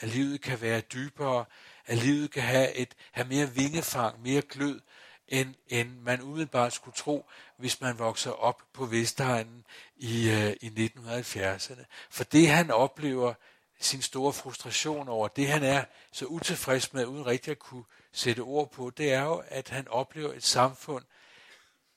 at 0.00 0.08
livet 0.08 0.40
kan 0.40 0.60
være 0.60 0.80
dybere, 0.80 1.44
at 1.86 1.98
livet 1.98 2.30
kan 2.30 2.42
have, 2.42 2.74
et, 2.74 2.94
have 3.12 3.28
mere 3.28 3.50
vingefang, 3.54 4.22
mere 4.22 4.42
glød, 4.42 4.80
end, 5.28 5.54
end 5.68 5.90
man 6.00 6.22
umiddelbart 6.22 6.72
skulle 6.72 6.94
tro, 6.94 7.26
hvis 7.56 7.80
man 7.80 7.98
vokser 7.98 8.30
op 8.30 8.62
på 8.72 8.86
Vestegnen 8.86 9.64
i, 9.96 10.30
øh, 10.30 10.56
i 10.60 10.90
1970'erne. 10.96 11.84
For 12.10 12.24
det 12.24 12.48
han 12.48 12.70
oplever, 12.70 13.34
sin 13.80 14.02
store 14.02 14.32
frustration 14.32 15.08
over, 15.08 15.28
det 15.28 15.48
han 15.48 15.62
er 15.62 15.84
så 16.12 16.24
utilfreds 16.24 16.92
med, 16.92 17.06
uden 17.06 17.26
rigtig 17.26 17.50
at 17.50 17.58
kunne 17.58 17.84
sætte 18.12 18.40
ord 18.40 18.72
på, 18.72 18.90
det 18.90 19.12
er 19.12 19.22
jo, 19.22 19.42
at 19.48 19.68
han 19.68 19.88
oplever 19.88 20.32
et 20.32 20.44
samfund, 20.44 21.04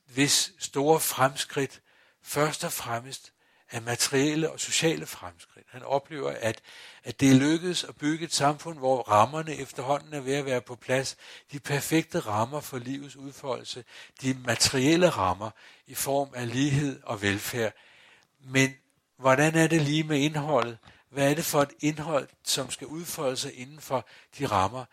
hvis 0.05 0.53
store 0.59 0.99
fremskridt 0.99 1.81
først 2.21 2.63
og 2.63 2.71
fremmest 2.71 3.33
af 3.71 3.81
materielle 3.81 4.51
og 4.51 4.59
sociale 4.59 5.05
fremskridt. 5.05 5.67
Han 5.69 5.83
oplever, 5.83 6.31
at, 6.39 6.61
at 7.03 7.19
det 7.19 7.31
er 7.31 7.39
lykkedes 7.39 7.83
at 7.83 7.95
bygge 7.95 8.25
et 8.25 8.33
samfund, 8.33 8.77
hvor 8.77 9.01
rammerne 9.01 9.55
efterhånden 9.55 10.13
er 10.13 10.19
ved 10.19 10.33
at 10.33 10.45
være 10.45 10.61
på 10.61 10.75
plads. 10.75 11.17
De 11.51 11.59
perfekte 11.59 12.19
rammer 12.19 12.59
for 12.59 12.77
livets 12.77 13.15
udfoldelse. 13.15 13.83
De 14.21 14.33
materielle 14.45 15.09
rammer 15.09 15.51
i 15.87 15.95
form 15.95 16.29
af 16.33 16.53
lighed 16.53 16.99
og 17.03 17.21
velfærd. 17.21 17.73
Men 18.39 18.73
hvordan 19.17 19.55
er 19.55 19.67
det 19.67 19.81
lige 19.81 20.03
med 20.03 20.19
indholdet? 20.19 20.77
Hvad 21.09 21.31
er 21.31 21.35
det 21.35 21.45
for 21.45 21.61
et 21.61 21.73
indhold, 21.79 22.27
som 22.43 22.71
skal 22.71 22.87
udfolde 22.87 23.37
sig 23.37 23.59
inden 23.59 23.81
for 23.81 24.07
de 24.37 24.45
rammer? 24.45 24.85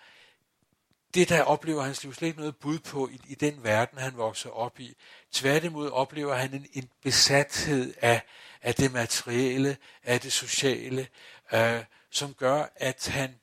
Det 1.15 1.29
der 1.29 1.43
oplever 1.43 1.83
hans 1.83 2.03
liv 2.03 2.15
slet 2.15 2.29
ikke 2.29 2.39
noget 2.39 2.57
bud 2.57 2.79
på 2.79 3.09
i, 3.09 3.21
i 3.29 3.35
den 3.35 3.65
verden, 3.65 3.99
han 3.99 4.17
vokser 4.17 4.51
op 4.51 4.81
i. 4.81 4.97
Tværtimod 5.33 5.91
oplever 5.91 6.35
han 6.35 6.55
en, 6.55 6.67
en 6.73 6.89
besathed 7.03 7.95
af, 8.01 8.23
af 8.63 8.75
det 8.75 8.93
materielle, 8.93 9.77
af 10.03 10.21
det 10.21 10.33
sociale, 10.33 11.09
øh, 11.53 11.85
som 12.11 12.35
gør, 12.35 12.65
at 12.77 13.09
han 13.09 13.35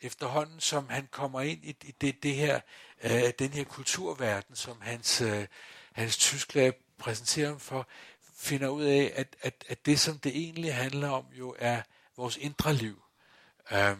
efterhånden, 0.00 0.60
som 0.60 0.88
han 0.88 1.08
kommer 1.10 1.40
ind 1.40 1.64
i, 1.64 1.76
i 1.84 1.94
det, 2.00 2.22
det 2.22 2.34
her, 2.34 2.60
øh, 3.02 3.32
den 3.38 3.50
her 3.50 3.64
kulturverden, 3.64 4.56
som 4.56 4.80
hans, 4.80 5.20
øh, 5.20 5.46
hans 5.92 6.16
Tyskland 6.16 6.74
præsenterer 6.98 7.48
ham 7.48 7.60
for, 7.60 7.88
finder 8.36 8.68
ud 8.68 8.84
af, 8.84 9.12
at, 9.14 9.36
at, 9.42 9.64
at 9.68 9.86
det, 9.86 10.00
som 10.00 10.18
det 10.18 10.36
egentlig 10.36 10.74
handler 10.74 11.08
om, 11.08 11.24
jo 11.32 11.56
er 11.58 11.82
vores 12.16 12.36
indre 12.36 12.74
liv. 12.74 13.02
Øh, 13.72 13.96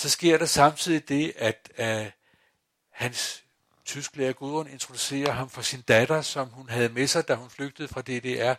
så 0.00 0.08
sker 0.08 0.38
der 0.38 0.46
samtidig 0.46 1.08
det, 1.08 1.32
at 1.36 1.70
uh, 1.78 2.10
hans 2.90 3.44
tysklærer 3.84 4.32
Gudrun 4.32 4.68
introducerer 4.68 5.32
ham 5.32 5.50
for 5.50 5.62
sin 5.62 5.80
datter, 5.80 6.22
som 6.22 6.48
hun 6.48 6.68
havde 6.68 6.88
med 6.88 7.06
sig, 7.06 7.28
da 7.28 7.34
hun 7.34 7.50
flygtede 7.50 7.88
fra 7.88 8.02
DDR. 8.02 8.54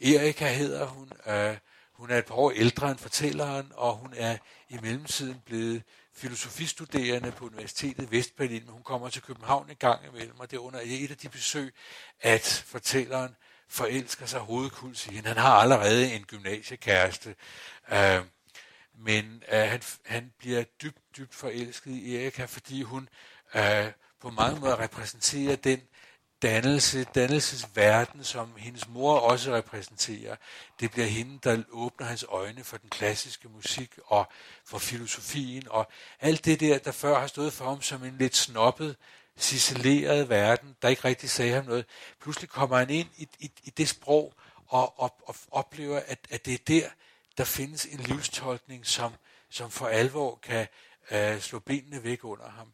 Erika 0.00 0.52
hedder 0.52 0.86
hun. 0.86 1.12
Uh, 1.26 1.56
hun 1.92 2.10
er 2.10 2.18
et 2.18 2.24
par 2.24 2.34
år 2.34 2.50
ældre 2.50 2.90
end 2.90 2.98
fortælleren, 2.98 3.72
og 3.74 3.96
hun 3.96 4.14
er 4.16 4.36
i 4.68 4.78
mellemtiden 4.82 5.42
blevet 5.46 5.82
filosofistuderende 6.14 7.32
på 7.32 7.44
Universitetet 7.44 8.10
Vestberlin, 8.10 8.62
men 8.64 8.72
hun 8.72 8.82
kommer 8.82 9.08
til 9.08 9.22
København 9.22 9.70
en 9.70 9.76
gang 9.76 10.06
imellem, 10.06 10.40
og 10.40 10.50
det 10.50 10.56
er 10.56 10.60
under 10.60 10.80
et 10.82 11.10
af 11.10 11.16
de 11.16 11.28
besøg, 11.28 11.74
at 12.20 12.64
fortælleren 12.66 13.36
forelsker 13.68 14.26
sig 14.26 14.40
hovedkuls 14.40 15.06
i 15.06 15.14
hende. 15.14 15.28
Han 15.28 15.36
har 15.36 15.54
allerede 15.54 16.12
en 16.12 16.24
gymnasiekæreste, 16.24 17.34
øh, 17.92 18.20
men 18.98 19.42
uh, 19.52 19.58
han, 19.58 19.82
han 20.06 20.32
bliver 20.38 20.62
dybt, 20.62 21.16
dybt 21.16 21.34
forelsket 21.34 21.90
i 21.90 22.16
Erika, 22.16 22.44
fordi 22.44 22.82
hun 22.82 23.08
uh, 23.54 23.60
på 24.20 24.30
mange 24.30 24.60
måder 24.60 24.80
repræsenterer 24.80 25.56
den 25.56 25.80
dannelse, 26.42 27.04
dannelsesverden, 27.04 28.24
som 28.24 28.52
hendes 28.56 28.88
mor 28.88 29.18
også 29.18 29.54
repræsenterer. 29.54 30.36
Det 30.80 30.90
bliver 30.90 31.06
hende, 31.06 31.38
der 31.44 31.62
åbner 31.70 32.06
hans 32.06 32.24
øjne 32.28 32.64
for 32.64 32.76
den 32.76 32.90
klassiske 32.90 33.48
musik 33.48 33.98
og 34.04 34.28
for 34.64 34.78
filosofien 34.78 35.68
og 35.70 35.88
alt 36.20 36.44
det 36.44 36.60
der, 36.60 36.78
der 36.78 36.92
før 36.92 37.20
har 37.20 37.26
stået 37.26 37.52
for 37.52 37.64
ham 37.64 37.82
som 37.82 38.04
en 38.04 38.16
lidt 38.18 38.36
snobbet, 38.36 38.96
ciseleret 39.38 40.28
verden, 40.28 40.76
der 40.82 40.88
ikke 40.88 41.04
rigtig 41.04 41.30
sagde 41.30 41.54
ham 41.54 41.64
noget. 41.64 41.86
Pludselig 42.20 42.50
kommer 42.50 42.78
han 42.78 42.90
ind 42.90 43.08
i, 43.16 43.28
i, 43.38 43.50
i 43.64 43.70
det 43.70 43.88
sprog 43.88 44.34
og, 44.66 45.00
og, 45.00 45.14
og 45.26 45.34
oplever, 45.50 46.00
at, 46.06 46.18
at 46.30 46.46
det 46.46 46.54
er 46.54 46.58
der, 46.68 46.88
der 47.38 47.44
findes 47.44 47.84
en 47.84 47.98
livstolkning, 47.98 48.86
som, 48.86 49.12
som 49.50 49.70
for 49.70 49.86
alvor 49.86 50.38
kan 50.42 50.66
øh, 51.10 51.40
slå 51.40 51.58
benene 51.58 52.04
væk 52.04 52.24
under 52.24 52.50
ham. 52.50 52.72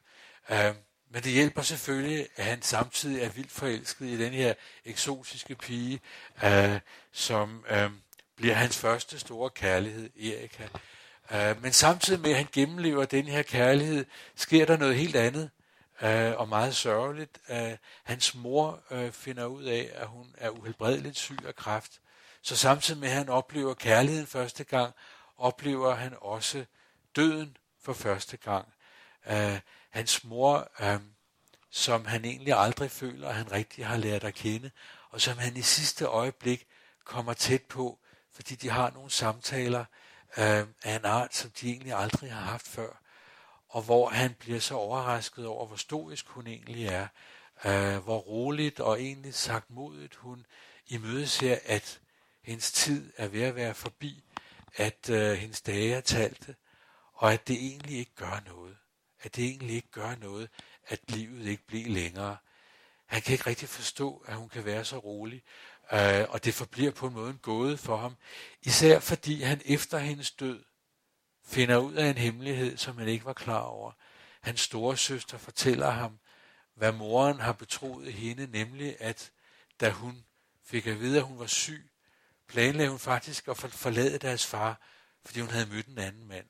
Øh, 0.50 0.74
men 1.12 1.22
det 1.22 1.32
hjælper 1.32 1.62
selvfølgelig, 1.62 2.28
at 2.36 2.44
han 2.44 2.62
samtidig 2.62 3.22
er 3.22 3.28
vildt 3.28 3.50
forelsket 3.50 4.06
i 4.06 4.18
den 4.24 4.32
her 4.32 4.54
eksotiske 4.84 5.54
pige, 5.54 6.00
øh, 6.44 6.80
som 7.12 7.64
øh, 7.70 7.90
bliver 8.36 8.54
hans 8.54 8.78
første 8.78 9.18
store 9.18 9.50
kærlighed, 9.50 10.10
Erika. 10.16 10.68
Øh, 11.32 11.62
men 11.62 11.72
samtidig 11.72 12.20
med, 12.20 12.30
at 12.30 12.36
han 12.36 12.48
gennemlever 12.52 13.04
den 13.04 13.24
her 13.24 13.42
kærlighed, 13.42 14.04
sker 14.34 14.66
der 14.66 14.76
noget 14.76 14.96
helt 14.96 15.16
andet, 15.16 15.50
øh, 16.02 16.32
og 16.36 16.48
meget 16.48 16.76
sørgeligt. 16.76 17.38
Øh, 17.50 17.76
hans 18.04 18.34
mor 18.34 18.82
øh, 18.90 19.12
finder 19.12 19.44
ud 19.44 19.64
af, 19.64 19.90
at 19.94 20.06
hun 20.06 20.34
er 20.38 20.50
uhelbredeligt 20.50 21.16
syg 21.16 21.38
af 21.46 21.56
kræft. 21.56 22.00
Så 22.42 22.56
samtidig 22.56 23.00
med, 23.00 23.08
at 23.08 23.14
han 23.14 23.28
oplever 23.28 23.74
kærligheden 23.74 24.26
første 24.26 24.64
gang, 24.64 24.94
oplever 25.36 25.94
han 25.94 26.16
også 26.20 26.64
døden 27.16 27.56
for 27.82 27.92
første 27.92 28.36
gang. 28.36 28.68
Uh, 29.30 29.58
hans 29.90 30.24
mor, 30.24 30.70
uh, 30.80 31.00
som 31.70 32.04
han 32.04 32.24
egentlig 32.24 32.54
aldrig 32.54 32.90
føler, 32.90 33.28
at 33.28 33.34
han 33.34 33.52
rigtig 33.52 33.86
har 33.86 33.96
lært 33.96 34.24
at 34.24 34.34
kende, 34.34 34.70
og 35.10 35.20
som 35.20 35.38
han 35.38 35.56
i 35.56 35.62
sidste 35.62 36.04
øjeblik 36.04 36.66
kommer 37.04 37.32
tæt 37.32 37.62
på, 37.62 37.98
fordi 38.32 38.54
de 38.54 38.70
har 38.70 38.90
nogle 38.90 39.10
samtaler 39.10 39.84
uh, 40.36 40.44
af 40.84 40.96
en 40.96 41.04
art, 41.04 41.34
som 41.34 41.50
de 41.50 41.70
egentlig 41.70 41.92
aldrig 41.92 42.32
har 42.32 42.40
haft 42.40 42.68
før, 42.68 43.00
og 43.68 43.82
hvor 43.82 44.08
han 44.08 44.34
bliver 44.34 44.60
så 44.60 44.74
overrasket 44.74 45.46
over, 45.46 45.66
hvor 45.66 45.76
stoisk 45.76 46.28
hun 46.28 46.46
egentlig 46.46 46.86
er, 46.86 47.06
uh, 47.64 48.04
hvor 48.04 48.18
roligt 48.18 48.80
og 48.80 49.02
egentlig 49.02 49.34
sagt 49.34 49.70
modigt 49.70 50.14
hun 50.14 50.46
imødeser, 50.86 51.58
at 51.64 52.00
hendes 52.50 52.72
tid 52.72 53.12
er 53.16 53.28
ved 53.28 53.42
at 53.42 53.54
være 53.54 53.74
forbi, 53.74 54.24
at 54.74 55.10
øh, 55.10 55.32
hendes 55.32 55.60
dage 55.60 55.94
er 55.94 56.00
talte, 56.00 56.56
og 57.12 57.32
at 57.32 57.48
det 57.48 57.56
egentlig 57.56 57.98
ikke 57.98 58.14
gør 58.14 58.42
noget. 58.46 58.76
At 59.20 59.36
det 59.36 59.44
egentlig 59.44 59.76
ikke 59.76 59.90
gør 59.90 60.14
noget, 60.14 60.48
at 60.86 61.00
livet 61.08 61.46
ikke 61.46 61.66
bliver 61.66 61.88
længere. 61.88 62.36
Han 63.06 63.22
kan 63.22 63.32
ikke 63.32 63.46
rigtig 63.46 63.68
forstå, 63.68 64.24
at 64.26 64.34
hun 64.34 64.48
kan 64.48 64.64
være 64.64 64.84
så 64.84 64.98
rolig, 64.98 65.42
øh, 65.92 66.26
og 66.28 66.44
det 66.44 66.54
forbliver 66.54 66.90
på 66.90 67.06
en 67.06 67.14
måde 67.14 67.30
en 67.30 67.38
gåde 67.38 67.76
for 67.76 67.96
ham. 67.96 68.16
Især 68.62 69.00
fordi 69.00 69.42
han 69.42 69.62
efter 69.64 69.98
hendes 69.98 70.30
død 70.30 70.64
finder 71.44 71.76
ud 71.76 71.94
af 71.94 72.06
en 72.06 72.18
hemmelighed, 72.18 72.76
som 72.76 72.98
han 72.98 73.08
ikke 73.08 73.24
var 73.24 73.32
klar 73.32 73.60
over. 73.60 73.92
Hans 74.40 74.60
store 74.60 74.96
søster 74.96 75.38
fortæller 75.38 75.90
ham, 75.90 76.18
hvad 76.74 76.92
moren 76.92 77.40
har 77.40 77.52
betroet 77.52 78.12
hende, 78.12 78.46
nemlig 78.46 78.96
at 79.00 79.30
da 79.80 79.90
hun 79.90 80.24
fik 80.64 80.86
at 80.86 81.00
vide, 81.00 81.18
at 81.18 81.24
hun 81.24 81.38
var 81.38 81.46
syg, 81.46 81.90
planlagde 82.50 82.90
hun 82.90 82.98
faktisk 82.98 83.48
at 83.48 83.56
forlade 83.56 84.18
deres 84.18 84.46
far, 84.46 84.80
fordi 85.24 85.40
hun 85.40 85.50
havde 85.50 85.66
mødt 85.66 85.86
en 85.86 85.98
anden 85.98 86.28
mand. 86.28 86.46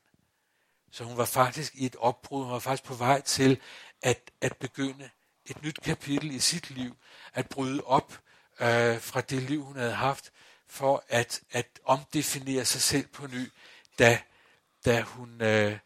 Så 0.90 1.04
hun 1.04 1.16
var 1.16 1.24
faktisk 1.24 1.74
i 1.74 1.86
et 1.86 1.96
opbrud, 1.96 2.44
hun 2.44 2.52
var 2.52 2.58
faktisk 2.58 2.84
på 2.84 2.94
vej 2.94 3.20
til 3.20 3.60
at, 4.02 4.30
at 4.40 4.56
begynde 4.56 5.10
et 5.46 5.62
nyt 5.62 5.80
kapitel 5.80 6.30
i 6.30 6.38
sit 6.38 6.70
liv, 6.70 6.96
at 7.34 7.48
bryde 7.48 7.82
op 7.84 8.12
øh, 8.60 9.00
fra 9.00 9.20
det 9.20 9.42
liv, 9.42 9.64
hun 9.64 9.76
havde 9.76 9.94
haft, 9.94 10.32
for 10.66 11.04
at, 11.08 11.40
at 11.50 11.66
omdefinere 11.84 12.64
sig 12.64 12.82
selv 12.82 13.06
på 13.06 13.26
ny, 13.26 13.52
da, 13.98 14.20
da, 14.84 15.00
hun, 15.00 15.42
øh, 15.42 15.78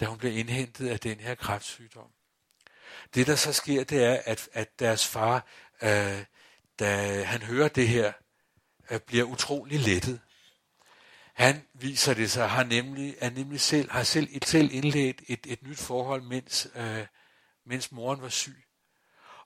da 0.00 0.06
hun 0.06 0.18
blev 0.18 0.36
indhentet 0.38 0.88
af 0.88 1.00
den 1.00 1.20
her 1.20 1.34
kræftsygdom. 1.34 2.10
Det, 3.14 3.26
der 3.26 3.36
så 3.36 3.52
sker, 3.52 3.84
det 3.84 4.04
er, 4.04 4.22
at, 4.24 4.48
at 4.52 4.78
deres 4.78 5.06
far, 5.06 5.46
øh, 5.82 6.24
da 6.78 7.22
han 7.22 7.42
hører 7.42 7.68
det 7.68 7.88
her, 7.88 8.12
bliver 9.06 9.24
utrolig 9.24 9.80
lettet. 9.80 10.20
Han 11.34 11.66
viser 11.74 12.14
det 12.14 12.30
sig, 12.30 12.48
har 12.48 12.64
nemlig, 12.64 13.16
er 13.20 13.30
nemlig 13.30 13.60
selv, 13.60 13.90
har 13.90 14.02
selv, 14.02 14.28
et 14.30 14.44
selv 14.44 14.72
indledt 14.72 15.22
et, 15.26 15.46
et 15.46 15.62
nyt 15.62 15.78
forhold, 15.78 16.22
mens, 16.22 16.68
øh, 16.74 17.06
mens 17.66 17.92
moren 17.92 18.22
var 18.22 18.28
syg. 18.28 18.64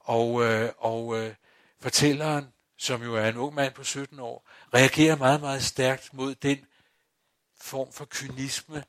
Og, 0.01 0.45
øh, 0.45 0.73
og 0.79 1.19
øh, 1.19 1.35
fortælleren, 1.81 2.49
som 2.79 3.03
jo 3.03 3.15
er 3.15 3.29
en 3.29 3.37
ung 3.37 3.55
mand 3.55 3.75
på 3.75 3.85
17 3.85 4.19
år, 4.19 4.49
reagerer 4.75 5.17
meget, 5.17 5.41
meget 5.41 5.63
stærkt 5.63 6.15
mod 6.15 6.35
den 6.35 6.59
form 7.61 7.93
for 7.93 8.05
kynisme, 8.11 8.85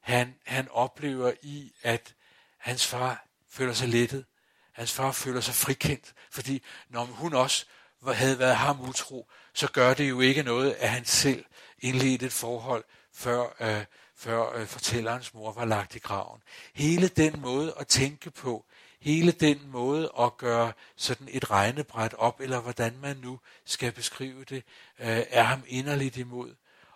han, 0.00 0.34
han 0.46 0.68
oplever 0.68 1.32
i, 1.42 1.72
at 1.82 2.14
hans 2.58 2.86
far 2.86 3.26
føler 3.50 3.72
sig 3.72 3.88
lettet. 3.88 4.24
Hans 4.72 4.92
far 4.92 5.12
føler 5.12 5.40
sig 5.40 5.54
frikendt, 5.54 6.14
fordi 6.30 6.62
når 6.88 7.04
hun 7.04 7.34
også 7.34 7.66
havde 8.06 8.38
været 8.38 8.56
ham 8.56 8.80
utro, 8.80 9.30
så 9.58 9.68
gør 9.72 9.94
det 9.94 10.08
jo 10.08 10.20
ikke 10.20 10.42
noget, 10.42 10.72
at 10.72 10.90
han 10.90 11.04
selv 11.04 11.44
indledte 11.80 12.26
et 12.26 12.32
forhold, 12.32 12.84
før, 13.12 13.56
øh, 13.60 13.84
før 14.16 14.56
øh, 14.56 14.66
fortællerens 14.66 15.34
mor 15.34 15.52
var 15.52 15.64
lagt 15.64 15.94
i 15.94 15.98
graven. 15.98 16.42
Hele 16.74 17.08
den 17.08 17.40
måde 17.40 17.74
at 17.80 17.86
tænke 17.86 18.30
på, 18.30 18.64
hele 19.00 19.32
den 19.32 19.60
måde 19.66 20.12
at 20.20 20.36
gøre 20.36 20.72
sådan 20.96 21.28
et 21.30 21.50
regnebræt 21.50 22.14
op, 22.14 22.40
eller 22.40 22.60
hvordan 22.60 22.98
man 23.02 23.16
nu 23.16 23.40
skal 23.64 23.92
beskrive 23.92 24.44
det, 24.44 24.62
øh, 24.98 25.22
er 25.30 25.42
ham 25.42 25.62
inderligt 25.66 26.16
imod. 26.16 26.54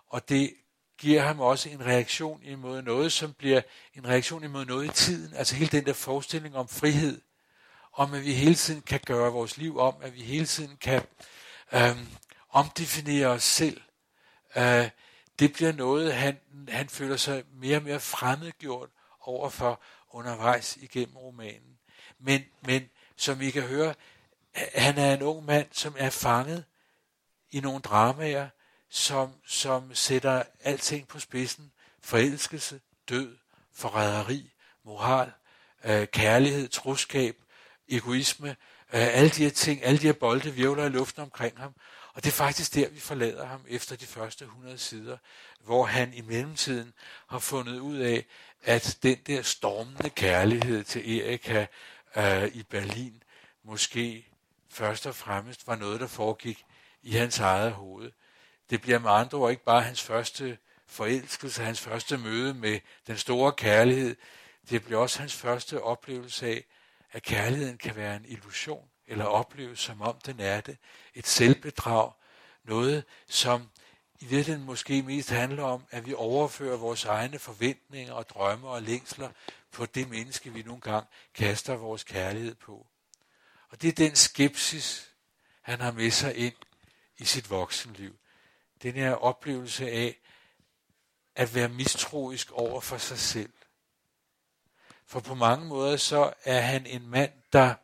Og 0.08 0.28
det 0.28 0.54
giver 0.98 1.22
ham 1.22 1.40
også 1.40 1.68
en 1.68 1.86
reaktion 1.86 2.42
imod 2.42 2.82
noget, 2.82 3.12
som 3.12 3.32
bliver 3.32 3.60
en 3.94 4.08
reaktion 4.08 4.44
imod 4.44 4.64
noget 4.64 4.84
i 4.84 4.92
tiden. 5.04 5.34
Altså 5.34 5.54
hele 5.54 5.70
den 5.70 5.86
der 5.86 5.92
forestilling 5.92 6.56
om 6.56 6.68
frihed, 6.68 7.20
om 7.92 8.14
at 8.14 8.24
vi 8.24 8.32
hele 8.32 8.54
tiden 8.54 8.82
kan 8.82 9.00
gøre 9.06 9.32
vores 9.32 9.56
liv 9.56 9.78
om, 9.78 9.94
at 10.02 10.14
vi 10.14 10.22
hele 10.22 10.46
tiden 10.46 10.76
kan 10.76 11.02
øh, 11.72 11.96
omdefinere 12.52 13.26
os 13.26 13.42
selv. 13.42 13.80
Øh, 14.56 14.90
det 15.38 15.52
bliver 15.52 15.72
noget, 15.72 16.14
han, 16.14 16.38
han 16.68 16.88
føler 16.88 17.16
sig 17.16 17.44
mere 17.52 17.76
og 17.76 17.82
mere 17.82 18.00
fremmedgjort 18.00 18.88
overfor 19.20 19.80
undervejs 20.10 20.76
igennem 20.76 21.16
romanen. 21.16 21.78
Men, 22.18 22.44
men 22.60 22.90
som 23.16 23.40
vi 23.40 23.50
kan 23.50 23.62
høre, 23.62 23.94
han 24.74 24.98
er 24.98 25.14
en 25.14 25.22
ung 25.22 25.44
mand, 25.44 25.66
som 25.72 25.94
er 25.98 26.10
fanget 26.10 26.64
i 27.50 27.60
nogle 27.60 27.80
dramaer, 27.80 28.48
som, 28.88 29.34
som 29.46 29.94
sætter 29.94 30.42
alting 30.60 31.08
på 31.08 31.18
spidsen. 31.18 31.72
Forelskelse, 32.02 32.80
død, 33.08 33.36
forræderi, 33.72 34.52
moral, 34.84 35.32
øh, 35.84 36.06
kærlighed, 36.06 36.68
troskab, 36.68 37.36
egoisme, 37.88 38.48
øh, 38.48 38.54
alle 38.92 39.30
de 39.30 39.42
her 39.44 39.50
ting, 39.50 39.84
alle 39.84 39.98
de 39.98 40.06
her 40.06 40.12
bolde 40.12 40.54
virvler 40.54 40.84
i 40.84 40.88
luften 40.88 41.22
omkring 41.22 41.58
ham. 41.58 41.74
Og 42.14 42.24
det 42.24 42.30
er 42.30 42.34
faktisk 42.34 42.74
der, 42.74 42.88
vi 42.88 43.00
forlader 43.00 43.46
ham 43.46 43.64
efter 43.68 43.96
de 43.96 44.06
første 44.06 44.44
100 44.44 44.78
sider, 44.78 45.16
hvor 45.60 45.84
han 45.84 46.14
i 46.14 46.20
mellemtiden 46.20 46.92
har 47.26 47.38
fundet 47.38 47.78
ud 47.78 47.98
af, 47.98 48.26
at 48.62 48.98
den 49.02 49.18
der 49.26 49.42
stormende 49.42 50.10
kærlighed 50.10 50.84
til 50.84 51.20
Erika 51.20 51.66
øh, 52.16 52.46
i 52.46 52.62
Berlin 52.62 53.22
måske 53.64 54.28
først 54.70 55.06
og 55.06 55.14
fremmest 55.14 55.66
var 55.66 55.76
noget, 55.76 56.00
der 56.00 56.06
foregik 56.06 56.64
i 57.02 57.12
hans 57.12 57.38
eget 57.38 57.72
hoved. 57.72 58.12
Det 58.70 58.80
bliver 58.80 58.98
med 58.98 59.10
andre 59.10 59.38
ord 59.38 59.50
ikke 59.50 59.64
bare 59.64 59.82
hans 59.82 60.02
første 60.02 60.58
forelskelse, 60.86 61.62
hans 61.62 61.80
første 61.80 62.18
møde 62.18 62.54
med 62.54 62.80
den 63.06 63.18
store 63.18 63.52
kærlighed. 63.52 64.16
Det 64.70 64.84
bliver 64.84 65.00
også 65.00 65.18
hans 65.18 65.34
første 65.34 65.82
oplevelse 65.82 66.46
af, 66.46 66.64
at 67.12 67.22
kærligheden 67.22 67.78
kan 67.78 67.96
være 67.96 68.16
en 68.16 68.24
illusion, 68.24 68.88
eller 69.12 69.24
opleves 69.24 69.80
som 69.80 70.02
om 70.02 70.18
den 70.26 70.40
er 70.40 70.60
det. 70.60 70.76
Et 71.14 71.26
selvbedrag. 71.26 72.12
Noget, 72.64 73.04
som 73.28 73.70
i 74.20 74.24
virkeligheden 74.24 74.66
måske 74.66 75.02
mest 75.02 75.30
handler 75.30 75.62
om, 75.62 75.84
at 75.90 76.06
vi 76.06 76.14
overfører 76.14 76.76
vores 76.76 77.04
egne 77.04 77.38
forventninger 77.38 78.14
og 78.14 78.28
drømme 78.28 78.68
og 78.68 78.82
længsler 78.82 79.30
på 79.72 79.86
det 79.86 80.08
menneske, 80.08 80.52
vi 80.52 80.62
nogle 80.62 80.80
gange 80.80 81.08
kaster 81.34 81.74
vores 81.74 82.04
kærlighed 82.04 82.54
på. 82.54 82.86
Og 83.70 83.82
det 83.82 83.88
er 83.88 83.92
den 83.92 84.16
skepsis, 84.16 85.10
han 85.62 85.80
har 85.80 85.92
med 85.92 86.10
sig 86.10 86.36
ind 86.36 86.54
i 87.18 87.24
sit 87.24 87.50
voksenliv. 87.50 88.16
Den 88.82 88.94
her 88.94 89.14
oplevelse 89.14 89.90
af 89.90 90.18
at 91.34 91.54
være 91.54 91.68
mistroisk 91.68 92.52
over 92.52 92.80
for 92.80 92.98
sig 92.98 93.18
selv. 93.18 93.52
For 95.06 95.20
på 95.20 95.34
mange 95.34 95.66
måder 95.66 95.96
så 95.96 96.32
er 96.44 96.60
han 96.60 96.86
en 96.86 97.08
mand, 97.08 97.32
der 97.52 97.74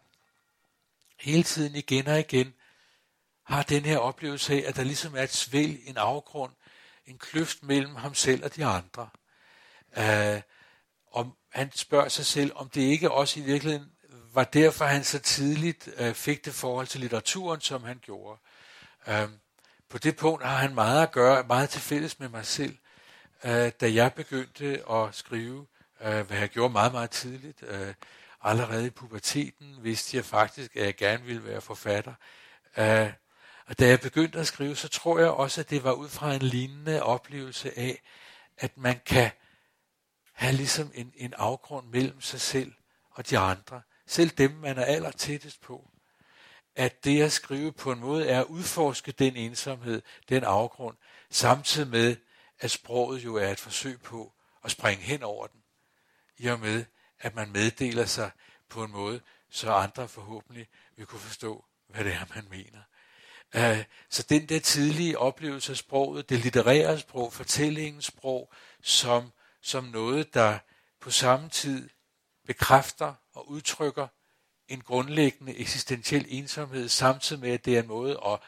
hele 1.21 1.43
tiden 1.43 1.75
igen 1.75 2.07
og 2.07 2.19
igen 2.19 2.55
har 3.45 3.62
den 3.62 3.85
her 3.85 3.99
oplevelse 3.99 4.55
af, 4.55 4.69
at 4.69 4.77
der 4.77 4.85
ligesom 4.85 5.16
er 5.16 5.23
et 5.23 5.33
svæl, 5.33 5.79
en 5.85 5.97
afgrund, 5.97 6.53
en 7.07 7.19
kløft 7.19 7.62
mellem 7.62 7.95
ham 7.95 8.14
selv 8.14 8.45
og 8.45 8.57
de 8.57 8.64
andre. 8.64 9.09
Uh, 9.97 10.41
om 11.12 11.37
han 11.53 11.73
spørger 11.73 12.09
sig 12.09 12.27
selv, 12.27 12.53
om 12.55 12.69
det 12.69 12.81
ikke 12.81 13.11
også 13.11 13.41
i 13.41 13.43
virkeligheden 13.43 13.91
var 14.33 14.45
derfor, 14.45 14.85
han 14.85 15.05
så 15.05 15.19
tidligt 15.19 15.89
uh, 16.01 16.12
fik 16.12 16.45
det 16.45 16.55
forhold 16.55 16.87
til 16.87 17.01
litteraturen, 17.01 17.61
som 17.61 17.85
han 17.85 17.99
gjorde. 18.03 18.41
Uh, 19.07 19.31
på 19.89 19.99
det 19.99 20.16
punkt 20.16 20.45
har 20.45 20.57
han 20.57 20.75
meget 20.75 21.03
at 21.03 21.12
gøre, 21.12 21.45
meget 21.47 21.71
til 21.71 21.81
fælles 21.81 22.19
med 22.21 22.29
mig 22.29 22.47
selv. 22.47 22.79
Uh, 23.45 23.51
da 23.51 23.93
jeg 23.95 24.12
begyndte 24.12 24.91
at 24.91 25.14
skrive, 25.14 25.66
uh, 26.01 26.21
hvad 26.21 26.39
jeg 26.39 26.49
gjorde 26.49 26.73
meget, 26.73 26.93
meget 26.93 27.11
tidligt, 27.11 27.62
uh, 27.62 27.95
allerede 28.41 28.86
i 28.86 28.91
puberteten 28.91 29.84
vidste 29.84 30.16
jeg 30.16 30.24
faktisk, 30.24 30.76
at 30.76 30.86
jeg 30.86 30.97
gerne 30.97 31.24
ville 31.24 31.45
være 31.45 31.61
forfatter. 31.61 32.14
Uh, 32.76 33.12
og 33.66 33.78
da 33.78 33.89
jeg 33.89 34.01
begyndte 34.01 34.39
at 34.39 34.47
skrive, 34.47 34.76
så 34.76 34.89
tror 34.89 35.18
jeg 35.18 35.30
også, 35.30 35.61
at 35.61 35.70
det 35.70 35.84
var 35.84 35.93
ud 35.93 36.09
fra 36.09 36.34
en 36.34 36.43
lignende 36.43 37.03
oplevelse 37.03 37.78
af, 37.78 38.03
at 38.59 38.76
man 38.76 39.01
kan 39.07 39.30
have 40.32 40.53
ligesom 40.53 40.91
en, 40.95 41.12
en 41.16 41.34
afgrund 41.36 41.86
mellem 41.89 42.20
sig 42.20 42.41
selv 42.41 42.72
og 43.11 43.30
de 43.30 43.39
andre. 43.39 43.82
Selv 44.07 44.30
dem, 44.30 44.51
man 44.51 44.78
er 44.78 44.84
aller 44.84 45.11
tættest 45.11 45.61
på. 45.61 45.91
At 46.76 47.05
det 47.05 47.22
at 47.22 47.32
skrive 47.32 47.72
på 47.72 47.93
en 47.93 48.01
måde 48.01 48.28
er 48.28 48.41
at 48.41 48.47
udforske 48.47 49.12
den 49.12 49.36
ensomhed, 49.36 50.03
den 50.28 50.45
afgrund, 50.45 50.97
samtidig 51.30 51.89
med, 51.89 52.16
at 52.61 52.70
sproget 52.70 53.24
jo 53.24 53.34
er 53.34 53.49
et 53.49 53.61
forsøg 53.61 54.01
på 54.01 54.32
at 54.64 54.70
springe 54.70 55.05
hen 55.05 55.22
over 55.22 55.47
den. 55.47 55.61
I 56.39 56.47
og 56.47 56.61
med, 56.61 56.84
at 57.21 57.35
man 57.35 57.53
meddeler 57.53 58.05
sig 58.05 58.31
på 58.69 58.85
en 58.85 58.91
måde, 58.91 59.21
så 59.51 59.73
andre 59.73 60.09
forhåbentlig 60.09 60.69
vil 60.97 61.07
kunne 61.07 61.21
forstå, 61.21 61.64
hvad 61.89 62.05
det 62.05 62.12
er, 62.12 62.25
man 62.35 62.45
mener. 62.51 62.81
Øh, 63.55 63.85
så 64.11 64.27
den 64.29 64.47
der 64.47 64.61
tidlige 64.61 65.19
oplevelse 65.19 65.73
af 65.73 65.77
sproget, 65.77 66.29
det 66.29 66.39
litterære 66.39 66.99
sprog, 66.99 67.33
fortællingens 67.33 68.05
sprog, 68.05 68.53
som, 68.83 69.33
som 69.62 69.85
noget, 69.85 70.35
der 70.35 70.59
på 71.01 71.11
samme 71.11 71.49
tid 71.49 71.89
bekræfter 72.47 73.14
og 73.33 73.51
udtrykker 73.51 74.07
en 74.69 74.81
grundlæggende 74.81 75.57
eksistentiel 75.57 76.27
ensomhed, 76.29 76.89
samtidig 76.89 77.43
med, 77.43 77.51
at 77.51 77.64
det 77.64 77.77
er 77.77 77.83
en 77.83 77.89
måde 77.89 78.21
at 78.27 78.41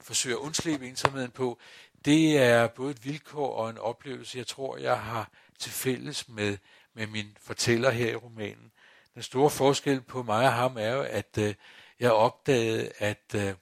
forsøge 0.00 0.34
at 0.34 0.38
undslippe 0.38 0.88
ensomheden 0.88 1.30
på, 1.30 1.58
det 2.04 2.38
er 2.38 2.66
både 2.66 2.90
et 2.90 3.04
vilkår 3.04 3.54
og 3.54 3.70
en 3.70 3.78
oplevelse, 3.78 4.38
jeg 4.38 4.46
tror, 4.46 4.76
jeg 4.76 5.00
har 5.00 5.30
til 5.58 5.72
fælles 5.72 6.28
med, 6.28 6.58
med 6.94 7.06
min 7.06 7.36
fortæller 7.40 7.90
her 7.90 8.10
i 8.10 8.16
romanen. 8.16 8.72
Den 9.14 9.22
store 9.22 9.50
forskel 9.50 10.00
på 10.00 10.22
mig 10.22 10.46
og 10.46 10.52
ham 10.52 10.76
er 10.76 10.90
jo, 10.90 11.02
at 11.02 11.38
øh, 11.38 11.54
jeg 12.00 12.12
opdagede, 12.12 12.92
at 12.98 13.34
øh, 13.34 13.54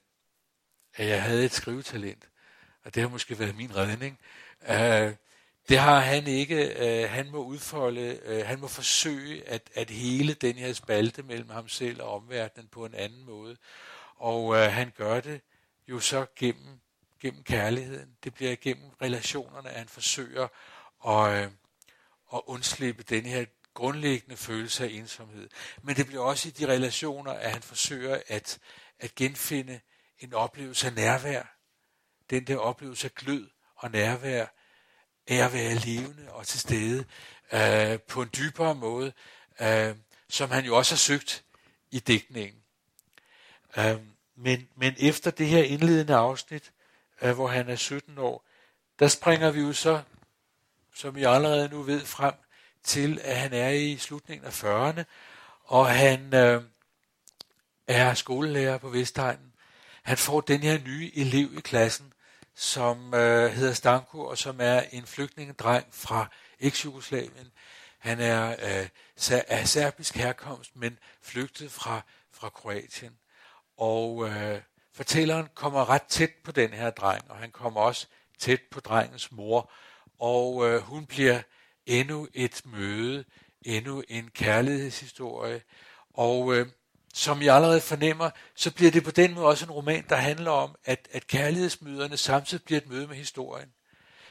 at 0.95 1.07
jeg 1.07 1.23
havde 1.23 1.45
et 1.45 1.51
skrivetalent. 1.51 2.29
Og 2.83 2.95
det 2.95 3.01
har 3.01 3.09
måske 3.09 3.39
været 3.39 3.55
min 3.55 3.75
redning. 3.75 4.19
Øh, 4.69 5.15
det 5.69 5.77
har 5.77 5.99
han 5.99 6.27
ikke. 6.27 6.73
Øh, 7.03 7.09
han 7.09 7.31
må 7.31 7.43
udfolde, 7.43 8.19
øh, 8.23 8.45
han 8.45 8.59
må 8.59 8.67
forsøge 8.67 9.47
at, 9.47 9.69
at 9.73 9.89
hele 9.89 10.33
den 10.33 10.55
her 10.55 10.73
spalte 10.73 11.23
mellem 11.23 11.49
ham 11.49 11.67
selv 11.67 12.01
og 12.01 12.15
omverdenen 12.15 12.67
på 12.67 12.85
en 12.85 12.93
anden 12.93 13.25
måde. 13.25 13.57
Og 14.15 14.55
øh, 14.55 14.71
han 14.71 14.91
gør 14.97 15.19
det 15.19 15.41
jo 15.87 15.99
så 15.99 16.25
gennem, 16.35 16.79
gennem 17.21 17.43
kærligheden. 17.43 18.09
Det 18.23 18.33
bliver 18.33 18.55
gennem 18.55 18.89
relationerne, 19.01 19.69
at 19.69 19.77
han 19.77 19.87
forsøger 19.87 20.47
at, 21.07 21.43
øh, 21.43 21.51
at 22.35 22.41
undslippe 22.45 23.03
den 23.03 23.25
her 23.25 23.45
grundlæggende 23.73 24.37
følelse 24.37 24.83
af 24.83 24.89
ensomhed. 24.89 25.49
Men 25.81 25.95
det 25.95 26.07
bliver 26.07 26.21
også 26.23 26.47
i 26.47 26.51
de 26.51 26.67
relationer, 26.67 27.31
at 27.31 27.51
han 27.51 27.61
forsøger 27.61 28.21
at, 28.27 28.59
at 28.99 29.15
genfinde 29.15 29.79
en 30.19 30.33
oplevelse 30.33 30.87
af 30.87 30.93
nærvær. 30.93 31.43
Den 32.29 32.47
der 32.47 32.57
oplevelse 32.57 33.07
af 33.07 33.15
glød 33.15 33.49
og 33.75 33.91
nærvær 33.91 34.45
af 35.27 35.35
at 35.45 35.53
være 35.53 35.75
levende 35.75 36.31
og 36.31 36.47
til 36.47 36.59
stede 36.59 37.05
øh, 37.53 37.99
på 37.99 38.21
en 38.21 38.29
dybere 38.37 38.75
måde, 38.75 39.13
øh, 39.61 39.95
som 40.29 40.51
han 40.51 40.65
jo 40.65 40.77
også 40.77 40.93
har 40.93 40.97
søgt 40.97 41.43
i 41.91 41.99
digtningen. 41.99 42.61
Øh, 43.77 43.97
men, 44.35 44.69
men 44.75 44.95
efter 44.97 45.31
det 45.31 45.47
her 45.47 45.63
indledende 45.63 46.15
afsnit, 46.15 46.71
øh, 47.21 47.33
hvor 47.33 47.47
han 47.47 47.69
er 47.69 47.75
17 47.75 48.17
år, 48.17 48.45
der 48.99 49.07
springer 49.07 49.51
vi 49.51 49.61
jo 49.61 49.73
så, 49.73 50.01
som 50.95 51.17
I 51.17 51.23
allerede 51.23 51.69
nu 51.69 51.81
ved, 51.81 52.05
frem 52.05 52.33
til, 52.83 53.19
at 53.23 53.37
han 53.37 53.53
er 53.53 53.69
i 53.69 53.97
slutningen 53.97 54.45
af 54.45 54.63
40'erne, 54.63 55.03
og 55.63 55.89
han 55.89 56.33
øh, 56.35 56.63
er 57.87 58.13
skolelærer 58.13 58.77
på 58.77 58.89
Vestegnen, 58.89 59.53
han 60.03 60.17
får 60.17 60.41
den 60.41 60.59
her 60.59 60.79
nye 60.79 61.11
elev 61.15 61.57
i 61.57 61.61
klassen, 61.61 62.13
som 62.55 63.13
øh, 63.13 63.51
hedder 63.51 63.73
Stanko, 63.73 64.19
og 64.19 64.37
som 64.37 64.61
er 64.61 64.81
en 64.91 65.05
flygtningedreng 65.05 65.85
fra 65.91 66.27
eks-Jugoslavien. 66.59 67.51
Han 67.99 68.19
er 68.19 68.49
øh, 68.51 68.89
af 69.47 69.67
serbisk 69.67 70.15
herkomst, 70.15 70.75
men 70.75 70.99
flygtet 71.21 71.71
fra, 71.71 72.01
fra 72.31 72.49
Kroatien. 72.49 73.17
Og 73.77 74.29
øh, 74.29 74.61
fortælleren 74.93 75.47
kommer 75.53 75.89
ret 75.89 76.03
tæt 76.03 76.31
på 76.43 76.51
den 76.51 76.73
her 76.73 76.89
dreng, 76.89 77.31
og 77.31 77.37
han 77.37 77.51
kommer 77.51 77.81
også 77.81 78.07
tæt 78.39 78.61
på 78.71 78.79
drengens 78.79 79.31
mor. 79.31 79.71
Og 80.23 80.69
øh, 80.69 80.81
hun 80.81 81.05
bliver 81.05 81.41
endnu 81.85 82.27
et 82.33 82.61
møde, 82.65 83.25
endnu 83.61 84.03
en 84.07 84.29
kærlighedshistorie. 84.29 85.61
Og 86.13 86.55
øh, 86.55 86.67
som 87.13 87.41
jeg 87.41 87.55
allerede 87.55 87.81
fornemmer, 87.81 88.29
så 88.55 88.73
bliver 88.73 88.91
det 88.91 89.03
på 89.03 89.11
den 89.11 89.33
måde 89.33 89.45
også 89.45 89.65
en 89.65 89.71
roman, 89.71 90.05
der 90.09 90.15
handler 90.15 90.51
om, 90.51 90.75
at, 90.85 91.07
at 91.11 91.27
kærlighedsmøderne 91.27 92.17
samtidig 92.17 92.63
bliver 92.63 92.81
et 92.81 92.89
møde 92.89 93.07
med 93.07 93.15
historien. 93.15 93.69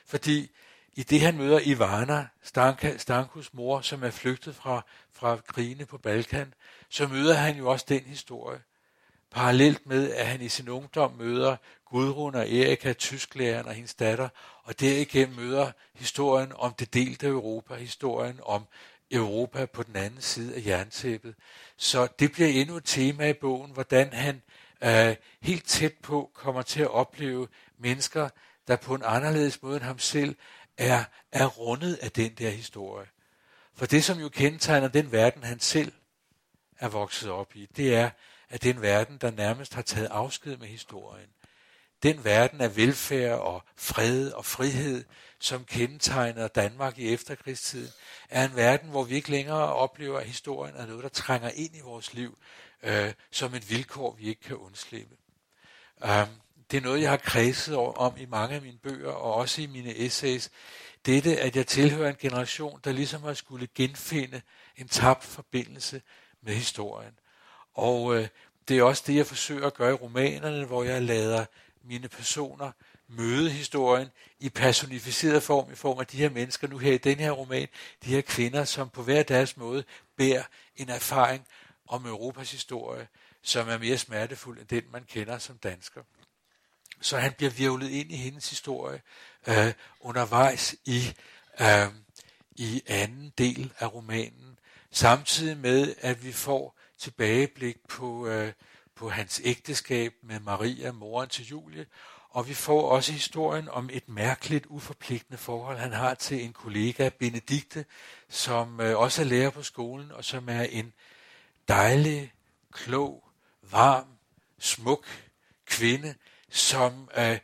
Fordi 0.07 0.51
i 0.95 1.03
det 1.03 1.21
han 1.21 1.37
møder 1.37 1.61
Ivana, 1.65 2.27
Stanka, 2.43 2.97
Stankus 2.97 3.55
mor, 3.55 3.81
som 3.81 4.05
er 4.05 4.11
flygtet 4.11 4.55
fra, 4.57 4.87
fra 5.13 5.37
krigene 5.37 5.87
på 5.87 5.99
Balkan, 5.99 6.55
så 6.89 7.07
møder 7.07 7.35
han 7.35 7.57
jo 7.57 7.71
også 7.71 7.87
den 7.89 8.03
historie. 8.03 8.61
Parallelt 9.31 9.87
med, 9.87 10.13
at 10.13 10.27
han 10.27 10.41
i 10.41 10.49
sin 10.49 10.69
ungdom 10.69 11.13
møder 11.13 11.57
Gudrun 11.93 12.35
og 12.35 12.53
Erika, 12.53 12.93
tysklæreren 12.93 13.67
og 13.67 13.75
hendes 13.75 13.95
datter, 13.95 14.29
og 14.63 14.81
derigennem 14.81 15.37
møder 15.37 15.73
historien 15.95 16.53
om 16.55 16.75
det 16.75 16.95
delte 16.95 17.27
Europa, 17.27 17.75
historien 17.75 18.41
om 18.43 18.65
Europa 19.11 19.67
på 19.67 19.83
den 19.83 19.97
anden 19.97 20.21
side 20.21 20.55
af 20.55 20.67
jerntæppet. 20.67 21.35
Så 21.77 22.09
det 22.19 22.33
bliver 22.33 22.49
endnu 22.49 22.77
et 22.77 22.85
tema 22.85 23.29
i 23.29 23.33
bogen, 23.33 23.71
hvordan 23.71 24.13
han 24.13 24.43
øh, 24.85 25.17
helt 25.41 25.65
tæt 25.65 25.93
på 26.03 26.31
kommer 26.35 26.63
til 26.63 26.83
at 26.83 26.91
opleve 26.91 27.49
mennesker, 27.79 28.29
der 28.69 28.77
på 28.77 28.95
en 28.95 29.03
anderledes 29.05 29.63
måde 29.63 29.77
end 29.77 29.85
ham 29.85 29.99
selv 29.99 30.37
er, 30.79 31.05
er 31.33 31.47
rundet 31.47 31.95
af 31.95 32.13
den 32.13 32.35
der 32.35 32.51
historie. 32.51 33.07
For 33.75 33.87
det, 33.87 34.05
som 34.05 34.19
jo 34.19 34.29
kendetegner 34.29 34.89
den 34.89 35.13
verden, 35.13 35.43
han 35.43 35.61
selv 35.61 35.93
er 36.79 36.89
vokset 36.89 37.31
op 37.31 37.57
i, 37.57 37.67
det 37.77 37.95
er, 37.95 38.11
at 38.49 38.63
den 38.63 38.83
verden, 38.83 39.19
der 39.19 39.31
nærmest 39.31 39.75
har 39.75 39.83
taget 39.83 40.09
afsked 40.11 40.57
med 40.57 40.67
historien. 40.67 41.29
Den 42.03 42.25
verden 42.25 42.61
af 42.61 42.77
velfærd 42.77 43.39
og 43.39 43.63
fred 43.77 44.31
og 44.31 44.45
frihed, 44.45 45.05
som 45.39 45.65
kendetegner 45.65 46.49
Danmark 46.49 46.99
i 46.99 47.13
efterkrigstiden, 47.13 47.91
er 48.31 48.45
en 48.45 48.57
verden, 48.57 48.91
hvor 48.91 49.05
vi 49.05 49.15
ikke 49.15 49.31
længere 49.31 49.75
oplever, 49.75 50.19
at 50.19 50.27
historien 50.27 50.77
er 50.77 50.87
noget, 50.87 51.03
der 51.03 51.09
trænger 51.09 51.51
ind 51.55 51.77
i 51.77 51.81
vores 51.81 52.15
liv, 52.15 52.39
øh, 52.83 53.13
som 53.31 53.55
et 53.55 53.71
vilkår, 53.71 54.17
vi 54.19 54.29
ikke 54.29 54.41
kan 54.41 54.57
undslippe. 54.57 55.17
Um, 56.05 56.29
det 56.71 56.77
er 56.77 56.83
noget, 56.83 57.03
jeg 57.03 57.11
har 57.11 57.17
kredset 57.17 57.77
om 57.77 58.15
i 58.19 58.27
mange 58.27 58.57
af 58.57 58.63
mine 58.63 58.79
bøger, 58.79 59.11
og 59.13 59.35
også 59.35 59.63
i 59.63 59.67
mine 59.67 59.97
essays. 59.97 60.51
Dette, 61.07 61.41
at 61.41 61.57
jeg 61.57 61.67
tilhører 61.67 62.09
en 62.09 62.17
generation, 62.21 62.81
der 62.85 62.93
ligesom 62.93 63.23
har 63.23 63.35
skulle 63.35 63.69
genfinde 63.75 64.43
en 64.77 64.89
tabt 64.89 65.25
forbindelse 65.25 66.03
med 66.43 66.55
historien. 66.55 67.19
Og 67.75 68.17
øh, 68.17 68.29
det 68.69 68.79
er 68.79 68.83
også 68.83 69.03
det, 69.07 69.17
jeg 69.17 69.27
forsøger 69.27 69.67
at 69.67 69.75
gøre 69.75 69.91
i 69.91 69.95
romanerne, 69.95 70.65
hvor 70.65 70.85
jeg 70.85 71.03
lader 71.03 71.45
mine 71.85 72.09
personer 72.09 72.73
møde 73.09 73.51
historien 73.51 74.09
i 74.41 74.49
personificeret 74.49 75.43
form, 75.43 75.73
i 75.73 75.75
form 75.75 75.99
af 75.99 76.07
de 76.07 76.17
her 76.17 76.31
mennesker, 76.31 76.69
nu 76.69 76.79
her 76.79 76.93
i 76.93 76.99
den 76.99 77.19
her 77.19 77.31
roman, 77.31 77.69
de 78.05 78.11
her 78.11 78.21
kvinder, 78.21 78.65
som 78.65 78.91
på 78.91 79.03
hver 79.03 79.23
deres 79.23 79.57
måde 79.57 79.85
bærer 80.17 80.43
en 80.77 80.89
erfaring 80.89 81.47
om 81.89 82.07
Europas 82.07 82.51
historie, 82.51 83.09
som 83.43 83.69
er 83.69 83.79
mere 83.79 83.99
smertefuld 83.99 84.59
end 84.59 84.69
den, 84.69 84.85
man 84.93 85.05
kender 85.05 85.39
som 85.39 85.59
dansker. 85.59 86.03
Så 87.01 87.19
han 87.19 87.33
bliver 87.33 87.51
virvlet 87.51 87.91
ind 87.91 88.13
i 88.13 88.17
hendes 88.17 88.51
historie 88.51 89.03
øh, 89.47 89.73
undervejs 90.01 90.75
i, 90.85 91.15
øh, 91.61 91.87
i 92.51 92.83
anden 92.87 93.33
del 93.39 93.73
af 93.79 93.95
romanen, 93.95 94.59
samtidig 94.91 95.57
med, 95.57 95.95
at 95.99 96.25
vi 96.25 96.33
får 96.33 96.79
tilbageblik 96.99 97.77
på, 97.89 98.27
øh, 98.27 98.53
på 98.97 99.09
hans 99.09 99.41
ægteskab 99.45 100.15
med 100.23 100.41
Maria, 100.41 100.93
moren 100.93 101.29
til 101.29 101.47
Julie, 101.47 101.87
og 102.31 102.49
vi 102.49 102.55
får 102.55 102.91
også 102.91 103.13
historien 103.13 103.69
om 103.69 103.91
et 103.93 104.09
mærkeligt, 104.09 104.67
uforpligtende 104.67 105.39
forhold, 105.39 105.79
han 105.79 105.93
har 105.93 106.15
til 106.15 106.45
en 106.45 106.53
kollega, 106.53 107.09
Benedikte, 107.09 107.85
som 108.29 108.81
øh, 108.81 108.99
også 108.99 109.23
er 109.23 109.27
lærer 109.27 109.51
på 109.51 109.63
skolen, 109.63 110.13
og 110.13 110.25
som 110.25 110.49
er 110.49 110.63
en 110.63 110.93
dejlig, 111.69 112.33
klog, 112.73 113.25
varm, 113.71 114.07
smuk 114.59 115.07
kvinde, 115.67 116.15
som 116.51 117.09
øh, 117.17 117.39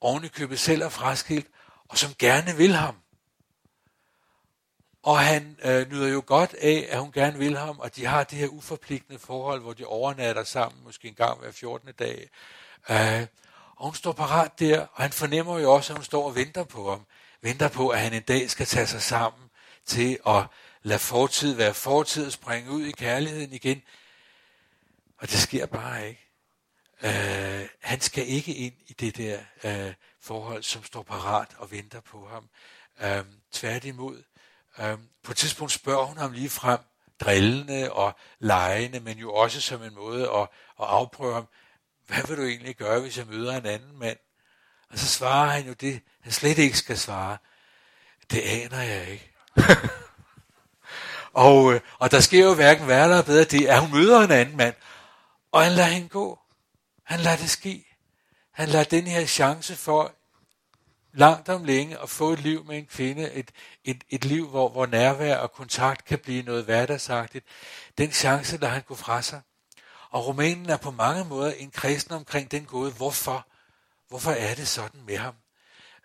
ovenikøbet 0.00 0.58
selv 0.58 0.82
er 0.82 0.88
fraskilt, 0.88 1.46
og 1.88 1.98
som 1.98 2.14
gerne 2.18 2.56
vil 2.56 2.74
ham. 2.74 2.96
Og 5.02 5.18
han 5.18 5.56
øh, 5.64 5.90
nyder 5.90 6.08
jo 6.08 6.22
godt 6.26 6.54
af, 6.54 6.88
at 6.90 7.00
hun 7.00 7.12
gerne 7.12 7.38
vil 7.38 7.56
ham, 7.56 7.78
og 7.78 7.96
de 7.96 8.06
har 8.06 8.24
det 8.24 8.38
her 8.38 8.48
uforpligtende 8.48 9.18
forhold, 9.18 9.60
hvor 9.60 9.72
de 9.72 9.84
overnatter 9.84 10.44
sammen, 10.44 10.84
måske 10.84 11.08
en 11.08 11.14
gang 11.14 11.40
hver 11.40 11.50
14. 11.50 11.88
dag. 11.98 12.30
Øh, 12.90 13.26
og 13.76 13.84
hun 13.84 13.94
står 13.94 14.12
parat 14.12 14.58
der, 14.58 14.80
og 14.80 15.02
han 15.02 15.12
fornemmer 15.12 15.58
jo 15.58 15.72
også, 15.72 15.92
at 15.92 15.96
hun 15.96 16.04
står 16.04 16.26
og 16.26 16.34
venter 16.34 16.64
på 16.64 16.90
ham. 16.90 17.06
Venter 17.40 17.68
på, 17.68 17.88
at 17.88 18.00
han 18.00 18.12
en 18.12 18.22
dag 18.22 18.50
skal 18.50 18.66
tage 18.66 18.86
sig 18.86 19.02
sammen 19.02 19.50
til 19.86 20.18
at 20.26 20.44
lade 20.82 20.98
fortid 20.98 21.54
være 21.54 21.74
fortid 21.74 22.26
og 22.26 22.32
springe 22.32 22.70
ud 22.70 22.84
i 22.84 22.92
kærligheden 22.92 23.52
igen. 23.52 23.82
Og 25.18 25.30
det 25.30 25.38
sker 25.38 25.66
bare 25.66 26.08
ikke. 26.08 26.28
Øh, 27.02 27.68
han 27.80 28.00
skal 28.00 28.28
ikke 28.28 28.54
ind 28.54 28.74
i 28.86 28.92
det 28.92 29.16
der 29.16 29.38
øh, 29.64 29.94
forhold, 30.20 30.62
som 30.62 30.84
står 30.84 31.02
parat 31.02 31.48
og 31.58 31.70
venter 31.70 32.00
på 32.00 32.28
ham. 32.32 32.48
Øh, 33.00 33.24
tværtimod, 33.52 34.22
Øhm, 34.78 35.08
på 35.22 35.32
et 35.32 35.36
tidspunkt 35.36 35.72
spørger 35.72 36.04
hun 36.04 36.16
ham 36.16 36.32
lige 36.32 36.50
frem, 36.50 36.78
drillende 37.20 37.92
og 37.92 38.16
lejende, 38.38 39.00
men 39.00 39.18
jo 39.18 39.34
også 39.34 39.60
som 39.60 39.82
en 39.82 39.94
måde 39.94 40.30
at, 40.30 40.42
at 40.80 40.86
afprøve 40.88 41.34
ham, 41.34 41.48
hvad 42.06 42.22
vil 42.28 42.36
du 42.36 42.42
egentlig 42.42 42.76
gøre, 42.76 43.00
hvis 43.00 43.18
jeg 43.18 43.26
møder 43.26 43.56
en 43.56 43.66
anden 43.66 43.98
mand? 43.98 44.18
Og 44.90 44.98
så 44.98 45.06
svarer 45.06 45.50
han 45.50 45.66
jo 45.66 45.72
det, 45.72 46.00
han 46.20 46.32
slet 46.32 46.58
ikke 46.58 46.78
skal 46.78 46.98
svare. 46.98 47.38
Det 48.30 48.40
aner 48.40 48.82
jeg 48.82 49.08
ikke. 49.08 49.32
og, 51.32 51.74
øh, 51.74 51.80
og 51.98 52.10
der 52.10 52.20
sker 52.20 52.44
jo 52.44 52.54
hverken 52.54 52.88
værre 52.88 53.04
eller 53.04 53.22
bedre 53.22 53.44
det, 53.44 53.66
at 53.66 53.80
hun 53.80 53.90
møder 53.90 54.20
en 54.20 54.30
anden 54.30 54.56
mand, 54.56 54.74
og 55.52 55.62
han 55.62 55.72
lader 55.72 55.88
hende 55.88 56.08
gå. 56.08 56.38
Han 57.04 57.20
lader 57.20 57.36
det 57.36 57.50
ske. 57.50 57.84
Han 58.52 58.68
lader 58.68 58.84
den 58.84 59.06
her 59.06 59.26
chance 59.26 59.76
for 59.76 60.14
langt 61.12 61.48
om 61.48 61.64
længe 61.64 61.98
at 62.02 62.10
få 62.10 62.32
et 62.32 62.38
liv 62.38 62.64
med 62.64 62.78
en 62.78 62.86
kvinde, 62.86 63.32
et, 63.32 63.50
et, 63.84 64.04
et 64.10 64.24
liv, 64.24 64.48
hvor, 64.48 64.68
hvor 64.68 64.86
nærvær 64.86 65.36
og 65.36 65.52
kontakt 65.52 66.04
kan 66.04 66.18
blive 66.18 66.42
noget 66.42 66.64
hverdagsagtigt. 66.64 67.44
Den 67.98 68.12
chance 68.12 68.58
der 68.58 68.68
han 68.68 68.82
gå 68.82 68.94
fra 68.94 69.22
sig. 69.22 69.40
Og 70.10 70.26
romanen 70.26 70.70
er 70.70 70.76
på 70.76 70.90
mange 70.90 71.24
måder 71.24 71.52
en 71.52 71.70
kristen 71.70 72.14
omkring 72.14 72.50
den 72.50 72.64
gåde, 72.64 72.92
hvorfor, 72.92 73.46
hvorfor 74.08 74.30
er 74.30 74.54
det 74.54 74.68
sådan 74.68 75.00
med 75.06 75.16
ham? 75.16 75.34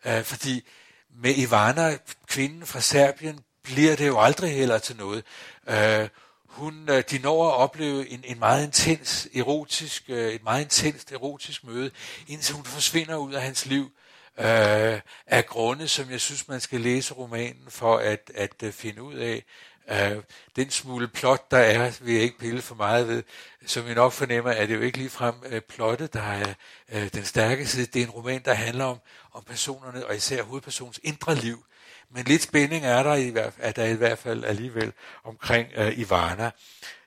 Øh, 0.06 0.24
fordi 0.24 0.64
med 1.10 1.34
Ivana, 1.38 1.98
kvinden 2.28 2.66
fra 2.66 2.82
Serbien, 2.82 3.40
bliver 3.64 3.96
det 3.96 4.08
jo 4.08 4.20
aldrig 4.20 4.54
heller 4.54 4.78
til 4.78 4.96
noget. 4.96 5.24
Øh, 5.68 6.10
hun, 6.46 6.90
øh, 6.90 7.04
de 7.12 7.20
når 7.20 7.50
at 7.50 7.56
opleve 7.56 8.10
en, 8.10 8.24
en 8.26 8.40
meget 8.40 8.66
intens 8.66 9.28
erotisk, 9.36 10.04
øh, 10.08 10.34
et 10.34 10.44
meget 10.44 10.62
intenst 10.62 11.12
erotisk 11.12 11.64
møde, 11.64 11.92
indtil 12.28 12.56
hun 12.56 12.66
forsvinder 12.66 13.16
ud 13.16 13.34
af 13.34 13.42
hans 13.42 13.66
liv 13.66 13.92
øh, 14.40 15.00
af 15.28 15.46
grunde, 15.46 15.88
som 15.88 16.12
jeg 16.12 16.22
synes, 16.22 16.48
man 16.48 16.60
skal 16.60 16.82
læse 16.82 17.14
romanen 17.14 17.66
for 17.70 17.98
at, 17.98 18.32
at 18.36 18.64
øh, 18.64 18.72
finde 18.72 19.02
ud 19.02 19.16
af. 19.16 19.44
Øh, 19.90 20.24
den 20.56 20.70
smule 20.70 21.08
plot, 21.08 21.52
der 21.52 21.58
er, 21.58 21.92
vil 22.02 22.14
jeg 22.14 22.24
ikke 22.24 22.38
pille 22.38 22.62
for 22.62 22.76
meget 22.76 23.08
ved. 23.08 23.24
Som 23.66 23.88
I 23.88 23.94
nok 23.94 24.14
fornemmer, 24.14 24.52
er 24.52 24.66
det 24.66 24.76
jo 24.76 24.82
ikke 24.82 24.98
ligefrem 24.98 25.36
uh, 25.46 25.60
plottet, 25.60 26.14
der 26.14 26.22
er 26.22 26.54
øh, 26.90 27.14
den 27.14 27.26
stærke 27.26 27.68
side. 27.68 27.86
Det 27.86 28.02
er 28.02 28.06
en 28.06 28.12
roman, 28.12 28.42
der 28.46 28.54
handler 28.54 28.86
om, 28.86 29.00
om 29.34 29.44
personerne, 29.44 30.06
og 30.06 30.16
især 30.16 30.44
hovedpersonens 30.44 31.00
indre 31.04 31.36
liv. 31.36 31.66
Men 32.10 32.26
lidt 32.26 32.42
spænding 32.42 32.86
er 32.86 33.04
der 33.04 33.14
i 33.14 33.30
hvert, 33.30 33.54
er 33.58 33.72
der 33.72 33.86
i 33.86 33.94
hvert 33.94 34.18
fald 34.18 34.44
alligevel 34.44 34.94
omkring 35.24 35.68
øh, 35.76 36.00
Ivana. 36.00 36.52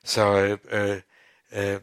Så 0.04 0.36
øh, 0.36 0.58
øh, 0.70 1.00
øh 1.52 1.80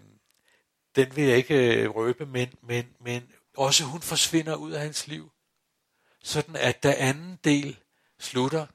den 0.96 1.16
vil 1.16 1.24
jeg 1.24 1.38
ikke 1.38 1.88
røbe, 1.88 2.26
men, 2.26 2.50
men, 2.64 2.86
men 3.06 3.24
også 3.58 3.84
hun 3.84 4.02
forsvinder 4.02 4.56
ud 4.56 4.72
af 4.72 4.82
hans 4.82 5.08
liv. 5.08 5.32
Sådan 6.28 6.56
at 6.56 6.84
da 6.84 6.96
anden 6.98 7.40
del 7.44 7.78
slutter, 8.20 8.66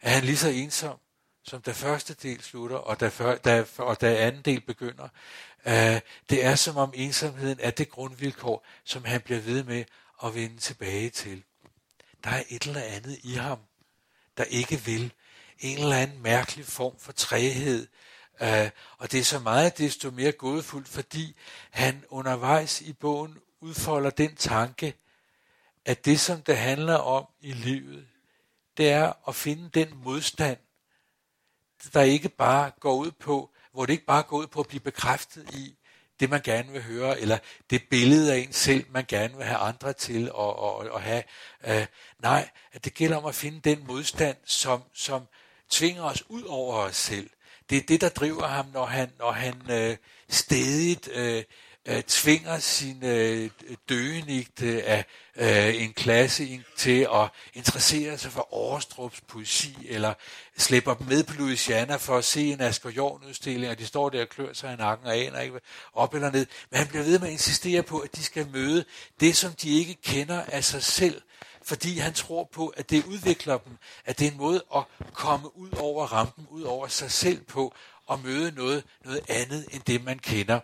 er 0.00 0.10
han 0.10 0.24
lige 0.24 0.36
så 0.36 0.48
ensom 0.48 0.98
som 1.44 1.62
da 1.62 1.72
første 1.72 2.14
del 2.14 2.42
slutter, 2.42 2.76
og 2.76 3.00
da, 3.00 3.08
før, 3.08 3.36
da, 3.36 3.64
og 3.78 4.00
da 4.00 4.26
anden 4.26 4.42
del 4.42 4.60
begynder. 4.60 5.08
Uh, 5.66 5.72
det 6.30 6.44
er 6.44 6.54
som 6.54 6.76
om 6.76 6.92
ensomheden 6.94 7.58
er 7.60 7.70
det 7.70 7.88
grundvilkår, 7.88 8.66
som 8.84 9.04
han 9.04 9.20
bliver 9.20 9.40
ved 9.40 9.64
med 9.64 9.84
at 10.24 10.34
vende 10.34 10.56
tilbage 10.56 11.10
til. 11.10 11.42
Der 12.24 12.30
er 12.30 12.42
et 12.48 12.62
eller 12.62 12.82
andet 12.82 13.18
i 13.22 13.34
ham, 13.34 13.58
der 14.36 14.44
ikke 14.44 14.80
vil. 14.80 15.12
En 15.58 15.78
eller 15.78 15.96
anden 15.96 16.22
mærkelig 16.22 16.66
form 16.66 16.98
for 16.98 17.12
træhed. 17.12 17.86
Uh, 18.40 18.68
og 18.98 19.12
det 19.12 19.20
er 19.20 19.24
så 19.24 19.38
meget 19.38 19.78
desto 19.78 20.10
mere 20.10 20.32
gådefuldt, 20.32 20.88
fordi 20.88 21.36
han 21.70 22.04
undervejs 22.08 22.80
i 22.80 22.92
bogen 22.92 23.38
udfolder 23.60 24.10
den 24.10 24.36
tanke, 24.36 24.94
at 25.84 26.04
det 26.04 26.20
som 26.20 26.42
det 26.42 26.56
handler 26.56 26.94
om 26.94 27.26
i 27.40 27.52
livet, 27.52 28.06
det 28.76 28.90
er 28.90 29.12
at 29.28 29.34
finde 29.34 29.70
den 29.74 29.88
modstand, 30.04 30.58
der 31.92 32.02
ikke 32.02 32.28
bare 32.28 32.70
går 32.80 32.94
ud 32.94 33.10
på, 33.10 33.50
hvor 33.72 33.86
det 33.86 33.92
ikke 33.92 34.04
bare 34.06 34.22
går 34.22 34.36
ud 34.36 34.46
på 34.46 34.60
at 34.60 34.66
blive 34.66 34.80
bekræftet 34.80 35.54
i 35.54 35.76
det, 36.20 36.30
man 36.30 36.40
gerne 36.44 36.72
vil 36.72 36.82
høre, 36.82 37.20
eller 37.20 37.38
det 37.70 37.82
billede 37.90 38.34
af 38.34 38.38
en 38.38 38.52
selv, 38.52 38.86
man 38.90 39.04
gerne 39.08 39.36
vil 39.36 39.46
have 39.46 39.58
andre 39.58 39.92
til 39.92 40.30
at, 40.38 40.54
at, 40.64 40.94
at 40.94 41.02
have. 41.02 41.22
Øh, 41.66 41.86
nej, 42.18 42.50
at 42.72 42.84
det 42.84 42.94
gælder 42.94 43.16
om 43.16 43.24
at 43.24 43.34
finde 43.34 43.60
den 43.60 43.86
modstand, 43.86 44.36
som, 44.44 44.82
som 44.94 45.22
tvinger 45.70 46.02
os 46.02 46.24
ud 46.28 46.42
over 46.42 46.74
os 46.76 46.96
selv. 46.96 47.30
Det 47.70 47.78
er 47.78 47.82
det, 47.82 48.00
der 48.00 48.08
driver 48.08 48.46
ham, 48.46 48.66
når 48.72 48.84
han, 48.84 49.12
når 49.18 49.30
han 49.30 49.70
øh, 49.70 49.96
stedigt 50.28 51.08
øh, 51.12 51.44
øh, 51.86 52.02
tvinger 52.02 52.58
sin 52.58 53.04
øh, 53.04 53.50
døgenigte 53.88 54.66
øh, 54.66 54.82
af 54.86 55.04
øh, 55.36 55.82
en 55.82 55.92
klasse 55.92 56.64
til 56.76 57.08
at 57.14 57.28
interessere 57.54 58.18
sig 58.18 58.32
for 58.32 58.72
Aarstrups 58.72 59.20
poesi, 59.20 59.76
eller 59.88 60.14
slipper 60.56 60.94
dem 60.94 61.06
med 61.06 61.24
på 61.24 61.34
Louisiana 61.38 61.96
for 61.96 62.16
at 62.16 62.24
se 62.24 62.52
en 62.52 62.60
Asger 62.60 62.90
Jorn 62.90 63.24
udstilling, 63.28 63.70
og 63.70 63.78
de 63.78 63.86
står 63.86 64.08
der 64.08 64.20
og 64.20 64.28
klør 64.28 64.52
sig 64.52 64.72
i 64.72 64.76
nakken 64.76 65.06
og 65.06 65.16
aner 65.16 65.40
ikke 65.40 65.60
op 65.94 66.14
eller 66.14 66.30
ned. 66.30 66.46
Men 66.70 66.78
han 66.78 66.86
bliver 66.88 67.04
ved 67.04 67.18
med 67.18 67.26
at 67.26 67.32
insistere 67.32 67.82
på, 67.82 67.98
at 67.98 68.16
de 68.16 68.22
skal 68.22 68.46
møde 68.52 68.84
det, 69.20 69.36
som 69.36 69.52
de 69.52 69.78
ikke 69.78 69.94
kender 69.94 70.42
af 70.42 70.64
sig 70.64 70.82
selv, 70.82 71.22
fordi 71.64 71.98
han 71.98 72.12
tror 72.12 72.48
på, 72.52 72.68
at 72.68 72.90
det 72.90 73.04
udvikler 73.04 73.58
dem, 73.58 73.76
at 74.04 74.18
det 74.18 74.26
er 74.26 74.30
en 74.30 74.36
måde 74.36 74.64
at 74.76 74.82
komme 75.12 75.56
ud 75.56 75.70
over 75.76 76.06
rampen, 76.06 76.46
ud 76.50 76.62
over 76.62 76.88
sig 76.88 77.10
selv 77.10 77.40
på, 77.40 77.74
og 78.06 78.20
møde 78.20 78.52
noget, 78.52 78.84
noget 79.04 79.20
andet 79.28 79.66
end 79.72 79.82
det, 79.82 80.04
man 80.04 80.18
kender. 80.18 80.60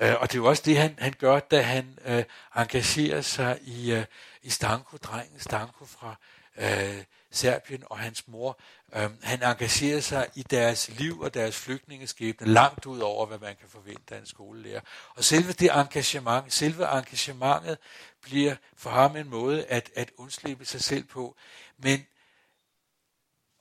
Øh, 0.00 0.14
og 0.20 0.32
det 0.32 0.34
er 0.34 0.42
jo 0.42 0.48
også 0.48 0.62
det, 0.66 0.78
han, 0.78 0.94
han 0.98 1.12
gør, 1.18 1.40
da 1.40 1.62
han 1.62 1.98
øh, 2.04 2.24
engagerer 2.56 3.20
sig 3.20 3.58
i, 3.62 3.92
øh, 3.92 4.04
i 4.42 4.50
Stanko, 4.50 4.96
drengen 4.96 5.40
Stanko 5.40 5.84
fra 5.84 6.16
øh, 6.56 7.04
Serbien 7.30 7.82
og 7.86 7.98
hans 7.98 8.28
mor. 8.28 8.58
Øh, 8.96 9.10
han 9.22 9.42
engagerer 9.42 10.00
sig 10.00 10.28
i 10.34 10.42
deres 10.42 10.88
liv 10.88 11.20
og 11.20 11.34
deres 11.34 11.56
flygtningeskæbne 11.56 12.46
langt 12.46 12.86
ud 12.86 13.00
over, 13.00 13.26
hvad 13.26 13.38
man 13.38 13.56
kan 13.56 13.68
forvente 13.68 14.14
af 14.14 14.18
en 14.18 14.26
skolelærer. 14.26 14.80
Og 15.16 15.24
selve 15.24 15.52
det 15.52 15.70
engagement, 15.74 16.52
selve 16.52 16.98
engagementet 16.98 17.78
bliver 18.22 18.56
for 18.76 18.90
ham 18.90 19.16
en 19.16 19.28
måde 19.28 19.64
at, 19.64 19.90
at 19.96 20.10
undslippe 20.16 20.64
sig 20.64 20.82
selv 20.82 21.04
på. 21.04 21.36
Men 21.78 22.06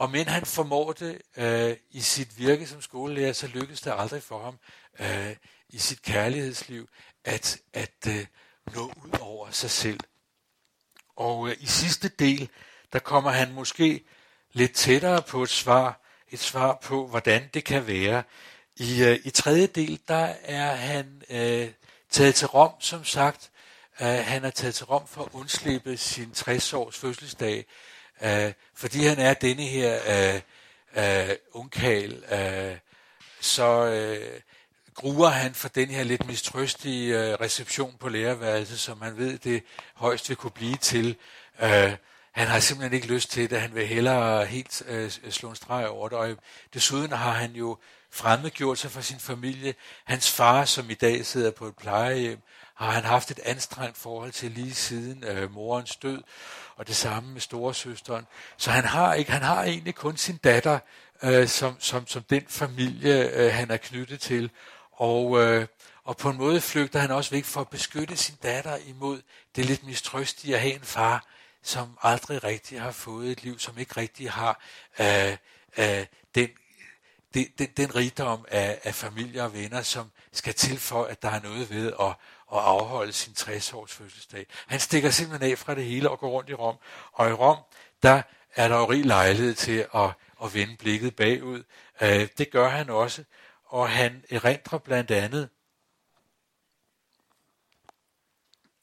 og 0.02 0.12
men 0.12 0.28
han 0.28 0.46
formår 0.46 0.92
det 0.92 1.22
øh, 1.38 1.78
i 1.92 2.02
sit 2.02 2.38
virke 2.38 2.68
som 2.68 2.82
skolelærer, 2.82 3.34
så 3.34 3.48
lykkes 3.48 3.82
det 3.82 3.94
aldrig 3.98 4.24
for 4.24 4.44
ham 4.44 4.60
øh, 5.00 5.36
i 5.72 5.78
sit 5.78 6.02
kærlighedsliv 6.02 6.88
at, 7.26 7.58
at 7.74 8.08
øh, 8.08 8.26
nå 8.76 8.86
ud 8.86 9.20
over 9.20 9.52
sig 9.52 9.70
selv. 9.70 10.00
Og 11.16 11.50
øh, 11.50 11.56
i 11.60 11.66
sidste 11.66 12.10
del, 12.10 12.50
der 12.94 13.00
kommer 13.00 13.32
han 13.32 13.52
måske 13.52 14.04
lidt 14.54 14.74
tættere 14.74 15.22
på 15.22 15.44
et 15.44 15.50
svar, 15.50 16.02
et 16.30 16.40
svar 16.40 16.80
på, 16.84 17.08
hvordan 17.08 17.50
det 17.54 17.64
kan 17.64 17.88
være. 17.88 18.24
I, 18.76 19.04
øh, 19.04 19.20
i 19.24 19.30
tredje 19.30 19.68
del, 19.68 20.00
der 20.08 20.34
er 20.44 20.76
han 20.76 21.22
øh, 21.30 21.70
taget 22.10 22.36
til 22.36 22.48
Rom, 22.48 22.72
som 22.80 23.06
sagt. 23.06 23.52
Øh, 24.02 24.08
han 24.08 24.46
er 24.46 24.50
taget 24.50 24.76
til 24.76 24.86
Rom 24.86 25.08
for 25.08 25.24
at 25.24 25.30
undslippe 25.34 25.98
sin 25.98 26.32
60-års 26.38 26.98
fødselsdag, 26.98 27.66
øh, 28.22 28.54
fordi 28.76 29.06
han 29.06 29.20
er 29.20 29.34
denne 29.34 29.64
her 29.64 30.00
øh, 30.08 30.42
øh, 30.96 31.36
ungkal. 31.52 32.24
Øh, 32.32 32.78
så 33.42 33.86
øh, 33.86 34.42
gruer 35.02 35.30
han 35.30 35.54
for 35.54 35.68
den 35.68 35.90
her 35.90 36.04
lidt 36.04 36.28
mistrøstige 36.28 37.20
øh, 37.20 37.34
reception 37.34 37.96
på 38.00 38.10
lærerværelset, 38.10 38.80
som 38.80 39.02
han 39.02 39.18
ved, 39.18 39.38
det 39.38 39.64
højst 39.94 40.30
vil 40.30 40.38
kunne 40.38 40.52
blive 40.52 40.76
til. 40.76 41.16
Øh, 41.62 41.94
han 42.32 42.48
har 42.48 42.60
simpelthen 42.60 42.94
ikke 42.94 43.08
lyst 43.08 43.32
til 43.32 43.50
det. 43.50 43.62
Han 43.62 43.76
vil 43.76 43.88
hellere 43.88 44.46
helt 44.46 44.84
øh, 44.88 45.12
slå 45.30 45.50
en 45.50 45.56
streg 45.56 45.88
over 45.88 46.10
det. 46.10 46.18
Og 46.18 46.30
øh, 46.30 46.38
desuden 46.74 47.12
har 47.12 47.32
han 47.32 47.52
jo 47.52 47.78
fremmedgjort 48.12 48.78
sig 48.78 48.92
for 48.92 49.02
sin 49.02 49.20
familie. 49.20 49.74
Hans 50.06 50.32
far, 50.32 50.66
som 50.66 50.90
i 50.90 50.94
dag 50.94 51.26
sidder 51.26 51.52
på 51.52 51.66
et 51.66 51.76
plejehjem, 51.76 52.40
har 52.76 52.92
han 52.92 53.04
haft 53.04 53.32
et 53.32 53.40
anstrengt 53.46 53.98
forhold 53.98 54.32
til 54.32 54.52
lige 54.52 54.74
siden 54.74 55.24
øh, 55.24 55.54
morens 55.54 55.96
død, 55.96 56.24
og 56.76 56.88
det 56.88 56.96
samme 56.96 57.34
med 57.34 57.42
storesøsteren. 57.42 58.26
Så 58.58 58.72
han 58.72 58.84
har 58.84 59.14
ikke, 59.14 59.32
han 59.32 59.42
har 59.42 59.64
egentlig 59.64 59.96
kun 59.96 60.18
sin 60.18 60.38
datter 60.38 60.80
øh, 61.24 61.48
som, 61.48 61.76
som, 61.80 62.08
som 62.08 62.24
den 62.24 62.44
familie, 62.48 63.30
øh, 63.30 63.54
han 63.54 63.72
er 63.72 63.78
knyttet 63.78 64.20
til. 64.20 64.52
Og, 65.02 65.42
øh, 65.42 65.68
og 66.04 66.18
på 66.18 66.30
en 66.30 66.38
måde 66.38 66.62
flygter 66.62 67.00
han 67.00 67.12
også 67.12 67.32
væk 67.32 67.46
for 67.46 67.62
at 67.62 67.70
beskytte 67.70 68.18
sin 68.18 68.36
datter 68.44 68.78
imod 68.88 69.22
det 69.56 69.66
lidt 69.66 69.86
mistrøstige 69.86 70.56
at 70.56 70.62
have 70.62 70.74
en 70.74 70.82
far, 70.82 71.26
som 71.64 71.98
aldrig 72.02 72.44
rigtig 72.44 72.82
har 72.82 72.92
fået 72.92 73.32
et 73.32 73.44
liv, 73.44 73.60
som 73.60 73.78
ikke 73.78 73.98
rigtig 73.98 74.32
har 74.32 74.62
øh, 75.00 75.38
øh, 75.78 76.06
den, 76.36 76.50
den, 77.34 77.48
den, 77.58 77.68
den 77.78 77.96
rigdom 77.96 78.46
af, 78.48 78.80
af 78.84 78.96
familie 78.96 79.44
og 79.44 79.54
venner, 79.54 79.82
som 79.82 80.12
skal 80.32 80.54
til 80.54 80.80
for, 80.80 81.04
at 81.04 81.22
der 81.22 81.30
er 81.30 81.42
noget 81.42 81.70
ved 81.70 81.94
at, 82.00 82.08
at 82.54 82.60
afholde 82.60 83.14
sin 83.14 83.34
60-års 83.40 83.92
fødselsdag. 83.92 84.46
Han 84.68 84.80
stikker 84.80 85.10
simpelthen 85.10 85.52
af 85.52 85.58
fra 85.58 85.76
det 85.76 85.86
hele 85.86 86.10
og 86.10 86.20
går 86.20 86.30
rundt 86.30 86.50
i 86.50 86.54
Rom. 86.54 86.76
Og 87.12 87.30
i 87.30 87.34
Rom, 87.34 87.58
der 88.04 88.22
er 88.56 88.68
der 88.68 88.78
jo 88.78 88.86
rig 88.86 89.06
lejlighed 89.06 89.54
til 89.54 89.88
at, 89.96 90.10
at 90.44 90.54
vende 90.54 90.78
blikket 90.78 91.16
bagud. 91.16 91.64
Øh, 92.02 92.28
det 92.38 92.52
gør 92.52 92.70
han 92.70 92.90
også, 92.90 93.24
og 93.72 93.90
han 93.90 94.26
erindrer 94.30 94.78
blandt 94.78 95.12
andet 95.12 95.50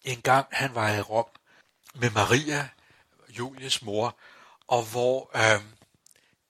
en 0.05 0.22
gang 0.22 0.47
han 0.51 0.74
var 0.74 0.89
i 0.89 1.01
Rom 1.01 1.26
med 1.95 2.11
Maria, 2.11 2.68
Julies 3.28 3.82
mor, 3.82 4.18
og 4.66 4.84
hvor 4.84 5.30
øh, 5.36 5.62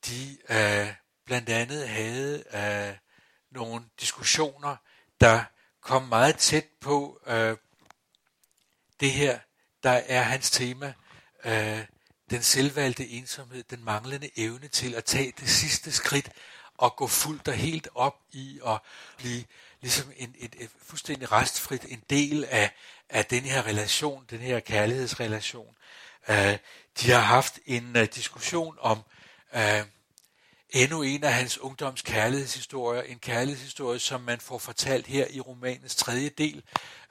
de 0.06 0.38
øh, 0.50 0.94
blandt 1.24 1.48
andet 1.48 1.88
havde 1.88 2.44
øh, 2.54 2.96
nogle 3.50 3.84
diskussioner, 4.00 4.76
der 5.20 5.44
kom 5.80 6.02
meget 6.02 6.36
tæt 6.36 6.66
på 6.80 7.20
øh, 7.26 7.56
det 9.00 9.12
her, 9.12 9.38
der 9.82 9.90
er 9.90 10.22
hans 10.22 10.50
tema, 10.50 10.94
øh, 11.44 11.84
den 12.30 12.42
selvvalgte 12.42 13.08
ensomhed, 13.08 13.62
den 13.62 13.84
manglende 13.84 14.30
evne 14.36 14.68
til 14.68 14.94
at 14.94 15.04
tage 15.04 15.32
det 15.40 15.48
sidste 15.48 15.92
skridt 15.92 16.30
og 16.78 16.96
gå 16.96 17.06
fuldt 17.06 17.48
og 17.48 17.54
helt 17.54 17.88
op 17.94 18.16
i 18.32 18.60
at 18.66 18.78
blive 19.16 19.44
ligesom 19.80 20.12
en, 20.16 20.34
et, 20.38 20.56
et 20.58 20.70
fuldstændig 20.86 21.32
restfrit 21.32 21.84
en 21.88 22.02
del 22.10 22.44
af, 22.44 22.70
af 23.08 23.24
den 23.26 23.42
her 23.42 23.66
relation, 23.66 24.24
den 24.30 24.38
her 24.38 24.60
kærlighedsrelation. 24.60 25.76
Uh, 26.28 26.34
de 27.00 27.10
har 27.10 27.20
haft 27.20 27.58
en 27.66 27.96
uh, 27.96 28.02
diskussion 28.02 28.76
om 28.80 29.02
uh, 29.54 29.60
endnu 30.70 31.02
en 31.02 31.24
af 31.24 31.32
hans 31.32 31.58
ungdoms 31.58 32.02
kærlighedshistorier, 32.02 33.02
en 33.02 33.18
kærlighedshistorie, 33.18 33.98
som 33.98 34.20
man 34.20 34.40
får 34.40 34.58
fortalt 34.58 35.06
her 35.06 35.26
i 35.30 35.40
romanens 35.40 35.94
tredje 35.94 36.28
del. 36.28 36.62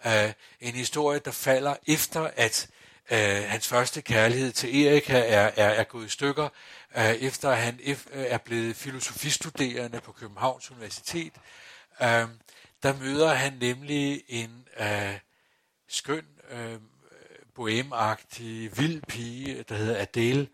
Uh, 0.06 0.12
en 0.60 0.76
historie, 0.76 1.20
der 1.20 1.32
falder 1.32 1.76
efter, 1.88 2.32
at 2.36 2.70
øh, 3.12 3.44
hans 3.48 3.68
første 3.68 4.02
kærlighed 4.02 4.52
til 4.52 4.86
Erika 4.86 5.20
er, 5.20 5.52
er, 5.56 5.70
er 5.70 5.84
gået 5.84 6.06
i 6.06 6.10
stykker, 6.10 6.50
øh, 6.98 7.12
efter 7.12 7.52
han 7.52 7.80
uh, 7.88 7.96
er 8.14 8.38
blevet 8.38 8.76
filosofistuderende 8.76 10.02
på 10.02 10.12
Københavns 10.12 10.72
Universitet. 10.72 11.34
Øh, 12.02 12.28
der 12.84 12.94
møder 13.00 13.34
han 13.34 13.54
nemlig 13.62 14.24
en 14.28 14.66
øh, 14.80 15.14
skøn, 15.90 16.26
øh, 16.52 16.80
bohemagtig, 17.56 18.78
vild 18.78 19.02
pige, 19.08 19.64
der 19.70 19.76
hedder 19.76 20.02
Adele. 20.02 20.48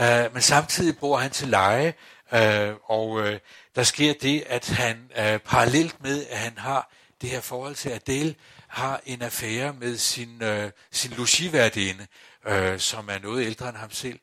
Øh, 0.00 0.32
men 0.32 0.42
samtidig 0.42 0.98
bor 0.98 1.16
han 1.16 1.30
til 1.30 1.48
leje, 1.48 1.94
øh, 2.32 2.74
og 2.84 3.20
øh, 3.20 3.40
der 3.74 3.82
sker 3.82 4.14
det, 4.22 4.44
at 4.46 4.68
han 4.68 5.10
øh, 5.18 5.38
parallelt 5.38 6.02
med, 6.02 6.26
at 6.26 6.38
han 6.38 6.58
har 6.58 6.90
det 7.20 7.30
her 7.30 7.40
forhold 7.40 7.74
til 7.74 7.90
Adele, 7.90 8.34
har 8.74 9.00
en 9.06 9.22
affære 9.22 9.72
med 9.72 9.98
sin, 9.98 10.42
øh, 10.42 10.70
sin 10.90 11.10
logiværdinde, 11.10 12.06
øh, 12.46 12.78
som 12.78 13.08
er 13.08 13.18
noget 13.18 13.46
ældre 13.46 13.68
end 13.68 13.76
ham 13.76 13.90
selv. 13.90 14.20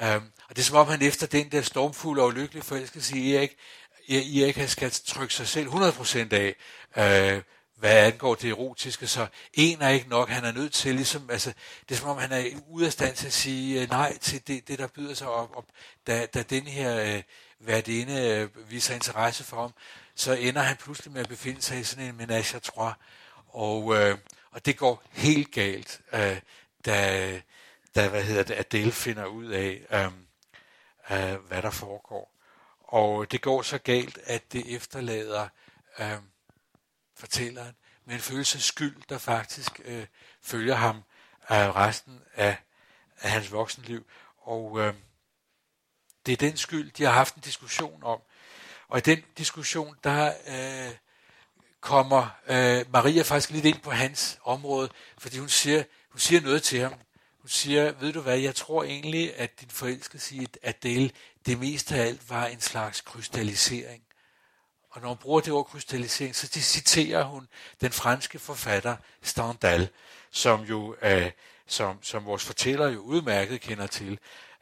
Uh, 0.00 0.06
og 0.08 0.56
det 0.56 0.58
er 0.58 0.62
som 0.62 0.76
om 0.76 0.86
han 0.88 1.02
efter 1.02 1.26
den 1.26 1.52
der 1.52 1.62
stormfulde 1.62 2.22
og 2.22 2.28
ulykkelige 2.28 2.64
forelskelse 2.64 3.18
i 3.18 3.34
Erik, 3.34 3.56
Erik 4.08 4.68
skal 4.68 4.90
trykke 4.90 5.34
sig 5.34 5.48
selv 5.48 5.68
100% 5.68 6.32
af, 6.32 6.54
øh, 6.96 7.42
hvad 7.76 8.06
angår 8.06 8.34
det 8.34 8.50
erotiske, 8.50 9.06
så 9.06 9.26
en 9.54 9.82
er 9.82 9.88
ikke 9.88 10.08
nok, 10.08 10.28
han 10.28 10.44
er 10.44 10.52
nødt 10.52 10.72
til, 10.72 10.94
ligesom, 10.94 11.30
altså, 11.30 11.52
det 11.88 11.94
er 11.94 11.98
som 11.98 12.08
om 12.08 12.18
han 12.18 12.32
er 12.32 12.44
ude 12.68 12.86
af 12.86 12.92
stand 12.92 13.16
til 13.16 13.26
at 13.26 13.32
sige 13.32 13.82
øh, 13.82 13.90
nej 13.90 14.18
til 14.18 14.46
det, 14.46 14.68
det, 14.68 14.78
der 14.78 14.86
byder 14.86 15.14
sig 15.14 15.28
op, 15.28 15.56
op. 15.56 15.64
Da, 16.06 16.26
da 16.26 16.42
den 16.42 16.66
her 16.66 17.16
øh, 17.16 17.22
værdinde 17.60 18.20
øh, 18.28 18.70
viser 18.70 18.94
interesse 18.94 19.44
for 19.44 19.60
ham, 19.60 19.72
så 20.14 20.32
ender 20.32 20.62
han 20.62 20.76
pludselig 20.76 21.12
med 21.12 21.20
at 21.20 21.28
befinde 21.28 21.62
sig 21.62 21.78
i 21.80 21.84
sådan 21.84 22.04
en 22.04 22.16
menage 22.16 22.56
à 22.56 22.60
trois, 22.60 22.94
og, 23.52 23.96
øh, 23.96 24.18
og 24.50 24.66
det 24.66 24.76
går 24.76 25.02
helt 25.10 25.52
galt, 25.52 26.00
øh, 26.12 26.40
da, 26.84 27.40
da 27.94 28.08
hvad 28.08 28.24
hedder 28.24 28.42
det, 28.42 28.54
Adele 28.54 28.92
finder 28.92 29.26
ud 29.26 29.46
af, 29.46 29.86
øh, 29.90 30.12
øh, 31.10 31.34
hvad 31.34 31.62
der 31.62 31.70
foregår. 31.70 32.34
Og 32.80 33.32
det 33.32 33.42
går 33.42 33.62
så 33.62 33.78
galt, 33.78 34.18
at 34.24 34.52
det 34.52 34.74
efterlader 34.76 35.48
øh, 35.98 36.18
fortælleren, 37.16 37.76
med 38.04 38.14
en 38.14 38.20
følelse 38.20 38.58
af 38.58 38.62
skyld, 38.62 39.02
der 39.08 39.18
faktisk 39.18 39.80
øh, 39.84 40.06
følger 40.42 40.74
ham 40.74 40.96
øh, 41.50 41.76
resten 41.76 42.20
af, 42.34 42.56
af 43.18 43.30
hans 43.30 43.52
voksenliv. 43.52 44.06
Og 44.38 44.80
øh, 44.80 44.94
det 46.26 46.32
er 46.32 46.36
den 46.36 46.56
skyld, 46.56 46.92
de 46.92 47.04
har 47.04 47.12
haft 47.12 47.34
en 47.34 47.42
diskussion 47.42 48.02
om. 48.02 48.20
Og 48.88 48.98
i 48.98 49.00
den 49.00 49.24
diskussion, 49.38 49.96
der 50.04 50.34
øh, 50.46 50.96
kommer 51.82 52.28
øh, 52.48 52.84
Maria 52.92 53.22
faktisk 53.22 53.50
lidt 53.50 53.64
ind 53.64 53.80
på 53.80 53.90
hans 53.90 54.38
område, 54.44 54.88
fordi 55.18 55.38
hun 55.38 55.48
siger, 55.48 55.82
hun 56.10 56.18
siger 56.18 56.40
noget 56.40 56.62
til 56.62 56.80
ham. 56.80 56.94
Hun 57.40 57.48
siger, 57.48 57.92
ved 57.92 58.12
du 58.12 58.20
hvad, 58.20 58.38
jeg 58.38 58.54
tror 58.54 58.84
egentlig, 58.84 59.36
at 59.36 59.60
din 59.60 59.70
forelskelse 59.70 60.34
i 60.34 60.46
Adele, 60.62 61.10
det 61.46 61.58
mest 61.58 61.92
af 61.92 62.06
alt 62.06 62.30
var 62.30 62.46
en 62.46 62.60
slags 62.60 63.00
krystallisering. 63.00 64.02
Og 64.90 65.00
når 65.00 65.08
hun 65.08 65.16
bruger 65.16 65.40
det 65.40 65.52
ord 65.52 65.66
krystallisering, 65.66 66.36
så 66.36 66.46
citerer 66.46 67.24
hun 67.24 67.48
den 67.80 67.92
franske 67.92 68.38
forfatter 68.38 68.96
Stendhal, 69.22 69.88
som 70.30 70.60
jo 70.60 70.96
øh, 71.02 71.30
som, 71.66 71.98
som 72.02 72.24
vores 72.24 72.44
fortæller 72.44 72.88
jo 72.88 73.00
udmærket 73.00 73.60
kender 73.60 73.86
til. 73.86 74.18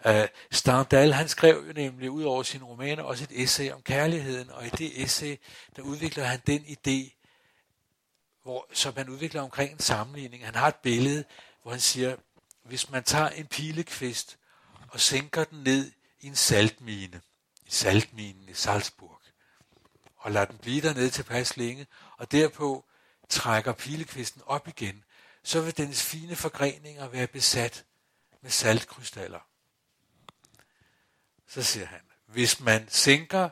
Øh, 0.06 0.20
uh, 0.20 0.26
Stendhal, 0.50 1.12
han 1.12 1.28
skrev 1.28 1.64
jo 1.66 1.72
nemlig 1.72 2.10
ud 2.10 2.22
over 2.22 2.42
sine 2.42 2.64
romaner 2.64 3.02
også 3.02 3.24
et 3.24 3.42
essay 3.42 3.70
om 3.70 3.82
kærligheden, 3.82 4.50
og 4.50 4.66
i 4.66 4.70
det 4.70 5.02
essay, 5.02 5.36
der 5.76 5.82
udvikler 5.82 6.24
han 6.24 6.40
den 6.46 6.60
idé, 6.60 7.16
hvor, 8.42 8.66
som 8.72 8.96
han 8.96 9.08
udvikler 9.08 9.42
omkring 9.42 9.72
en 9.72 9.78
sammenligning. 9.78 10.44
Han 10.44 10.54
har 10.54 10.68
et 10.68 10.76
billede, 10.76 11.24
hvor 11.62 11.70
han 11.70 11.80
siger, 11.80 12.16
hvis 12.62 12.90
man 12.90 13.04
tager 13.04 13.28
en 13.28 13.46
pilekvist 13.46 14.38
og 14.88 15.00
sænker 15.00 15.44
den 15.44 15.62
ned 15.62 15.92
i 16.20 16.26
en 16.26 16.36
saltmine, 16.36 17.20
i 17.66 17.70
saltminen 17.70 18.48
i 18.48 18.54
Salzburg, 18.54 19.20
og 20.16 20.30
lader 20.30 20.46
den 20.46 20.58
blive 20.58 20.80
dernede 20.80 21.10
tilpas 21.10 21.56
længe, 21.56 21.86
og 22.16 22.32
derpå 22.32 22.84
trækker 23.28 23.72
pilekvisten 23.72 24.42
op 24.46 24.68
igen, 24.68 25.04
så 25.42 25.60
vil 25.60 25.76
dens 25.76 26.02
fine 26.02 26.36
forgreninger 26.36 27.08
være 27.08 27.26
besat 27.26 27.84
med 28.42 28.50
saltkrystaller. 28.50 29.49
Så 31.50 31.62
siger 31.62 31.86
han, 31.86 32.00
hvis 32.26 32.60
man 32.60 32.88
sænker 32.88 33.48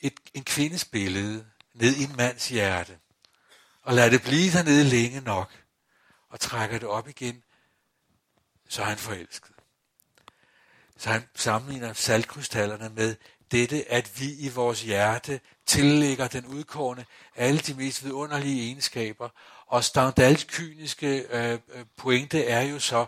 et, 0.00 0.20
en 0.34 0.44
kvindes 0.44 0.84
billede 0.84 1.46
ned 1.74 1.96
i 1.96 2.04
en 2.04 2.16
mands 2.16 2.48
hjerte, 2.48 2.98
og 3.82 3.94
lader 3.94 4.10
det 4.10 4.22
blive 4.22 4.52
dernede 4.52 4.84
længe 4.84 5.20
nok, 5.20 5.52
og 6.28 6.40
trækker 6.40 6.78
det 6.78 6.88
op 6.88 7.08
igen, 7.08 7.42
så 8.68 8.82
er 8.82 8.86
han 8.86 8.98
forelsket. 8.98 9.54
Så 10.96 11.10
han 11.10 11.28
sammenligner 11.34 11.92
saltkrystallerne 11.92 12.88
med 12.94 13.16
dette, 13.50 13.90
at 13.92 14.20
vi 14.20 14.34
i 14.34 14.48
vores 14.48 14.82
hjerte 14.82 15.40
tillægger 15.66 16.28
den 16.28 16.46
udkårende 16.46 17.04
alle 17.36 17.60
de 17.60 17.74
mest 17.74 18.04
vidunderlige 18.04 18.66
egenskaber. 18.66 19.28
Og 19.66 19.84
Stendals 19.84 20.44
kyniske 20.44 21.26
øh, 21.30 21.58
øh, 21.68 21.84
pointe 21.96 22.44
er 22.44 22.60
jo 22.60 22.78
så, 22.78 23.06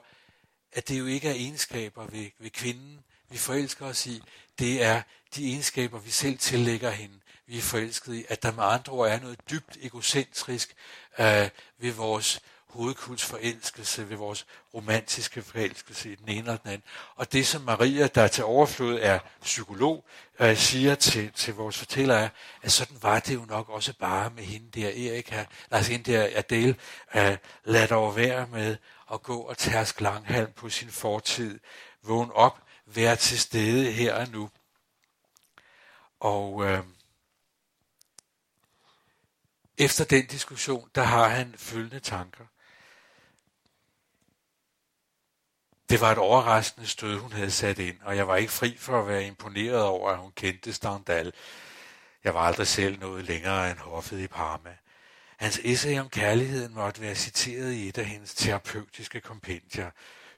at 0.72 0.88
det 0.88 0.98
jo 0.98 1.06
ikke 1.06 1.28
er 1.28 1.34
egenskaber 1.34 2.06
ved, 2.06 2.30
ved 2.38 2.50
kvinden, 2.50 3.04
vi 3.32 3.38
forelsker 3.38 3.86
os 3.86 4.06
i. 4.06 4.22
Det 4.58 4.82
er 4.82 5.02
de 5.34 5.48
egenskaber, 5.48 5.98
vi 5.98 6.10
selv 6.10 6.38
tillægger 6.38 6.90
hende, 6.90 7.14
vi 7.46 7.58
er 7.58 7.62
forelskede 7.62 8.20
i. 8.20 8.24
At 8.28 8.42
der 8.42 8.52
med 8.52 8.64
andre 8.64 8.92
ord 8.92 9.08
er 9.08 9.20
noget 9.20 9.50
dybt 9.50 9.78
egocentrisk 9.82 10.74
øh, 11.18 11.48
ved 11.78 11.92
vores 11.92 12.40
hovedkuls 12.72 13.24
forelskelse, 13.24 14.10
ved 14.10 14.16
vores 14.16 14.46
romantiske 14.74 15.42
forelskelse 15.42 16.12
i 16.12 16.14
den 16.14 16.28
ene 16.28 16.50
og 16.50 16.62
den 16.62 16.70
anden. 16.70 16.82
Og 17.16 17.32
det, 17.32 17.46
som 17.46 17.62
Maria, 17.62 18.06
der 18.06 18.28
til 18.28 18.44
overflod 18.44 18.98
er 19.02 19.18
psykolog, 19.42 20.04
øh, 20.40 20.56
siger 20.56 20.94
til, 20.94 21.32
til 21.32 21.54
vores 21.54 21.78
fortæller, 21.78 22.14
er, 22.14 22.28
at 22.62 22.72
sådan 22.72 22.96
var 23.02 23.20
det 23.20 23.34
jo 23.34 23.44
nok 23.48 23.68
også 23.68 23.92
bare 23.98 24.30
med 24.30 24.44
hende 24.44 24.80
der 24.80 24.88
Erika, 24.88 25.44
altså 25.70 25.92
hende 25.92 26.12
der 26.12 26.28
Adele, 26.34 26.76
øh, 27.14 27.36
lad 27.64 27.88
dog 27.88 28.16
være 28.16 28.46
med 28.46 28.76
at 29.12 29.22
gå 29.22 29.36
og 29.36 29.58
tærske 29.58 30.02
langhalm 30.02 30.52
på 30.52 30.70
sin 30.70 30.88
fortid, 30.88 31.58
vågn 32.02 32.30
op, 32.34 32.61
være 32.96 33.16
til 33.16 33.40
stede 33.40 33.92
her 33.92 34.14
og 34.14 34.28
nu. 34.28 34.50
Og 36.20 36.64
øh, 36.64 36.84
efter 39.78 40.04
den 40.04 40.26
diskussion, 40.26 40.90
der 40.94 41.02
har 41.02 41.28
han 41.28 41.54
følgende 41.56 42.00
tanker. 42.00 42.44
Det 45.90 46.00
var 46.00 46.12
et 46.12 46.18
overraskende 46.18 46.86
stød, 46.86 47.18
hun 47.18 47.32
havde 47.32 47.50
sat 47.50 47.78
ind, 47.78 48.00
og 48.02 48.16
jeg 48.16 48.28
var 48.28 48.36
ikke 48.36 48.52
fri 48.52 48.76
for 48.78 49.00
at 49.00 49.08
være 49.08 49.26
imponeret 49.26 49.82
over, 49.82 50.10
at 50.10 50.18
hun 50.18 50.32
kendte 50.32 50.72
Stendhal. 50.72 51.32
Jeg 52.24 52.34
var 52.34 52.40
aldrig 52.40 52.66
selv 52.66 53.00
noget 53.00 53.24
længere 53.24 53.70
end 53.70 53.78
hoffet 53.78 54.20
i 54.20 54.26
Parma. 54.26 54.76
Hans 55.36 55.60
essay 55.64 56.00
om 56.00 56.08
kærligheden 56.08 56.74
måtte 56.74 57.00
være 57.00 57.14
citeret 57.14 57.72
i 57.72 57.88
et 57.88 57.98
af 57.98 58.04
hendes 58.04 58.34
terapeutiske 58.34 59.20
kompendier. 59.20 59.90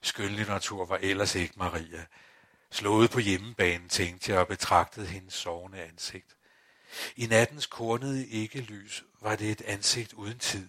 Skønlitteratur 0.03 0.85
var 0.85 0.99
ellers 1.03 1.35
ikke 1.35 1.55
Maria. 1.57 2.05
Slået 2.75 3.11
på 3.11 3.19
hjemmebanen 3.19 3.89
tænkte 3.89 4.33
jeg 4.33 4.41
og 4.41 4.49
betragtede 4.49 5.07
hendes 5.07 5.35
sovende 5.35 5.83
ansigt. 5.83 6.37
I 7.17 7.27
nattens 7.27 7.67
kornede 7.67 8.27
ikke 8.27 8.61
lys 8.61 9.05
var 9.21 9.37
det 9.37 9.51
et 9.51 9.63
ansigt 9.63 10.13
uden 10.13 10.39
tid, 10.39 10.69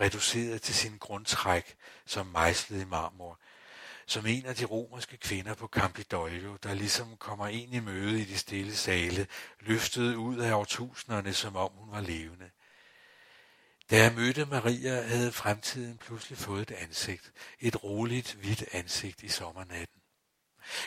reduceret 0.00 0.62
til 0.62 0.74
sin 0.74 0.98
grundtræk 0.98 1.76
som 2.06 2.26
mejslet 2.26 2.82
i 2.82 2.84
marmor, 2.84 3.38
som 4.06 4.26
en 4.26 4.46
af 4.46 4.56
de 4.56 4.64
romerske 4.64 5.16
kvinder 5.16 5.54
på 5.54 5.66
Campidoglio, 5.66 6.56
der 6.62 6.74
ligesom 6.74 7.16
kommer 7.16 7.48
ind 7.48 7.74
i 7.74 7.80
møde 7.80 8.20
i 8.20 8.24
de 8.24 8.38
stille 8.38 8.76
sale, 8.76 9.26
løftede 9.60 10.18
ud 10.18 10.38
af 10.38 10.52
årtusinderne, 10.52 11.34
som 11.34 11.56
om 11.56 11.70
hun 11.72 11.90
var 11.90 12.00
levende. 12.00 12.50
Da 13.90 13.96
jeg 13.96 14.14
mødte 14.14 14.44
Maria, 14.46 15.02
havde 15.02 15.32
fremtiden 15.32 15.98
pludselig 15.98 16.38
fået 16.38 16.70
et 16.70 16.76
ansigt, 16.76 17.32
et 17.60 17.84
roligt, 17.84 18.34
hvidt 18.34 18.64
ansigt 18.72 19.22
i 19.22 19.28
sommernatten. 19.28 19.97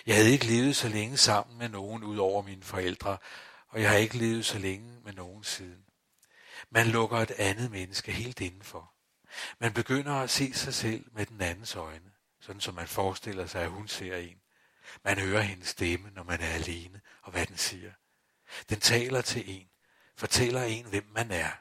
Jeg 0.06 0.16
havde 0.16 0.32
ikke 0.32 0.46
levet 0.46 0.76
så 0.76 0.88
længe 0.88 1.18
sammen 1.18 1.58
med 1.58 1.70
nogen 1.70 2.04
ud 2.04 2.18
over 2.18 2.42
mine 2.42 2.64
forældre, 2.64 3.18
og 3.70 3.82
jeg 3.82 3.90
har 3.90 3.98
ikke 3.98 4.18
levet 4.18 4.46
så 4.46 4.60
længe 4.60 5.02
med 5.04 5.14
nogen 5.14 5.44
siden. 5.44 5.86
Man 6.70 6.88
lukker 6.88 7.18
et 7.18 7.32
andet 7.32 7.72
menneske 7.72 8.12
helt 8.12 8.42
indenfor. 8.42 8.94
Man 9.60 9.74
begynder 9.74 10.14
at 10.14 10.30
se 10.30 10.54
sig 10.54 10.74
selv 10.74 11.06
med 11.14 11.26
den 11.26 11.42
andens 11.42 11.76
øjne 11.76 12.12
sådan 12.42 12.62
som 12.62 12.74
man 12.74 12.88
forestiller 12.88 13.48
sig, 13.48 13.62
at 13.62 13.70
hun 13.70 13.88
ser 13.88 14.18
en. 14.18 14.38
Man 15.04 15.20
hører 15.20 15.42
hendes 15.42 15.68
stemme, 15.68 16.12
når 16.16 16.24
man 16.24 16.42
er 16.42 16.54
alene, 16.54 17.02
og 17.22 17.32
hvad 17.32 17.46
den 17.46 17.58
siger. 17.58 17.92
Den 18.70 18.80
taler 18.80 19.22
til 19.22 19.60
en, 19.60 19.68
fortæller 20.18 20.64
en, 20.64 20.86
hvem 20.86 21.06
man 21.12 21.32
er. 21.32 21.52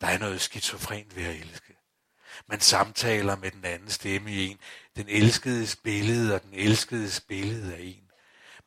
Der 0.00 0.06
er 0.06 0.18
noget 0.18 0.40
skizofrent 0.40 1.16
ved 1.16 1.24
at 1.24 1.34
elske. 1.34 1.76
Man 2.46 2.60
samtaler 2.60 3.36
med 3.36 3.50
den 3.50 3.64
anden 3.64 3.90
stemme 3.90 4.32
i 4.32 4.46
en, 4.46 4.58
den 4.96 5.08
elskedes 5.08 5.76
billede 5.76 6.34
og 6.34 6.42
den 6.42 6.54
elskedes 6.54 7.20
billede 7.20 7.74
af 7.74 7.80
en. 7.80 8.02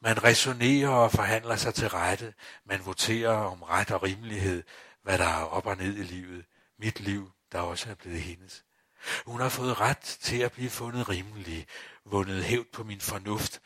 Man 0.02 0.24
resonerer 0.24 0.90
og 0.90 1.12
forhandler 1.12 1.56
sig 1.56 1.74
til 1.74 1.90
rette. 1.90 2.34
Man 2.66 2.86
voterer 2.86 3.38
om 3.38 3.64
ret 3.64 3.92
og 3.92 4.04
rimelighed, 4.04 4.64
hvad 5.04 5.18
der 5.18 5.28
er 5.28 5.44
op 5.44 5.66
og 5.66 5.78
ned 5.78 5.98
i 5.98 6.04
livet. 6.04 6.46
Mit 6.80 7.00
liv, 7.00 7.32
der 7.52 7.60
også 7.60 7.90
er 7.90 7.96
blevet 7.96 8.22
hendes. 8.22 8.64
Hun 9.26 9.42
har 9.42 9.50
fået 9.50 9.80
ret 9.80 9.98
til 9.98 10.42
at 10.42 10.52
blive 10.52 10.70
fundet 10.70 11.10
rimelig, 11.10 11.68
vundet 12.06 12.44
hævd 12.44 12.66
på 12.74 12.84
min 12.84 13.02
fornuft, 13.02 13.62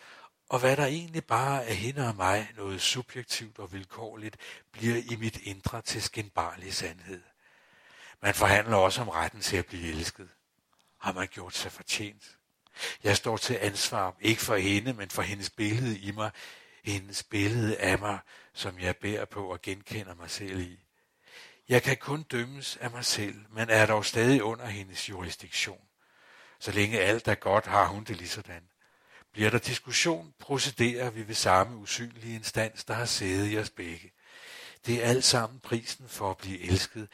og 0.49 0.60
hvad 0.60 0.78
der 0.78 0.86
egentlig 0.86 1.26
bare 1.26 1.66
er 1.66 1.74
hende 1.74 2.07
og 2.07 2.16
mig 2.16 2.51
noget 2.57 2.82
subjektivt 2.82 3.60
og 3.60 3.74
vilkårligt, 3.74 4.38
bliver 4.72 4.95
i 4.95 5.16
mit 5.16 5.38
indre 5.43 5.82
til 5.82 6.01
skinbarlig 6.01 6.74
sandhed. 6.74 7.22
Man 8.22 8.34
forhandler 8.34 8.78
også 8.78 9.01
om 9.01 9.10
retten 9.10 9.41
til 9.41 9.57
at 9.57 9.66
blive 9.66 9.88
elsket. 9.88 10.30
Har 10.99 11.14
man 11.14 11.28
gjort 11.28 11.55
sig 11.55 11.72
fortjent? 11.72 12.39
Jeg 13.04 13.18
står 13.18 13.38
til 13.38 13.58
ansvar, 13.62 14.16
ikke 14.22 14.42
for 14.42 14.56
hende, 14.56 14.94
men 14.94 15.10
for 15.10 15.22
hendes 15.22 15.50
billede 15.50 16.00
i 16.00 16.12
mig, 16.12 16.32
hendes 16.84 17.24
billede 17.24 17.78
af 17.78 18.00
mig, 18.00 18.20
som 18.54 18.80
jeg 18.80 18.96
bærer 18.96 19.26
på 19.26 19.52
og 19.52 19.62
genkender 19.62 20.16
mig 20.16 20.30
selv 20.30 20.60
i. 20.60 20.80
Jeg 21.70 21.84
kan 21.84 21.98
kun 21.98 22.24
dømmes 22.24 22.78
af 22.82 22.92
mig 22.92 23.06
selv, 23.06 23.36
men 23.50 23.70
er 23.70 23.86
dog 23.86 24.06
stadig 24.06 24.44
under 24.44 24.66
hendes 24.66 25.10
jurisdiktion. 25.10 25.82
Så 26.60 26.72
længe 26.72 27.00
alt 27.00 27.28
er 27.28 27.36
godt, 27.36 27.66
har 27.66 27.86
hun 27.86 28.04
det 28.04 28.18
lige 28.18 28.30
sådan. 28.30 28.64
Bliver 29.34 29.50
der 29.50 29.58
diskussion, 29.58 30.34
procederer 30.40 31.10
vi 31.10 31.28
ved 31.28 31.36
samme 31.36 31.78
usynlige 31.78 32.36
instans, 32.36 32.84
der 32.84 32.94
har 32.94 33.06
sædet 33.06 33.52
i 33.52 33.58
os 33.58 33.70
begge. 33.70 34.12
Det 34.86 35.04
er 35.04 35.10
alt 35.10 35.24
sammen 35.24 35.60
prisen 35.60 36.10
for 36.10 36.32
at 36.32 36.38
blive 36.38 36.62
elsket, 36.62 37.08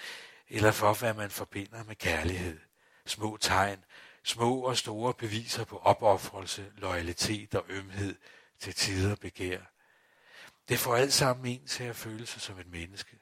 eller 0.49 0.71
for 0.71 0.93
hvad 0.93 1.13
man 1.13 1.29
forbinder 1.29 1.83
med 1.83 1.95
kærlighed. 1.95 2.59
Små 3.05 3.37
tegn, 3.37 3.83
små 4.25 4.59
og 4.59 4.77
store 4.77 5.13
beviser 5.13 5.63
på 5.63 5.77
opoffrelse, 5.77 6.71
loyalitet 6.77 7.55
og 7.55 7.65
ømhed, 7.69 8.15
til 8.59 8.73
tider 8.73 9.15
begær. 9.15 9.59
Det 10.69 10.79
får 10.79 10.95
alt 10.95 11.13
sammen 11.13 11.45
en 11.45 11.67
til 11.67 11.83
at 11.83 11.95
føle 11.95 12.25
sig 12.25 12.41
som 12.41 12.59
et 12.59 12.67
menneske. 12.67 13.19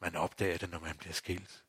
Man 0.00 0.16
opdager 0.16 0.58
det, 0.58 0.70
når 0.70 0.78
man 0.78 0.96
bliver 0.96 1.12
skilt. 1.12 1.64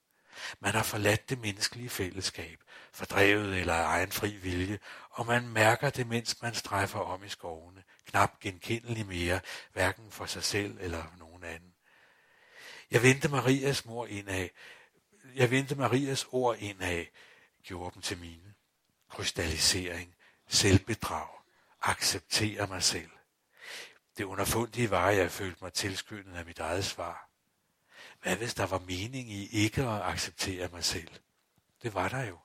Man 0.59 0.71
har 0.71 0.83
forladt 0.83 1.29
det 1.29 1.39
menneskelige 1.39 1.89
fællesskab, 1.89 2.63
fordrevet 2.91 3.59
eller 3.59 3.73
af 3.73 3.85
egen 3.85 4.11
fri 4.11 4.35
vilje, 4.35 4.79
og 5.09 5.25
man 5.25 5.47
mærker 5.47 5.89
det, 5.89 6.07
mens 6.07 6.41
man 6.41 6.53
strejfer 6.53 6.99
om 6.99 7.23
i 7.23 7.29
skovene, 7.29 7.83
knap 8.05 8.39
genkendelig 8.39 9.05
mere, 9.05 9.39
hverken 9.73 10.11
for 10.11 10.25
sig 10.25 10.43
selv 10.43 10.77
eller 10.81 11.03
nogen 11.19 11.43
anden. 11.43 11.73
Jeg 12.91 13.03
vendte 13.03 13.29
Marias 13.29 13.85
mor 13.85 14.05
indad. 14.05 14.49
Jeg 15.35 15.51
vendte 15.51 15.75
Marias 15.75 16.25
ord 16.31 16.57
indad, 16.57 17.05
gjorde 17.63 17.93
dem 17.93 18.01
til 18.01 18.17
mine. 18.17 18.53
Krystallisering, 19.15 20.15
selvbedrag, 20.47 21.27
acceptere 21.81 22.67
mig 22.67 22.83
selv. 22.83 23.09
Det 24.17 24.23
underfundige 24.23 24.89
var, 24.89 25.09
at 25.09 25.17
jeg 25.17 25.31
følte 25.31 25.63
mig 25.63 25.73
tilskyndet 25.73 26.35
af 26.35 26.45
mit 26.45 26.59
eget 26.59 26.85
svar. 26.85 27.29
Hvad 28.21 28.35
hvis 28.35 28.53
der 28.53 28.65
var 28.65 28.79
mening 28.79 29.31
i 29.31 29.47
ikke 29.47 29.81
at 29.81 30.01
acceptere 30.01 30.69
mig 30.71 30.83
selv? 30.83 31.07
Det 31.83 31.93
var 31.93 32.07
der 32.07 32.25
jo. 32.25 32.37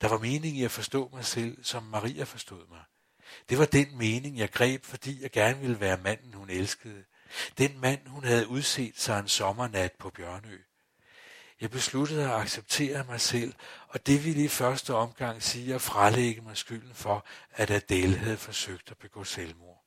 Der 0.00 0.08
var 0.08 0.18
mening 0.18 0.56
i 0.56 0.64
at 0.64 0.70
forstå 0.70 1.08
mig 1.12 1.24
selv, 1.24 1.64
som 1.64 1.82
Maria 1.82 2.24
forstod 2.24 2.66
mig. 2.68 2.84
Det 3.48 3.58
var 3.58 3.64
den 3.66 3.98
mening, 3.98 4.38
jeg 4.38 4.50
greb, 4.50 4.84
fordi 4.84 5.22
jeg 5.22 5.30
gerne 5.30 5.60
ville 5.60 5.80
være 5.80 5.98
manden, 5.98 6.34
hun 6.34 6.50
elskede. 6.50 7.04
Den 7.58 7.80
mand, 7.80 8.06
hun 8.06 8.24
havde 8.24 8.48
udset 8.48 8.98
sig 8.98 9.20
en 9.20 9.28
sommernat 9.28 9.92
på 9.92 10.10
Bjørnø. 10.10 10.58
Jeg 11.60 11.70
besluttede 11.70 12.24
at 12.24 12.40
acceptere 12.40 13.04
mig 13.04 13.20
selv, 13.20 13.54
og 13.88 14.06
det 14.06 14.24
ville 14.24 14.44
i 14.44 14.48
første 14.48 14.94
omgang 14.94 15.42
sige 15.42 15.74
at 15.74 15.82
frelægge 15.82 16.40
mig 16.40 16.56
skylden 16.56 16.94
for, 16.94 17.26
at 17.50 17.70
Adele 17.70 18.16
havde 18.16 18.36
forsøgt 18.36 18.90
at 18.90 18.98
begå 18.98 19.24
selvmord. 19.24 19.84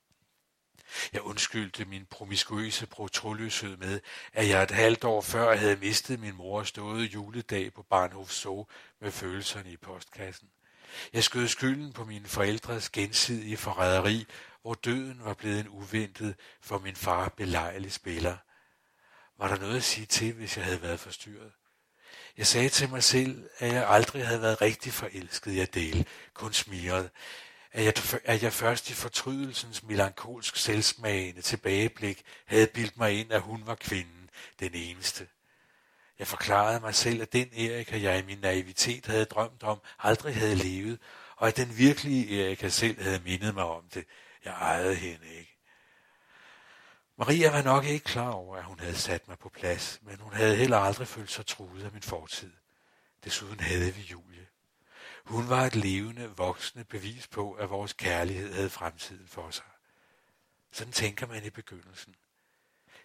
Jeg 1.13 1.21
undskyldte 1.21 1.85
min 1.85 2.05
promiskuøse 2.05 2.87
protrolyshed 2.87 3.77
med, 3.77 3.99
at 4.33 4.49
jeg 4.49 4.63
et 4.63 4.71
halvt 4.71 5.03
år 5.03 5.21
før 5.21 5.55
havde 5.55 5.75
mistet 5.75 6.19
min 6.19 6.35
mor 6.35 6.59
og 6.59 6.67
stået 6.67 7.13
juledag 7.13 7.73
på 7.73 7.83
Barnhof 7.83 8.31
Zoo 8.31 8.67
med 9.01 9.11
følelserne 9.11 9.71
i 9.71 9.77
postkassen. 9.77 10.49
Jeg 11.13 11.23
skød 11.23 11.47
skylden 11.47 11.93
på 11.93 12.05
mine 12.05 12.27
forældres 12.27 12.89
gensidige 12.89 13.57
forræderi, 13.57 14.25
hvor 14.61 14.73
døden 14.73 15.21
var 15.23 15.33
blevet 15.33 15.59
en 15.59 15.67
uventet 15.67 16.35
for 16.61 16.79
min 16.79 16.95
far 16.95 17.29
belejlig 17.29 17.91
spiller. 17.91 18.37
Var 19.37 19.47
der 19.47 19.57
noget 19.57 19.77
at 19.77 19.83
sige 19.83 20.05
til, 20.05 20.33
hvis 20.33 20.57
jeg 20.57 20.65
havde 20.65 20.81
været 20.81 20.99
forstyrret? 20.99 21.51
Jeg 22.37 22.47
sagde 22.47 22.69
til 22.69 22.89
mig 22.89 23.03
selv, 23.03 23.49
at 23.57 23.73
jeg 23.73 23.89
aldrig 23.89 24.27
havde 24.27 24.41
været 24.41 24.61
rigtig 24.61 24.93
forelsket 24.93 25.51
i 25.51 25.59
Adele, 25.59 26.05
kun 26.33 26.53
smiret. 26.53 27.09
At 27.71 27.85
jeg, 27.85 27.93
at 28.25 28.43
jeg 28.43 28.53
først 28.53 28.89
i 28.89 28.93
fortrydelsens 28.93 29.83
melankolsk 29.83 30.55
selvsmagende 30.55 31.41
tilbageblik 31.41 32.21
havde 32.45 32.67
bildt 32.67 32.97
mig 32.97 33.19
ind, 33.19 33.31
at 33.31 33.41
hun 33.41 33.61
var 33.65 33.75
kvinden, 33.75 34.29
den 34.59 34.73
eneste. 34.73 35.27
Jeg 36.19 36.27
forklarede 36.27 36.79
mig 36.79 36.95
selv, 36.95 37.21
at 37.21 37.33
den 37.33 37.49
Erika, 37.53 38.01
jeg 38.01 38.19
i 38.19 38.25
min 38.25 38.37
naivitet 38.37 39.05
havde 39.05 39.25
drømt 39.25 39.63
om, 39.63 39.81
aldrig 39.99 40.35
havde 40.35 40.55
levet, 40.55 40.99
og 41.35 41.47
at 41.47 41.57
den 41.57 41.77
virkelige 41.77 42.45
Erika 42.45 42.69
selv 42.69 43.01
havde 43.03 43.21
mindet 43.25 43.53
mig 43.53 43.63
om 43.63 43.83
det. 43.93 44.05
Jeg 44.45 44.51
ejede 44.53 44.95
hende 44.95 45.27
ikke. 45.39 45.50
Maria 47.21 47.51
var 47.51 47.61
nok 47.61 47.85
ikke 47.85 48.05
klar 48.05 48.29
over, 48.29 48.57
at 48.57 48.63
hun 48.63 48.79
havde 48.79 48.95
sat 48.95 49.27
mig 49.27 49.39
på 49.39 49.49
plads, 49.49 49.99
men 50.01 50.19
hun 50.19 50.33
havde 50.33 50.55
heller 50.55 50.77
aldrig 50.77 51.07
følt 51.07 51.31
sig 51.31 51.45
truet 51.45 51.83
af 51.83 51.91
min 51.91 52.01
fortid. 52.01 52.51
Desuden 53.23 53.59
havde 53.59 53.93
vi 53.93 54.01
Julie. 54.01 54.47
Hun 55.25 55.49
var 55.49 55.65
et 55.65 55.75
levende, 55.75 56.33
voksende 56.37 56.85
bevis 56.85 57.27
på, 57.27 57.53
at 57.53 57.69
vores 57.69 57.93
kærlighed 57.93 58.53
havde 58.53 58.69
fremtiden 58.69 59.27
for 59.27 59.49
sig. 59.51 59.65
Sådan 60.71 60.93
tænker 60.93 61.27
man 61.27 61.45
i 61.45 61.49
begyndelsen. 61.49 62.15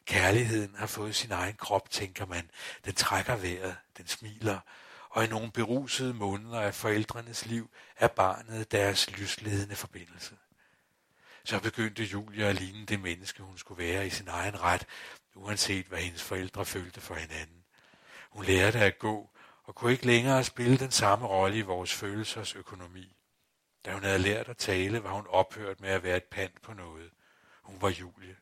Kærligheden 0.05 0.75
har 0.75 0.87
fået 0.87 1.15
sin 1.15 1.33
egen 1.33 1.57
krop, 1.57 1.91
tænker 1.91 2.27
man. 2.27 2.51
Den 2.85 2.95
trækker 2.95 3.37
vejret, 3.37 3.77
den 3.99 4.07
smiler, 4.07 4.61
og 5.11 5.25
i 5.25 5.29
nogle 5.29 5.51
berusede 5.51 6.15
måneder 6.15 6.61
af 6.61 6.75
forældrenes 6.75 7.47
liv 7.47 7.71
er 7.97 8.09
barnet 8.09 8.73
deres 8.73 9.11
lysledende 9.11 9.77
forbindelse. 9.77 10.37
Så 11.47 11.61
begyndte 11.61 12.05
Julia 12.05 12.49
at 12.49 12.55
ligne 12.55 12.87
det 12.87 13.01
menneske, 13.01 13.43
hun 13.43 13.59
skulle 13.59 13.85
være 13.85 14.07
i 14.07 14.11
sin 14.11 14.29
egen 14.29 14.63
ret, 14.63 14.87
uanset 15.35 15.87
hvad 15.87 15.99
hendes 15.99 16.23
forældre 16.23 16.65
følte 16.65 17.01
for 17.01 17.15
hinanden. 17.15 17.65
Hun 18.31 18.45
lærte 18.45 18.79
at 18.79 18.99
gå, 18.99 19.31
og 19.65 19.75
kunne 19.75 19.93
ikke 19.93 20.07
længere 20.07 20.45
spille 20.45 20.79
den 20.79 20.91
samme 20.91 21.27
rolle 21.27 21.59
i 21.59 21.61
vores 21.61 21.95
følelsers 21.95 22.55
økonomi. 22.55 23.17
Da 23.85 23.93
hun 23.93 24.03
havde 24.03 24.19
lært 24.19 24.49
at 24.49 24.57
tale, 24.57 25.03
var 25.03 25.13
hun 25.13 25.27
ophørt 25.29 25.81
med 25.81 25.89
at 25.89 26.03
være 26.03 26.17
et 26.17 26.25
pant 26.25 26.63
på 26.63 26.73
noget. 26.73 27.11
Hun 27.63 27.83
var 27.83 27.89
Julie. 27.89 28.37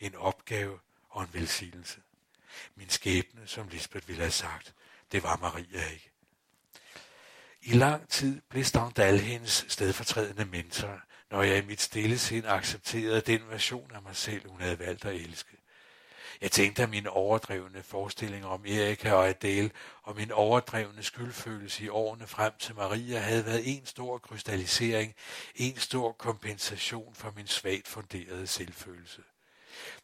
En 0.00 0.14
opgave 0.14 0.78
og 1.08 1.22
en 1.22 1.28
velsignelse. 1.32 2.00
Min 2.74 2.88
skæbne, 2.88 3.46
som 3.46 3.68
Lisbeth 3.68 4.08
ville 4.08 4.22
have 4.22 4.30
sagt, 4.30 4.74
det 5.12 5.22
var 5.22 5.36
Maria 5.36 5.88
ikke. 5.92 6.10
I 7.62 7.72
lang 7.72 8.08
tid 8.08 8.40
blev 8.48 8.64
Stendal 8.64 9.18
hendes 9.18 9.64
stedfortrædende 9.68 10.44
mentor, 10.44 11.00
når 11.30 11.42
jeg 11.42 11.58
i 11.58 11.66
mit 11.66 11.80
stille 11.80 12.18
sind 12.18 12.46
accepterede 12.46 13.20
den 13.20 13.40
version 13.48 13.90
af 13.94 14.02
mig 14.02 14.16
selv, 14.16 14.48
hun 14.50 14.60
havde 14.60 14.78
valgt 14.78 15.04
at 15.04 15.14
elske. 15.14 15.56
Jeg 16.40 16.50
tænkte, 16.50 16.82
at 16.82 16.90
mine 16.90 17.10
overdrevne 17.10 17.82
forestillinger 17.82 18.48
om 18.48 18.64
Erika 18.66 19.12
og 19.12 19.28
Adele 19.28 19.70
og 20.02 20.16
min 20.16 20.32
overdrevne 20.32 21.02
skyldfølelse 21.02 21.84
i 21.84 21.88
årene 21.88 22.26
frem 22.26 22.52
til 22.58 22.74
Maria 22.74 23.18
havde 23.18 23.46
været 23.46 23.76
en 23.76 23.86
stor 23.86 24.18
krystallisering, 24.18 25.14
en 25.54 25.76
stor 25.76 26.12
kompensation 26.12 27.14
for 27.14 27.32
min 27.36 27.46
svagt 27.46 27.88
funderede 27.88 28.46
selvfølelse. 28.46 29.22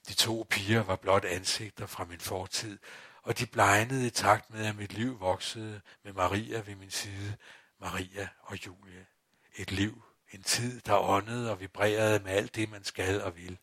De 0.08 0.14
to 0.14 0.46
piger 0.50 0.82
var 0.82 0.96
blot 0.96 1.24
ansigter 1.24 1.86
fra 1.86 2.04
min 2.04 2.20
fortid, 2.20 2.78
og 3.22 3.38
de 3.38 3.46
blegnede 3.46 4.06
i 4.06 4.10
takt 4.10 4.50
med, 4.50 4.66
at 4.66 4.76
mit 4.76 4.92
liv 4.92 5.20
voksede 5.20 5.80
med 6.04 6.12
Maria 6.12 6.60
ved 6.60 6.76
min 6.76 6.90
side, 6.90 7.36
Maria 7.80 8.28
og 8.42 8.66
Julie. 8.66 9.06
Et 9.56 9.72
liv, 9.72 10.02
en 10.34 10.42
tid, 10.42 10.80
der 10.80 10.98
åndede 10.98 11.50
og 11.50 11.60
vibrerede 11.60 12.18
med 12.24 12.32
alt 12.32 12.54
det, 12.56 12.70
man 12.70 12.84
skal 12.84 13.22
og 13.22 13.36
vil. 13.36 13.58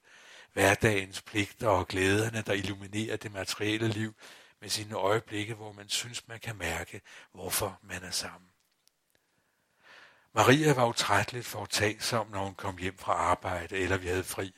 Hverdagens 0.54 1.22
pligter 1.22 1.68
og 1.68 1.88
glæderne, 1.88 2.42
der 2.42 2.54
illuminerer 2.54 3.18
det 3.18 3.32
materielle 3.32 3.88
liv 3.88 4.16
med 4.62 4.70
sine 4.70 4.96
øjeblikke, 4.96 5.54
hvor 5.54 5.72
man 5.72 5.90
synes, 5.90 6.28
man 6.28 6.40
kan 6.40 6.56
mærke, 6.56 7.02
hvorfor 7.32 7.80
man 7.84 8.04
er 8.04 8.12
sammen. 8.12 8.50
Maria 10.34 10.74
var 10.74 10.86
utrætteligt 10.86 11.46
foretagsom, 11.46 12.28
når 12.28 12.44
hun 12.44 12.56
kom 12.56 12.78
hjem 12.78 12.98
fra 12.98 13.14
arbejde, 13.14 13.78
eller 13.78 13.98
vi 13.98 14.08
havde 14.08 14.24
fri. 14.24 14.54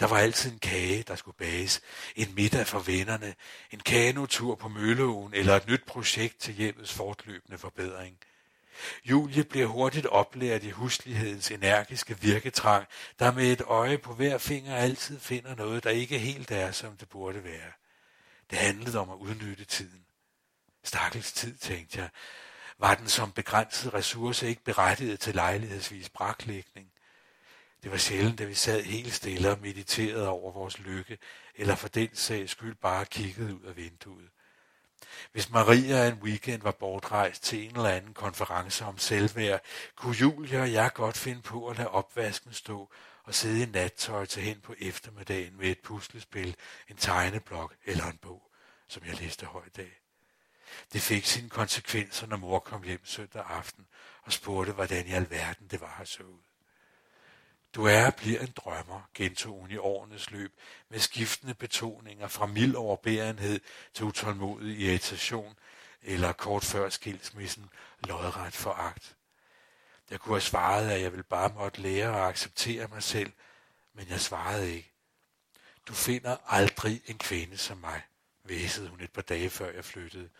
Der 0.00 0.06
var 0.06 0.18
altid 0.18 0.52
en 0.52 0.58
kage, 0.58 1.02
der 1.02 1.16
skulle 1.16 1.36
bages, 1.36 1.80
en 2.16 2.34
middag 2.34 2.66
for 2.66 2.78
vennerne, 2.78 3.34
en 3.70 3.80
kanotur 3.80 4.54
på 4.54 4.68
Mølleåen 4.68 5.34
eller 5.34 5.56
et 5.56 5.68
nyt 5.68 5.84
projekt 5.86 6.38
til 6.38 6.54
hjemmets 6.54 6.92
fortløbende 6.92 7.58
forbedring. 7.58 8.18
Julie 9.04 9.44
bliver 9.44 9.66
hurtigt 9.66 10.06
oplært 10.06 10.62
i 10.62 10.70
huslighedens 10.70 11.50
energiske 11.50 12.20
virketrang, 12.20 12.86
der 13.18 13.32
med 13.32 13.52
et 13.52 13.60
øje 13.60 13.98
på 13.98 14.14
hver 14.14 14.38
finger 14.38 14.76
altid 14.76 15.20
finder 15.20 15.54
noget, 15.54 15.84
der 15.84 15.90
ikke 15.90 16.18
helt 16.18 16.50
er, 16.50 16.72
som 16.72 16.96
det 16.96 17.08
burde 17.08 17.44
være. 17.44 17.72
Det 18.50 18.58
handlede 18.58 18.98
om 18.98 19.10
at 19.10 19.16
udnytte 19.16 19.64
tiden. 19.64 20.04
Stakkels 20.84 21.32
tid, 21.32 21.56
tænkte 21.56 21.98
jeg. 21.98 22.08
Var 22.78 22.94
den 22.94 23.08
som 23.08 23.32
begrænset 23.32 23.94
ressource 23.94 24.48
ikke 24.48 24.64
berettiget 24.64 25.20
til 25.20 25.34
lejlighedsvis 25.34 26.08
braklægning? 26.08 26.88
Det 27.82 27.90
var 27.90 27.96
sjældent, 27.96 28.40
at 28.40 28.48
vi 28.48 28.54
sad 28.54 28.82
helt 28.82 29.14
stille 29.14 29.50
og 29.50 29.58
mediterede 29.60 30.28
over 30.28 30.52
vores 30.52 30.78
lykke, 30.78 31.18
eller 31.54 31.74
for 31.74 31.88
den 31.88 32.08
sags 32.14 32.52
skyld 32.52 32.74
bare 32.74 33.04
kiggede 33.04 33.54
ud 33.54 33.62
af 33.62 33.76
vinduet. 33.76 34.28
Hvis 35.32 35.50
Maria 35.50 36.08
en 36.08 36.14
weekend 36.14 36.62
var 36.62 36.70
bortrejst 36.70 37.42
til 37.42 37.64
en 37.64 37.76
eller 37.76 37.88
anden 37.88 38.14
konference 38.14 38.84
om 38.84 38.98
selvværd, 38.98 39.60
kunne 39.96 40.16
Julia 40.16 40.60
og 40.60 40.72
jeg 40.72 40.92
godt 40.94 41.16
finde 41.16 41.42
på 41.42 41.68
at 41.68 41.76
lade 41.76 41.88
opvasken 41.88 42.52
stå 42.52 42.90
og 43.24 43.34
sidde 43.34 43.62
i 43.62 43.66
nattøj 43.66 44.26
til 44.26 44.42
hen 44.42 44.60
på 44.60 44.74
eftermiddagen 44.78 45.56
med 45.56 45.66
et 45.66 45.78
puslespil, 45.78 46.56
en 46.88 46.96
tegneblok 46.96 47.74
eller 47.84 48.04
en 48.04 48.18
bog, 48.22 48.50
som 48.88 49.04
jeg 49.06 49.20
læste 49.20 49.46
højt 49.46 49.78
af. 49.78 50.00
Det 50.92 51.02
fik 51.02 51.24
sine 51.24 51.48
konsekvenser, 51.48 52.26
når 52.26 52.36
mor 52.36 52.58
kom 52.58 52.82
hjem 52.82 53.04
søndag 53.04 53.44
aften 53.48 53.86
og 54.22 54.32
spurgte, 54.32 54.72
hvordan 54.72 55.06
i 55.06 55.12
alverden 55.12 55.68
det 55.68 55.80
var 55.80 55.98
at 56.00 56.08
så 56.08 56.22
ud. 56.22 56.47
Du 57.74 57.84
er 57.84 58.06
og 58.06 58.14
bliver 58.14 58.40
en 58.40 58.52
drømmer, 58.56 59.08
gentog 59.14 59.60
hun 59.60 59.70
i 59.70 59.76
årenes 59.76 60.30
løb, 60.30 60.60
med 60.88 60.98
skiftende 60.98 61.54
betoninger 61.54 62.28
fra 62.28 62.46
mild 62.46 62.74
overbærenhed 62.74 63.60
til 63.94 64.04
utålmodig 64.04 64.78
irritation, 64.78 65.58
eller 66.02 66.32
kort 66.32 66.64
før 66.64 66.88
skilsmissen, 66.88 67.70
lodret 68.00 68.54
foragt. 68.54 69.16
Jeg 70.10 70.20
kunne 70.20 70.34
have 70.34 70.40
svaret, 70.40 70.90
at 70.90 71.00
jeg 71.00 71.12
ville 71.12 71.22
bare 71.22 71.48
måtte 71.54 71.80
lære 71.80 72.08
at 72.08 72.28
acceptere 72.28 72.88
mig 72.88 73.02
selv, 73.02 73.32
men 73.94 74.08
jeg 74.08 74.20
svarede 74.20 74.74
ikke. 74.74 74.92
Du 75.86 75.94
finder 75.94 76.36
aldrig 76.46 77.02
en 77.06 77.18
kvinde 77.18 77.58
som 77.58 77.78
mig, 77.78 78.02
væsede 78.44 78.88
hun 78.88 79.00
et 79.00 79.12
par 79.12 79.22
dage 79.22 79.50
før 79.50 79.72
jeg 79.72 79.84
flyttede. 79.84 80.30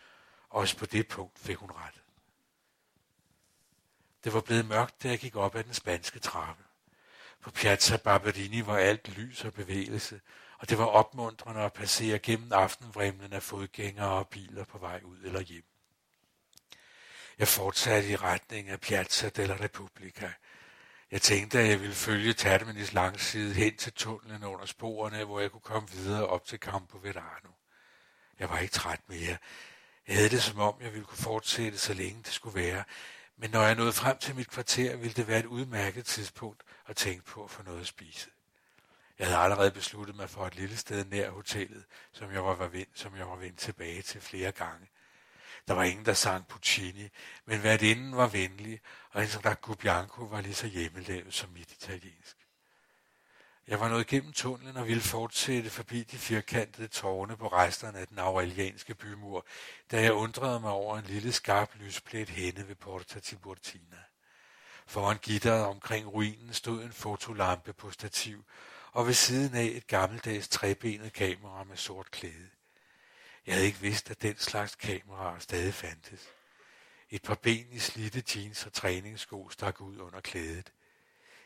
Også 0.49 0.77
på 0.77 0.85
det 0.85 1.07
punkt 1.07 1.39
fik 1.39 1.57
hun 1.57 1.71
ret. 1.71 2.01
Det 4.23 4.33
var 4.33 4.41
blevet 4.41 4.65
mørkt, 4.65 5.03
da 5.03 5.07
jeg 5.07 5.19
gik 5.19 5.35
op 5.35 5.55
ad 5.55 5.63
den 5.63 5.73
spanske 5.73 6.19
trappe. 6.19 6.63
På 7.41 7.51
Piazza 7.51 7.97
Barberini 7.97 8.65
var 8.65 8.77
alt 8.77 9.17
lys 9.17 9.45
og 9.45 9.53
bevægelse, 9.53 10.21
og 10.59 10.69
det 10.69 10.77
var 10.77 10.85
opmuntrende 10.85 11.61
at 11.61 11.73
passere 11.73 12.19
gennem 12.19 12.53
aftenvrimlen 12.53 13.33
af 13.33 13.43
fodgængere 13.43 14.09
og 14.09 14.27
biler 14.27 14.63
på 14.63 14.77
vej 14.77 15.01
ud 15.03 15.17
eller 15.23 15.41
hjem. 15.41 15.63
Jeg 17.39 17.47
fortsatte 17.47 18.09
i 18.09 18.15
retning 18.15 18.69
af 18.69 18.79
Piazza 18.79 19.29
della 19.29 19.57
Repubblica. 19.63 20.31
Jeg 21.11 21.21
tænkte, 21.21 21.59
at 21.59 21.69
jeg 21.69 21.81
ville 21.81 21.95
følge 21.95 22.33
Terminis 22.33 22.93
langside 22.93 23.53
hen 23.53 23.77
til 23.77 23.93
tunnelen 23.93 24.43
under 24.43 24.65
sporene, 24.65 25.23
hvor 25.23 25.39
jeg 25.39 25.51
kunne 25.51 25.61
komme 25.61 25.89
videre 25.89 26.27
op 26.27 26.45
til 26.45 26.59
Campo 26.59 26.97
Verano. 26.97 27.49
Jeg 28.39 28.49
var 28.49 28.59
ikke 28.59 28.73
træt 28.73 28.99
mere. 29.07 29.37
Jeg 30.07 30.15
havde 30.15 30.29
det 30.29 30.43
som 30.43 30.59
om, 30.59 30.75
jeg 30.81 30.93
ville 30.93 31.05
kunne 31.05 31.17
fortsætte, 31.17 31.77
så 31.77 31.93
længe 31.93 32.23
det 32.23 32.33
skulle 32.33 32.59
være, 32.59 32.83
men 33.37 33.49
når 33.49 33.61
jeg 33.61 33.75
nåede 33.75 33.93
frem 33.93 34.17
til 34.17 34.35
mit 34.35 34.49
kvarter, 34.49 34.95
ville 34.95 35.13
det 35.13 35.27
være 35.27 35.39
et 35.39 35.45
udmærket 35.45 36.05
tidspunkt 36.05 36.63
at 36.89 36.95
tænke 36.95 37.25
på 37.25 37.43
at 37.43 37.51
få 37.51 37.63
noget 37.63 37.81
at 37.81 37.87
spise. 37.87 38.29
Jeg 39.19 39.27
havde 39.27 39.39
allerede 39.39 39.71
besluttet 39.71 40.15
mig 40.15 40.29
for 40.29 40.47
et 40.47 40.55
lille 40.55 40.77
sted 40.77 41.05
nær 41.05 41.29
hotellet, 41.29 41.83
som 42.11 42.31
jeg 42.31 42.45
var 42.45 42.67
vendt, 42.67 42.99
som 42.99 43.15
jeg 43.15 43.29
var 43.29 43.35
vendt 43.35 43.59
tilbage 43.59 44.01
til 44.01 44.21
flere 44.21 44.51
gange. 44.51 44.87
Der 45.67 45.73
var 45.73 45.83
ingen, 45.83 46.05
der 46.05 46.13
sang 46.13 46.47
Puccini, 46.47 47.09
men 47.45 47.63
værtinden 47.63 48.15
var 48.15 48.27
venlig, 48.27 48.81
og 49.11 49.21
en 49.21 49.27
som 49.27 49.75
Bianco 49.79 50.23
var 50.23 50.41
lige 50.41 50.53
så 50.53 50.67
hjemmelavet 50.67 51.33
som 51.33 51.49
mit 51.49 51.71
italiensk. 51.71 52.37
Jeg 53.67 53.79
var 53.79 53.89
nået 53.89 54.07
gennem 54.07 54.33
tunnelen 54.33 54.77
og 54.77 54.87
ville 54.87 55.01
fortsætte 55.01 55.69
forbi 55.69 56.03
de 56.03 56.17
firkantede 56.17 56.87
tårne 56.87 57.37
på 57.37 57.47
resterne 57.47 57.99
af 57.99 58.07
den 58.07 58.19
aurelianske 58.19 58.95
bymur, 58.95 59.45
da 59.91 60.01
jeg 60.01 60.13
undrede 60.13 60.59
mig 60.59 60.71
over 60.71 60.97
en 60.97 61.05
lille 61.05 61.31
skarp 61.31 61.75
lysplet 61.75 62.29
henne 62.29 62.67
ved 62.67 62.75
Porta 62.75 63.19
Tiburtina. 63.19 63.97
Foran 64.89 65.17
gitteret 65.17 65.65
omkring 65.65 66.07
ruinen 66.07 66.53
stod 66.53 66.83
en 66.83 66.91
fotolampe 66.91 67.73
på 67.73 67.91
stativ, 67.91 68.45
og 68.91 69.07
ved 69.07 69.13
siden 69.13 69.55
af 69.55 69.63
et 69.63 69.87
gammeldags 69.87 70.47
trebenet 70.47 71.13
kamera 71.13 71.63
med 71.63 71.77
sort 71.77 72.11
klæde. 72.11 72.49
Jeg 73.45 73.55
havde 73.55 73.65
ikke 73.65 73.79
vidst, 73.79 74.11
at 74.11 74.21
den 74.21 74.37
slags 74.37 74.75
kameraer 74.75 75.39
stadig 75.39 75.73
fandtes. 75.73 76.27
Et 77.09 77.21
par 77.21 77.35
ben 77.35 77.67
i 77.71 77.79
slitte 77.79 78.23
jeans 78.35 78.65
og 78.65 78.73
træningssko 78.73 79.49
stak 79.49 79.81
ud 79.81 79.97
under 79.97 80.19
klædet. 80.21 80.71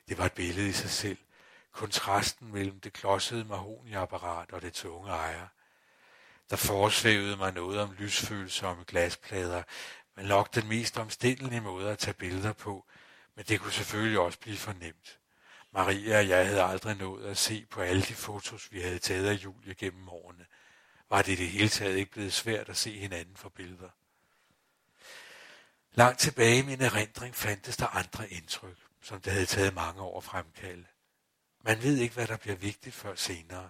Det 0.10 0.18
var 0.18 0.26
et 0.26 0.34
billede 0.34 0.70
i 0.70 0.74
sig 0.74 0.90
selv. 0.90 1.18
Kontrasten 1.72 2.52
mellem 2.52 2.80
det 2.80 2.94
klodsede 2.94 3.46
mahoniapparat 3.46 4.52
og 4.52 4.62
det 4.62 4.74
tunge 4.74 5.10
ejer. 5.10 5.48
Der 6.50 6.56
forsvævede 6.56 7.38
mig 7.38 7.54
noget 7.54 7.80
om 7.80 7.92
lysfølsomme 7.92 8.84
glasplader, 8.88 9.64
men 10.16 10.26
nok 10.26 10.56
den 10.56 10.68
mest 10.68 10.98
omstændelige 10.98 11.62
måde 11.62 11.92
at 11.92 12.00
tage 12.00 12.14
billeder 12.14 12.54
på, 12.54 12.86
men 13.36 13.46
det 13.46 13.60
kunne 13.60 13.72
selvfølgelig 13.72 14.20
også 14.20 14.40
blive 14.40 14.58
for 14.58 14.74
nemt. 14.74 15.20
Maria 15.72 16.18
og 16.18 16.28
jeg 16.28 16.48
havde 16.48 16.64
aldrig 16.64 16.98
nået 16.98 17.26
at 17.26 17.38
se 17.38 17.66
på 17.66 17.82
alle 17.82 18.02
de 18.02 18.14
fotos, 18.14 18.72
vi 18.72 18.82
havde 18.82 19.00
taget 19.00 19.28
af 19.28 19.34
Julie 19.34 19.76
gennem 19.76 20.10
årene. 20.10 20.46
Var 21.10 21.22
det 21.22 21.32
i 21.32 21.36
det 21.36 21.50
hele 21.50 21.70
taget 21.70 21.98
ikke 21.98 22.12
blevet 22.12 22.34
svært 22.34 22.70
at 22.70 22.78
se 22.78 23.00
hinanden 23.00 23.36
for 23.36 23.50
billeder? 23.50 23.90
Langt 25.94 26.20
tilbage 26.20 26.60
i 26.60 26.66
min 26.66 26.82
erindring 26.82 27.36
fandtes 27.36 27.78
der 27.78 27.88
andre 27.88 28.30
indtryk, 28.30 28.78
som 29.02 29.22
det 29.22 29.34
havde 29.34 29.46
taget 29.46 29.74
mange 29.74 30.02
år 30.02 30.18
at 30.18 30.24
fremkalde. 30.24 30.86
Man 31.62 31.84
ved 31.84 31.98
ikke, 31.98 32.14
hvad 32.14 32.28
der 32.28 32.38
bliver 32.38 32.56
vigtigt 32.56 32.96
før 32.96 33.16
senere. 33.16 33.70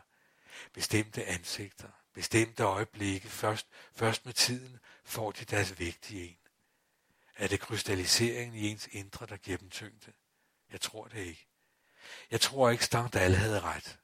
Bestemte 0.74 1.26
ansigter, 1.26 1.90
bestemte 2.14 2.64
øjeblikke, 2.64 3.30
først, 3.30 3.68
først 3.96 4.26
med 4.26 4.34
tiden 4.34 4.80
får 5.06 5.32
de 5.32 5.46
deres 5.46 5.80
vigtige 5.80 6.28
en. 6.30 6.43
Er 7.36 7.48
det 7.48 7.60
krystalliseringen 7.60 8.56
i 8.56 8.68
ens 8.70 8.90
indre, 8.92 9.26
der 9.26 9.38
giver 9.38 9.58
dem 9.58 9.70
tyngde? 9.70 10.12
Jeg 10.72 10.82
tror 10.82 11.08
det 11.08 11.20
ikke. 11.20 11.48
Jeg 12.32 12.42
tror 12.42 12.70
ikke, 12.70 12.86
Stendhal 12.86 13.36
havde 13.36 13.60
ret. 13.60 14.00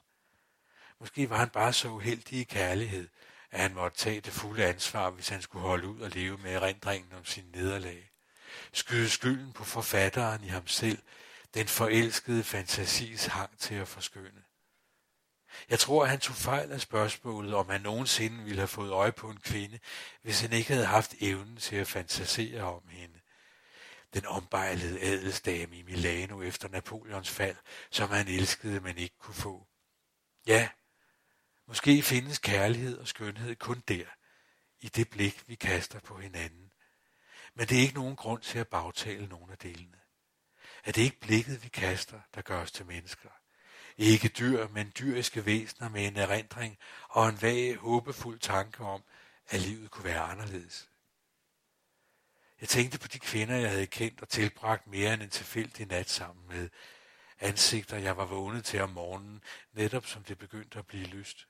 Måske 1.00 1.30
var 1.30 1.38
han 1.38 1.50
bare 1.50 1.74
så 1.74 1.90
uheldig 1.90 2.40
i 2.40 2.44
kærlighed, 2.44 3.10
at 3.52 3.60
han 3.62 3.74
måtte 3.74 3.98
tage 3.98 4.22
det 4.22 4.34
fulde 4.34 4.66
ansvar, 4.66 5.10
hvis 5.10 5.30
han 5.30 5.42
skulle 5.42 5.68
holde 5.68 5.88
ud 5.88 6.02
og 6.02 6.10
leve 6.10 6.38
med 6.38 6.54
erindringen 6.54 7.14
om 7.14 7.26
sin 7.26 7.46
nederlag. 7.54 8.12
Skyde 8.74 9.10
skylden 9.10 9.54
på 9.54 9.64
forfatteren 9.64 10.44
i 10.44 10.48
ham 10.48 10.68
selv, 10.68 11.02
den 11.54 11.68
forelskede 11.68 12.44
fantasis 12.44 13.26
hang 13.26 13.60
til 13.60 13.76
at 13.76 13.88
forskønne. 13.88 14.44
Jeg 15.70 15.80
tror, 15.80 16.04
at 16.04 16.10
han 16.10 16.20
tog 16.20 16.36
fejl 16.36 16.72
af 16.72 16.82
spørgsmålet, 16.82 17.54
om 17.54 17.70
han 17.70 17.82
nogensinde 17.82 18.44
ville 18.44 18.60
have 18.60 18.68
fået 18.68 18.92
øje 18.92 19.12
på 19.12 19.30
en 19.30 19.40
kvinde, 19.40 19.80
hvis 20.22 20.42
han 20.42 20.54
ikke 20.54 20.74
havde 20.74 20.86
haft 20.86 21.14
evnen 21.20 21.58
til 21.58 21.76
at 21.76 21.88
fantasere 21.88 22.64
om 22.64 22.88
hende. 22.88 23.19
Den 24.14 24.26
ombejlede 24.26 25.02
adelsdame 25.02 25.78
i 25.78 25.84
Milano 25.84 26.42
efter 26.42 26.70
Napoleons 26.70 27.30
fald, 27.30 27.58
som 27.92 28.10
han 28.10 28.28
elskede, 28.28 28.80
men 28.80 28.98
ikke 28.98 29.18
kunne 29.20 29.36
få. 29.36 29.68
Ja, 30.48 30.70
måske 31.68 32.02
findes 32.02 32.40
kærlighed 32.40 32.98
og 32.98 33.08
skønhed 33.08 33.56
kun 33.56 33.84
der, 33.88 34.06
i 34.80 34.90
det 34.90 35.10
blik, 35.10 35.44
vi 35.48 35.56
kaster 35.56 36.00
på 36.00 36.18
hinanden. 36.18 36.72
Men 37.54 37.68
det 37.68 37.78
er 37.78 37.82
ikke 37.82 37.94
nogen 37.94 38.16
grund 38.16 38.42
til 38.42 38.60
at 38.60 38.68
bagtale 38.68 39.28
nogen 39.28 39.52
af 39.52 39.58
delene. 39.58 39.98
Er 40.86 40.92
det 40.92 41.02
ikke 41.02 41.20
blikket, 41.20 41.64
vi 41.64 41.70
kaster, 41.70 42.20
der 42.36 42.42
gør 42.42 42.62
os 42.62 42.72
til 42.72 42.86
mennesker? 42.86 43.30
Ikke 43.98 44.28
dyr, 44.28 44.68
men 44.68 44.94
dyriske 45.00 45.46
væsener 45.46 45.90
med 45.90 46.08
en 46.08 46.18
erindring 46.18 46.78
og 47.10 47.30
en 47.30 47.42
vag, 47.42 47.76
håbefuld 47.76 48.40
tanke 48.40 48.84
om, 48.84 49.04
at 49.48 49.60
livet 49.60 49.92
kunne 49.92 50.06
være 50.06 50.22
anderledes. 50.22 50.90
Jeg 52.62 52.70
tænkte 52.70 53.00
på 53.00 53.08
de 53.08 53.20
kvinder, 53.20 53.56
jeg 53.56 53.70
havde 53.70 53.88
kendt 53.88 54.22
og 54.22 54.30
tilbragt 54.30 54.88
mere 54.88 55.14
end 55.14 55.22
en 55.22 55.30
tilfældig 55.30 55.88
nat 55.88 56.10
sammen 56.10 56.48
med. 56.48 56.70
Ansigter, 57.40 57.98
jeg 57.98 58.18
var 58.18 58.26
vågnet 58.26 58.66
til 58.66 58.82
om 58.82 58.90
morgenen, 58.90 59.44
netop 59.74 60.06
som 60.06 60.24
det 60.24 60.38
begyndte 60.38 60.80
at 60.80 60.88
blive 60.88 61.06
lyst. 61.06 61.48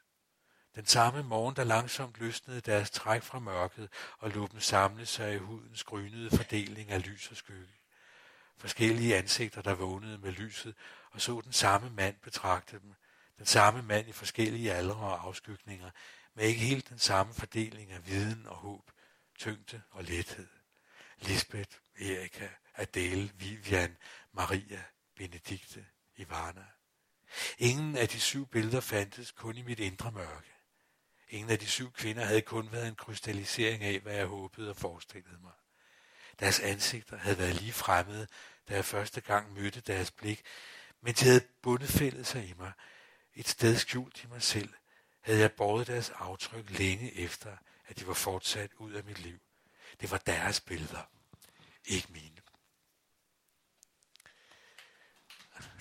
Den 0.75 0.85
samme 0.85 1.23
morgen, 1.23 1.55
der 1.55 1.63
langsomt 1.63 2.19
løsnede 2.19 2.61
deres 2.61 2.91
træk 2.91 3.23
fra 3.23 3.39
mørket 3.39 3.89
og 4.17 4.29
lå 4.29 4.47
dem 4.47 4.59
samle 4.59 5.05
sig 5.05 5.33
i 5.33 5.37
hudens 5.37 5.83
grynede 5.83 6.37
fordeling 6.37 6.91
af 6.91 7.05
lys 7.07 7.31
og 7.31 7.37
skygge. 7.37 7.73
Forskellige 8.57 9.15
ansigter, 9.15 9.61
der 9.61 9.73
vågnede 9.73 10.17
med 10.17 10.31
lyset 10.31 10.75
og 11.11 11.21
så 11.21 11.41
den 11.43 11.53
samme 11.53 11.89
mand 11.89 12.15
betragte 12.23 12.79
dem. 12.79 12.93
Den 13.37 13.45
samme 13.45 13.81
mand 13.81 14.09
i 14.09 14.11
forskellige 14.11 14.73
aldre 14.73 14.95
og 14.95 15.25
afskygninger, 15.25 15.91
men 16.33 16.45
ikke 16.45 16.61
helt 16.61 16.89
den 16.89 16.99
samme 16.99 17.33
fordeling 17.33 17.91
af 17.91 18.07
viden 18.07 18.45
og 18.47 18.55
håb, 18.55 18.91
tyngde 19.39 19.81
og 19.91 20.03
lethed. 20.03 20.58
Lisbeth, 21.21 21.77
Erika, 21.99 22.47
Adele, 22.75 23.31
Vivian, 23.35 23.97
Maria, 24.31 24.83
Benedikte, 25.15 25.85
Ivana. 26.15 26.65
Ingen 27.57 27.97
af 27.97 28.09
de 28.09 28.19
syv 28.19 28.47
billeder 28.47 28.81
fandtes 28.81 29.31
kun 29.31 29.57
i 29.57 29.61
mit 29.61 29.79
indre 29.79 30.11
mørke. 30.11 30.51
Ingen 31.29 31.51
af 31.51 31.59
de 31.59 31.67
syv 31.67 31.91
kvinder 31.91 32.25
havde 32.25 32.41
kun 32.41 32.71
været 32.71 32.87
en 32.87 32.95
krystallisering 32.95 33.83
af, 33.83 33.99
hvad 33.99 34.15
jeg 34.15 34.25
håbede 34.25 34.69
og 34.69 34.75
forestillede 34.75 35.37
mig. 35.41 35.51
Deres 36.39 36.59
ansigter 36.59 37.17
havde 37.17 37.37
været 37.37 37.55
lige 37.55 37.73
fremmede, 37.73 38.27
da 38.69 38.75
jeg 38.75 38.85
første 38.85 39.21
gang 39.21 39.53
mødte 39.53 39.81
deres 39.81 40.11
blik, 40.11 40.41
men 41.01 41.13
de 41.13 41.25
havde 41.25 41.47
bundet 41.61 42.27
sig 42.27 42.49
i 42.49 42.53
mig. 42.57 42.71
Et 43.33 43.47
sted 43.47 43.75
skjult 43.75 44.23
i 44.23 44.27
mig 44.27 44.41
selv 44.41 44.73
havde 45.21 45.39
jeg 45.39 45.51
båret 45.51 45.87
deres 45.87 46.09
aftryk 46.09 46.69
længe 46.69 47.13
efter, 47.13 47.57
at 47.87 47.99
de 47.99 48.07
var 48.07 48.13
fortsat 48.13 48.71
ud 48.73 48.91
af 48.91 49.03
mit 49.03 49.19
liv. 49.19 49.39
Det 50.01 50.11
var 50.11 50.17
deres 50.17 50.61
billeder, 50.61 51.09
ikke 51.85 52.07
mine. 52.11 52.29